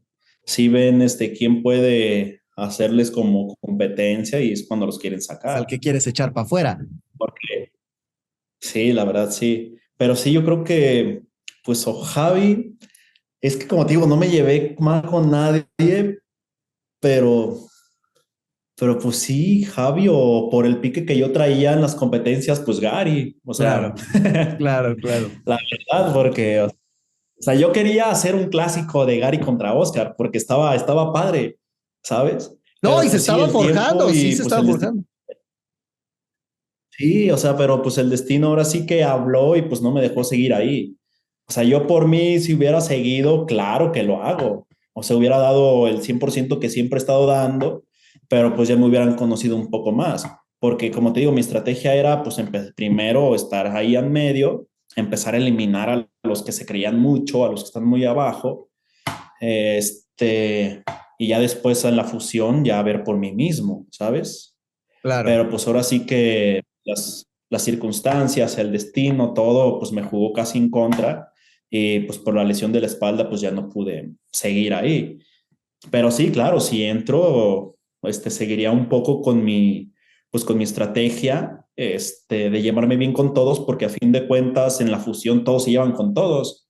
Sí 0.45 0.67
ven 0.67 1.01
este, 1.01 1.31
quién 1.33 1.63
puede 1.63 2.41
hacerles 2.55 3.09
como 3.11 3.55
competencia 3.61 4.41
y 4.41 4.51
es 4.51 4.67
cuando 4.67 4.85
los 4.85 4.99
quieren 4.99 5.21
sacar. 5.21 5.57
Al 5.57 5.65
que 5.65 5.79
quieres 5.79 6.05
echar 6.05 6.33
para 6.33 6.45
afuera. 6.45 6.85
Porque, 7.17 7.71
sí, 8.59 8.91
la 8.91 9.05
verdad, 9.05 9.31
sí. 9.31 9.77
Pero 9.97 10.15
sí, 10.15 10.33
yo 10.33 10.43
creo 10.43 10.63
que, 10.63 11.23
pues, 11.63 11.87
o 11.87 12.01
Javi, 12.01 12.77
es 13.39 13.55
que 13.55 13.67
como 13.67 13.85
te 13.85 13.93
digo, 13.93 14.05
no 14.05 14.17
me 14.17 14.29
llevé 14.29 14.75
mal 14.79 15.05
con 15.05 15.31
nadie, 15.31 16.19
pero, 16.99 17.57
pero 18.77 18.99
pues 18.99 19.17
sí, 19.17 19.63
Javi, 19.63 20.07
o 20.09 20.49
por 20.51 20.65
el 20.65 20.79
pique 20.79 21.05
que 21.05 21.17
yo 21.17 21.31
traía 21.31 21.73
en 21.73 21.81
las 21.81 21.95
competencias, 21.95 22.59
pues 22.59 22.79
Gary. 22.79 23.39
O 23.45 23.53
sea, 23.53 23.93
claro, 24.57 24.95
claro, 24.97 25.29
La 25.45 25.57
verdad, 25.57 26.13
porque, 26.13 26.61
o 26.61 26.69
sea, 26.69 26.77
yo 27.55 27.71
quería 27.71 28.09
hacer 28.09 28.35
un 28.35 28.49
clásico 28.49 29.05
de 29.05 29.19
Gary 29.19 29.39
contra 29.39 29.73
Oscar, 29.73 30.15
porque 30.17 30.37
estaba, 30.37 30.75
estaba 30.75 31.11
padre, 31.11 31.57
¿sabes? 32.03 32.53
No, 32.81 33.01
y 33.03 33.05
se 33.05 33.11
pues 33.11 33.21
estaba 33.21 33.47
forjando, 33.47 34.09
sí, 34.09 34.15
se 34.15 34.27
pues, 34.27 34.39
estaba 34.41 34.63
forjando. 34.63 35.03
Sí, 36.91 37.31
o 37.31 37.37
sea, 37.37 37.57
pero 37.57 37.81
pues 37.81 37.97
el 37.97 38.09
destino 38.09 38.47
ahora 38.47 38.65
sí 38.65 38.85
que 38.85 39.03
habló 39.03 39.55
y 39.55 39.63
pues 39.63 39.81
no 39.81 39.91
me 39.91 40.01
dejó 40.01 40.23
seguir 40.23 40.53
ahí. 40.53 40.95
O 41.47 41.51
sea, 41.51 41.63
yo 41.63 41.87
por 41.87 42.07
mí, 42.07 42.39
si 42.39 42.53
hubiera 42.53 42.81
seguido, 42.81 43.45
claro 43.45 43.91
que 43.91 44.03
lo 44.03 44.21
hago. 44.23 44.67
O 44.93 45.01
sea, 45.01 45.17
hubiera 45.17 45.39
dado 45.39 45.87
el 45.87 46.01
100% 46.01 46.59
que 46.59 46.69
siempre 46.69 46.97
he 46.97 47.01
estado 47.01 47.25
dando, 47.25 47.83
pero 48.29 48.55
pues 48.55 48.69
ya 48.69 48.75
me 48.75 48.85
hubieran 48.85 49.15
conocido 49.15 49.55
un 49.55 49.69
poco 49.69 49.91
más. 49.91 50.27
Porque 50.59 50.91
como 50.91 51.11
te 51.11 51.21
digo, 51.21 51.31
mi 51.31 51.41
estrategia 51.41 51.95
era 51.95 52.23
pues 52.23 52.37
primero 52.75 53.35
estar 53.35 53.67
ahí 53.75 53.95
en 53.95 54.11
medio, 54.11 54.67
empezar 54.95 55.33
a 55.33 55.37
eliminar 55.37 55.89
a 55.89 56.07
los 56.23 56.43
que 56.43 56.51
se 56.51 56.65
creían 56.65 56.99
mucho, 56.99 57.45
a 57.45 57.49
los 57.49 57.61
que 57.61 57.67
están 57.67 57.85
muy 57.85 58.05
abajo, 58.05 58.69
este, 59.39 60.83
y 61.17 61.27
ya 61.27 61.39
después 61.39 61.83
en 61.85 61.95
la 61.95 62.03
fusión 62.03 62.63
ya 62.63 62.81
ver 62.81 63.03
por 63.03 63.17
mí 63.17 63.31
mismo, 63.31 63.85
¿sabes? 63.91 64.55
Claro. 65.01 65.27
Pero 65.27 65.49
pues 65.49 65.67
ahora 65.67 65.83
sí 65.83 66.05
que 66.05 66.61
las, 66.85 67.25
las 67.49 67.63
circunstancias, 67.63 68.57
el 68.57 68.71
destino, 68.71 69.33
todo, 69.33 69.79
pues 69.79 69.91
me 69.91 70.03
jugó 70.03 70.33
casi 70.33 70.57
en 70.57 70.69
contra 70.69 71.31
y 71.69 72.01
pues 72.01 72.19
por 72.19 72.35
la 72.35 72.43
lesión 72.43 72.71
de 72.71 72.81
la 72.81 72.87
espalda 72.87 73.29
pues 73.29 73.41
ya 73.41 73.51
no 73.51 73.69
pude 73.69 74.11
seguir 74.31 74.73
ahí. 74.73 75.19
Pero 75.91 76.11
sí, 76.11 76.31
claro, 76.31 76.59
si 76.59 76.83
entro, 76.83 77.77
este, 78.03 78.29
seguiría 78.29 78.71
un 78.71 78.87
poco 78.87 79.21
con 79.21 79.43
mi, 79.43 79.91
pues 80.29 80.45
con 80.45 80.57
mi 80.57 80.63
estrategia 80.63 81.62
este, 81.75 82.49
de 82.49 82.61
llevarme 82.61 82.97
bien 82.97 83.13
con 83.13 83.33
todos, 83.33 83.59
porque 83.61 83.85
a 83.85 83.89
fin 83.89 84.11
de 84.11 84.27
cuentas 84.27 84.81
en 84.81 84.91
la 84.91 84.99
fusión 84.99 85.43
todos 85.43 85.65
se 85.65 85.71
llevan 85.71 85.93
con 85.93 86.13
todos. 86.13 86.67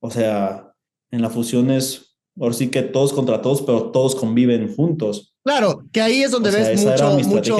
O 0.00 0.10
sea, 0.10 0.74
en 1.10 1.22
la 1.22 1.30
fusión 1.30 1.70
es, 1.70 2.18
ahora 2.38 2.54
sí 2.54 2.70
que 2.70 2.82
todos 2.82 3.12
contra 3.12 3.40
todos, 3.40 3.62
pero 3.62 3.90
todos 3.90 4.14
conviven 4.14 4.74
juntos. 4.74 5.34
Claro, 5.44 5.84
que 5.92 6.00
ahí 6.00 6.22
es 6.22 6.30
donde 6.30 6.50
ves 6.50 6.84
mucho, 6.84 7.10
mucho, 7.26 7.56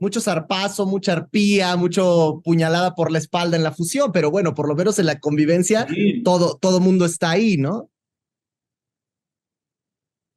mucho 0.00 0.20
zarpazo, 0.20 0.86
mucha 0.86 1.12
arpía, 1.12 1.76
mucho 1.76 2.40
puñalada 2.42 2.94
por 2.94 3.12
la 3.12 3.18
espalda 3.18 3.56
en 3.56 3.62
la 3.62 3.72
fusión, 3.72 4.10
pero 4.12 4.30
bueno, 4.30 4.54
por 4.54 4.68
lo 4.68 4.74
menos 4.74 4.98
en 4.98 5.06
la 5.06 5.20
convivencia 5.20 5.86
todo, 6.24 6.56
todo 6.58 6.80
mundo 6.80 7.04
está 7.04 7.30
ahí, 7.30 7.56
¿no? 7.56 7.90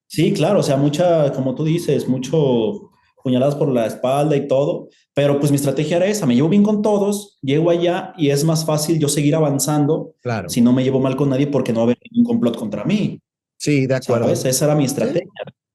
Sí, 0.07 0.34
claro, 0.34 0.61
o 0.61 0.63
sea, 0.63 0.76
mucha, 0.76 1.32
como 1.34 1.53
tú 1.53 1.63
dices, 1.63 2.07
mucho, 2.07 2.88
puñaladas 3.30 3.55
por 3.55 3.71
la 3.71 3.86
espalda 3.86 4.36
y 4.36 4.47
todo, 4.47 4.89
pero 5.13 5.39
pues 5.39 5.51
mi 5.51 5.55
estrategia 5.57 5.97
era 5.97 6.07
esa, 6.07 6.25
me 6.25 6.36
llevo 6.36 6.49
bien 6.49 6.63
con 6.63 6.82
todos, 6.82 7.38
llego 7.41 7.69
allá 7.69 8.13
y 8.17 8.30
es 8.32 8.43
más 8.43 8.65
fácil 8.65 8.99
yo 8.99 9.07
seguir 9.07 9.36
avanzando 9.36 10.13
Claro. 10.21 10.49
si 10.49 10.61
no 10.61 10.73
me 10.73 10.84
llevo 10.84 10.99
mal 10.99 11.15
con 11.15 11.30
nadie 11.30 11.47
porque 11.47 11.71
no 11.71 11.80
va 11.80 11.84
a 11.84 11.86
haber 11.88 11.97
ningún 12.11 12.25
complot 12.25 12.57
contra 12.57 12.84
mí. 12.86 13.21
Sí, 13.57 13.86
de 13.88 13.95
acuerdo. 13.95 14.25
¿sabes? 14.25 14.45
Esa 14.45 14.65
era 14.65 14.75
mi 14.75 14.86
estrategia. 14.86 15.30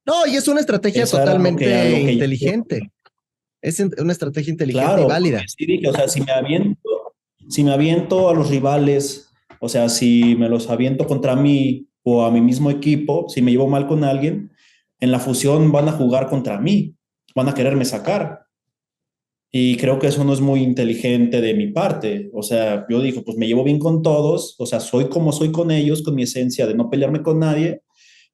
No, 0.07 0.26
y 0.26 0.36
es 0.36 0.48
una 0.48 0.61
estrategia 0.61 1.05
lo 1.05 1.11
totalmente 1.11 1.64
que- 1.64 1.74
a 1.74 1.84
lo 1.84 1.90
que 1.96 2.02
yo- 2.05 2.11
inteligente. 2.11 2.90
Es 3.62 3.80
una 3.80 4.12
estrategia 4.12 4.50
inteligente 4.50 4.86
Claro, 4.86 5.05
y 5.05 5.07
válida. 5.07 5.42
sí 5.46 5.64
dije, 5.64 5.88
o 5.88 5.92
sea, 5.94 6.09
si 6.09 6.20
me 6.20 6.32
aviento, 6.32 6.90
si 7.48 7.64
me 7.64 7.72
aviento 7.72 8.28
a 8.28 8.34
los 8.34 8.50
rivales, 8.50 9.30
o 9.61 9.68
sea, 9.68 9.88
si 9.88 10.34
me 10.36 10.48
los 10.48 10.68
aviento 10.68 11.07
contra 11.07 11.34
mí 11.36 11.86
o 12.02 12.24
a 12.24 12.30
mi 12.30 12.40
mismo 12.42 12.70
equipo, 12.70 13.26
si 13.28 13.40
me 13.40 13.50
llevo 13.52 13.66
mal 13.68 13.86
con 13.86 14.05
alguien, 14.05 14.50
en 15.00 15.11
la 15.11 15.18
fusión 15.18 15.72
van 15.72 15.88
a 15.88 15.92
jugar 15.92 16.28
contra 16.28 16.59
mí, 16.61 16.94
van 17.35 17.49
a 17.49 17.55
quererme 17.55 17.85
sacar. 17.85 18.47
Y 19.51 19.76
creo 19.76 19.99
que 20.01 20.09
eso 20.09 20.24
no 20.24 20.32
es 20.32 20.41
muy 20.41 20.62
inteligente 20.62 21.41
de 21.41 21.55
mi 21.55 21.68
parte. 21.68 22.28
O 22.32 22.43
sea, 22.43 22.87
yo 22.89 23.01
digo, 23.01 23.22
pues 23.24 23.37
me 23.37 23.47
llevo 23.47 23.62
bien 23.62 23.78
con 23.78 24.03
todos, 24.03 24.57
o 24.59 24.66
sea, 24.66 24.80
soy 24.80 25.09
como 25.09 25.30
soy 25.32 25.53
con 25.53 25.70
ellos, 25.70 26.03
con 26.03 26.14
mi 26.16 26.24
esencia 26.24 26.66
de 26.66 26.74
no 26.74 26.91
pelearme 26.91 27.22
con 27.22 27.39
nadie, 27.39 27.82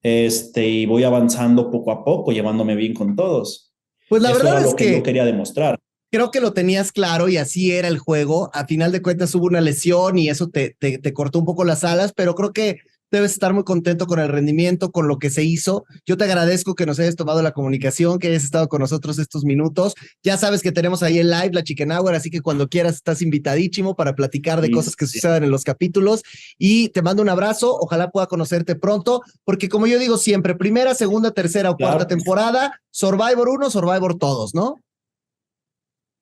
este, 0.02 0.66
y 0.66 0.86
voy 0.86 1.04
avanzando 1.04 1.70
poco 1.70 1.90
a 1.92 2.04
poco, 2.04 2.32
llevándome 2.32 2.74
bien 2.74 2.94
con 2.94 3.16
todos. 3.16 3.74
Pues 4.08 4.22
la 4.22 4.30
Eso 4.30 4.38
verdad 4.38 4.52
era 4.54 4.60
es 4.62 4.70
lo 4.70 4.76
que, 4.76 4.84
que 4.86 4.92
yo 4.92 5.02
quería 5.02 5.24
demostrar. 5.26 5.78
creo 6.10 6.30
que 6.30 6.40
lo 6.40 6.52
tenías 6.52 6.90
claro 6.92 7.28
y 7.28 7.36
así 7.36 7.72
era 7.72 7.88
el 7.88 7.98
juego. 7.98 8.50
A 8.54 8.66
final 8.66 8.90
de 8.92 9.02
cuentas 9.02 9.34
hubo 9.34 9.44
una 9.46 9.60
lesión 9.60 10.18
y 10.18 10.28
eso 10.30 10.48
te, 10.48 10.74
te, 10.78 10.98
te 10.98 11.12
cortó 11.12 11.38
un 11.38 11.44
poco 11.44 11.64
las 11.64 11.84
alas, 11.84 12.12
pero 12.14 12.34
creo 12.34 12.52
que 12.52 12.78
debes 13.10 13.32
estar 13.32 13.52
muy 13.52 13.64
contento 13.64 14.06
con 14.06 14.18
el 14.20 14.28
rendimiento, 14.28 14.90
con 14.92 15.08
lo 15.08 15.18
que 15.18 15.30
se 15.30 15.42
hizo. 15.44 15.84
Yo 16.06 16.16
te 16.16 16.24
agradezco 16.24 16.74
que 16.74 16.86
nos 16.86 16.98
hayas 17.00 17.16
tomado 17.16 17.42
la 17.42 17.52
comunicación, 17.52 18.18
que 18.18 18.28
hayas 18.28 18.44
estado 18.44 18.68
con 18.68 18.80
nosotros 18.80 19.18
estos 19.18 19.44
minutos. 19.44 19.94
Ya 20.22 20.36
sabes 20.36 20.62
que 20.62 20.72
tenemos 20.72 21.02
ahí 21.02 21.18
el 21.18 21.30
live, 21.30 21.50
la 21.52 21.62
Chicken 21.64 21.92
Hour, 21.92 22.14
así 22.14 22.30
que 22.30 22.40
cuando 22.40 22.68
quieras 22.68 22.94
estás 22.96 23.22
invitadísimo 23.22 23.96
para 23.96 24.14
platicar 24.14 24.60
de 24.60 24.68
Sí, 24.68 24.72
cosas 24.72 24.96
que 24.96 25.06
sí. 25.06 25.18
sucedan 25.18 25.44
en 25.44 25.50
los 25.50 25.64
capítulos. 25.64 26.22
Y 26.58 26.90
te 26.90 27.02
mando 27.02 27.22
un 27.22 27.28
abrazo, 27.28 27.76
ojalá 27.80 28.10
pueda 28.10 28.26
conocerte 28.26 28.76
pronto, 28.76 29.22
porque 29.44 29.68
como 29.68 29.86
yo 29.86 29.98
digo 29.98 30.16
siempre, 30.16 30.54
primera, 30.54 30.94
segunda, 30.94 31.30
tercera 31.32 31.70
o 31.70 31.76
Claro. 31.76 31.94
cuarta 31.94 32.08
temporada, 32.08 32.80
Survivor 32.90 33.48
1, 33.48 33.70
Survivor 33.70 34.16
todos, 34.18 34.54
¿no? 34.54 34.76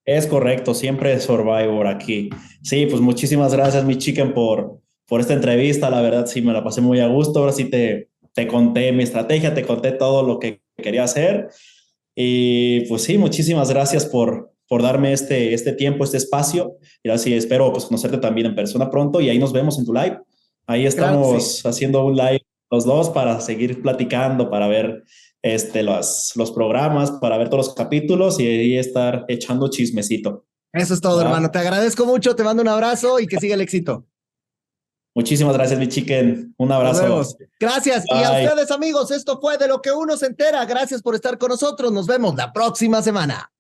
Es 0.05 0.27
correcto, 0.27 0.73
siempre 0.75 1.21
Survivor 1.21 1.87
aquí. 1.87 2.31
Sí, 2.63 2.87
pues 2.87 3.01
muchísimas 3.03 3.53
gracias, 3.53 3.85
mi 3.85 3.99
chicken, 3.99 4.33
por, 4.33 4.81
por 5.09 5.21
esta 5.21 5.33
entrevista. 5.33 5.91
La 5.91 6.01
verdad, 6.01 6.27
sí, 6.27 6.43
me 6.43 6.53
la 6.53 6.63
pasé 6.63 6.81
muy 6.81 7.01
a 7.01 7.09
gusto. 7.09 7.41
Ahora 7.41 7.53
sí 7.53 7.65
te, 7.65 8.11
te 8.35 8.47
conté 8.47 8.93
mi 8.93 9.03
estrategia, 9.03 9.55
te 9.55 9.65
conté 9.65 9.93
todo 9.93 10.23
lo 10.23 10.39
que 10.39 10.61
quería 10.77 11.05
hacer. 11.05 11.49
Y 12.15 12.83
pues 12.83 13.03
sí, 13.03 13.19
muchísimas 13.19 13.71
gracias 13.71 14.07
por, 14.07 14.53
por 14.69 14.83
darme 14.83 15.13
este, 15.13 15.55
este 15.55 15.73
tiempo, 15.73 16.05
este 16.05 16.19
espacio. 16.19 16.77
Y 17.03 17.11
así 17.11 17.35
espero 17.35 17.73
pues, 17.73 17.87
conocerte 17.87 18.19
también 18.19 18.49
en 18.49 18.55
persona 18.55 18.91
pronto 18.91 19.21
y 19.21 19.29
ahí 19.29 19.39
nos 19.39 19.53
vemos 19.53 19.79
en 19.79 19.87
tu 19.87 19.93
live. 19.93 20.19
Ahí 20.67 20.83
Claro 20.83 21.33
que 21.33 21.39
estamos 21.39 21.67
haciendo 21.67 22.05
un 22.05 22.17
live 22.17 22.43
los 22.71 22.85
dos 22.85 23.09
para 23.09 23.41
seguir 23.41 23.81
platicando, 23.81 24.51
para 24.51 24.69
ver 24.69 25.05
este, 25.43 25.83
los, 25.83 26.33
los 26.37 26.51
programas, 26.51 27.13
para 27.13 27.39
ver 27.39 27.49
todos 27.49 27.69
los 27.69 27.75
capítulos 27.75 28.39
y 28.41 28.47
ahí 28.47 28.77
estar 28.77 29.25
echando 29.29 29.69
chismecito. 29.69 30.45
Eso 30.73 30.95
es 30.95 31.01
todo, 31.01 31.19
Va. 31.19 31.23
hermano. 31.23 31.51
Te 31.51 31.59
agradezco 31.59 32.05
mucho, 32.05 32.37
te 32.37 32.45
mando 32.45 32.63
un 32.63 32.69
abrazo 32.69 33.21
y 33.21 33.27
que 33.27 33.39
siga 33.39 33.55
el 33.55 33.61
éxito. 33.61 34.08
Muchísimas 35.19 35.55
gracias, 35.55 35.81
mi 35.81 35.89
chicken. 35.89 36.55
Un 36.59 36.71
abrazo. 36.71 37.35
Gracias. 37.59 38.05
Y 38.07 38.23
a 38.23 38.31
ustedes, 38.31 38.71
amigos, 38.71 39.11
esto 39.11 39.41
fue 39.41 39.59
de 39.59 39.67
lo 39.67 39.83
que 39.83 39.91
uno 39.91 40.17
se 40.17 40.27
entera. 40.27 40.65
Gracias 40.65 41.03
por 41.03 41.17
estar 41.17 41.37
con 41.39 41.49
nosotros. 41.49 41.91
Nos 41.91 42.07
vemos 42.07 42.37
la 42.37 42.53
próxima 42.53 43.03
semana. 43.03 43.51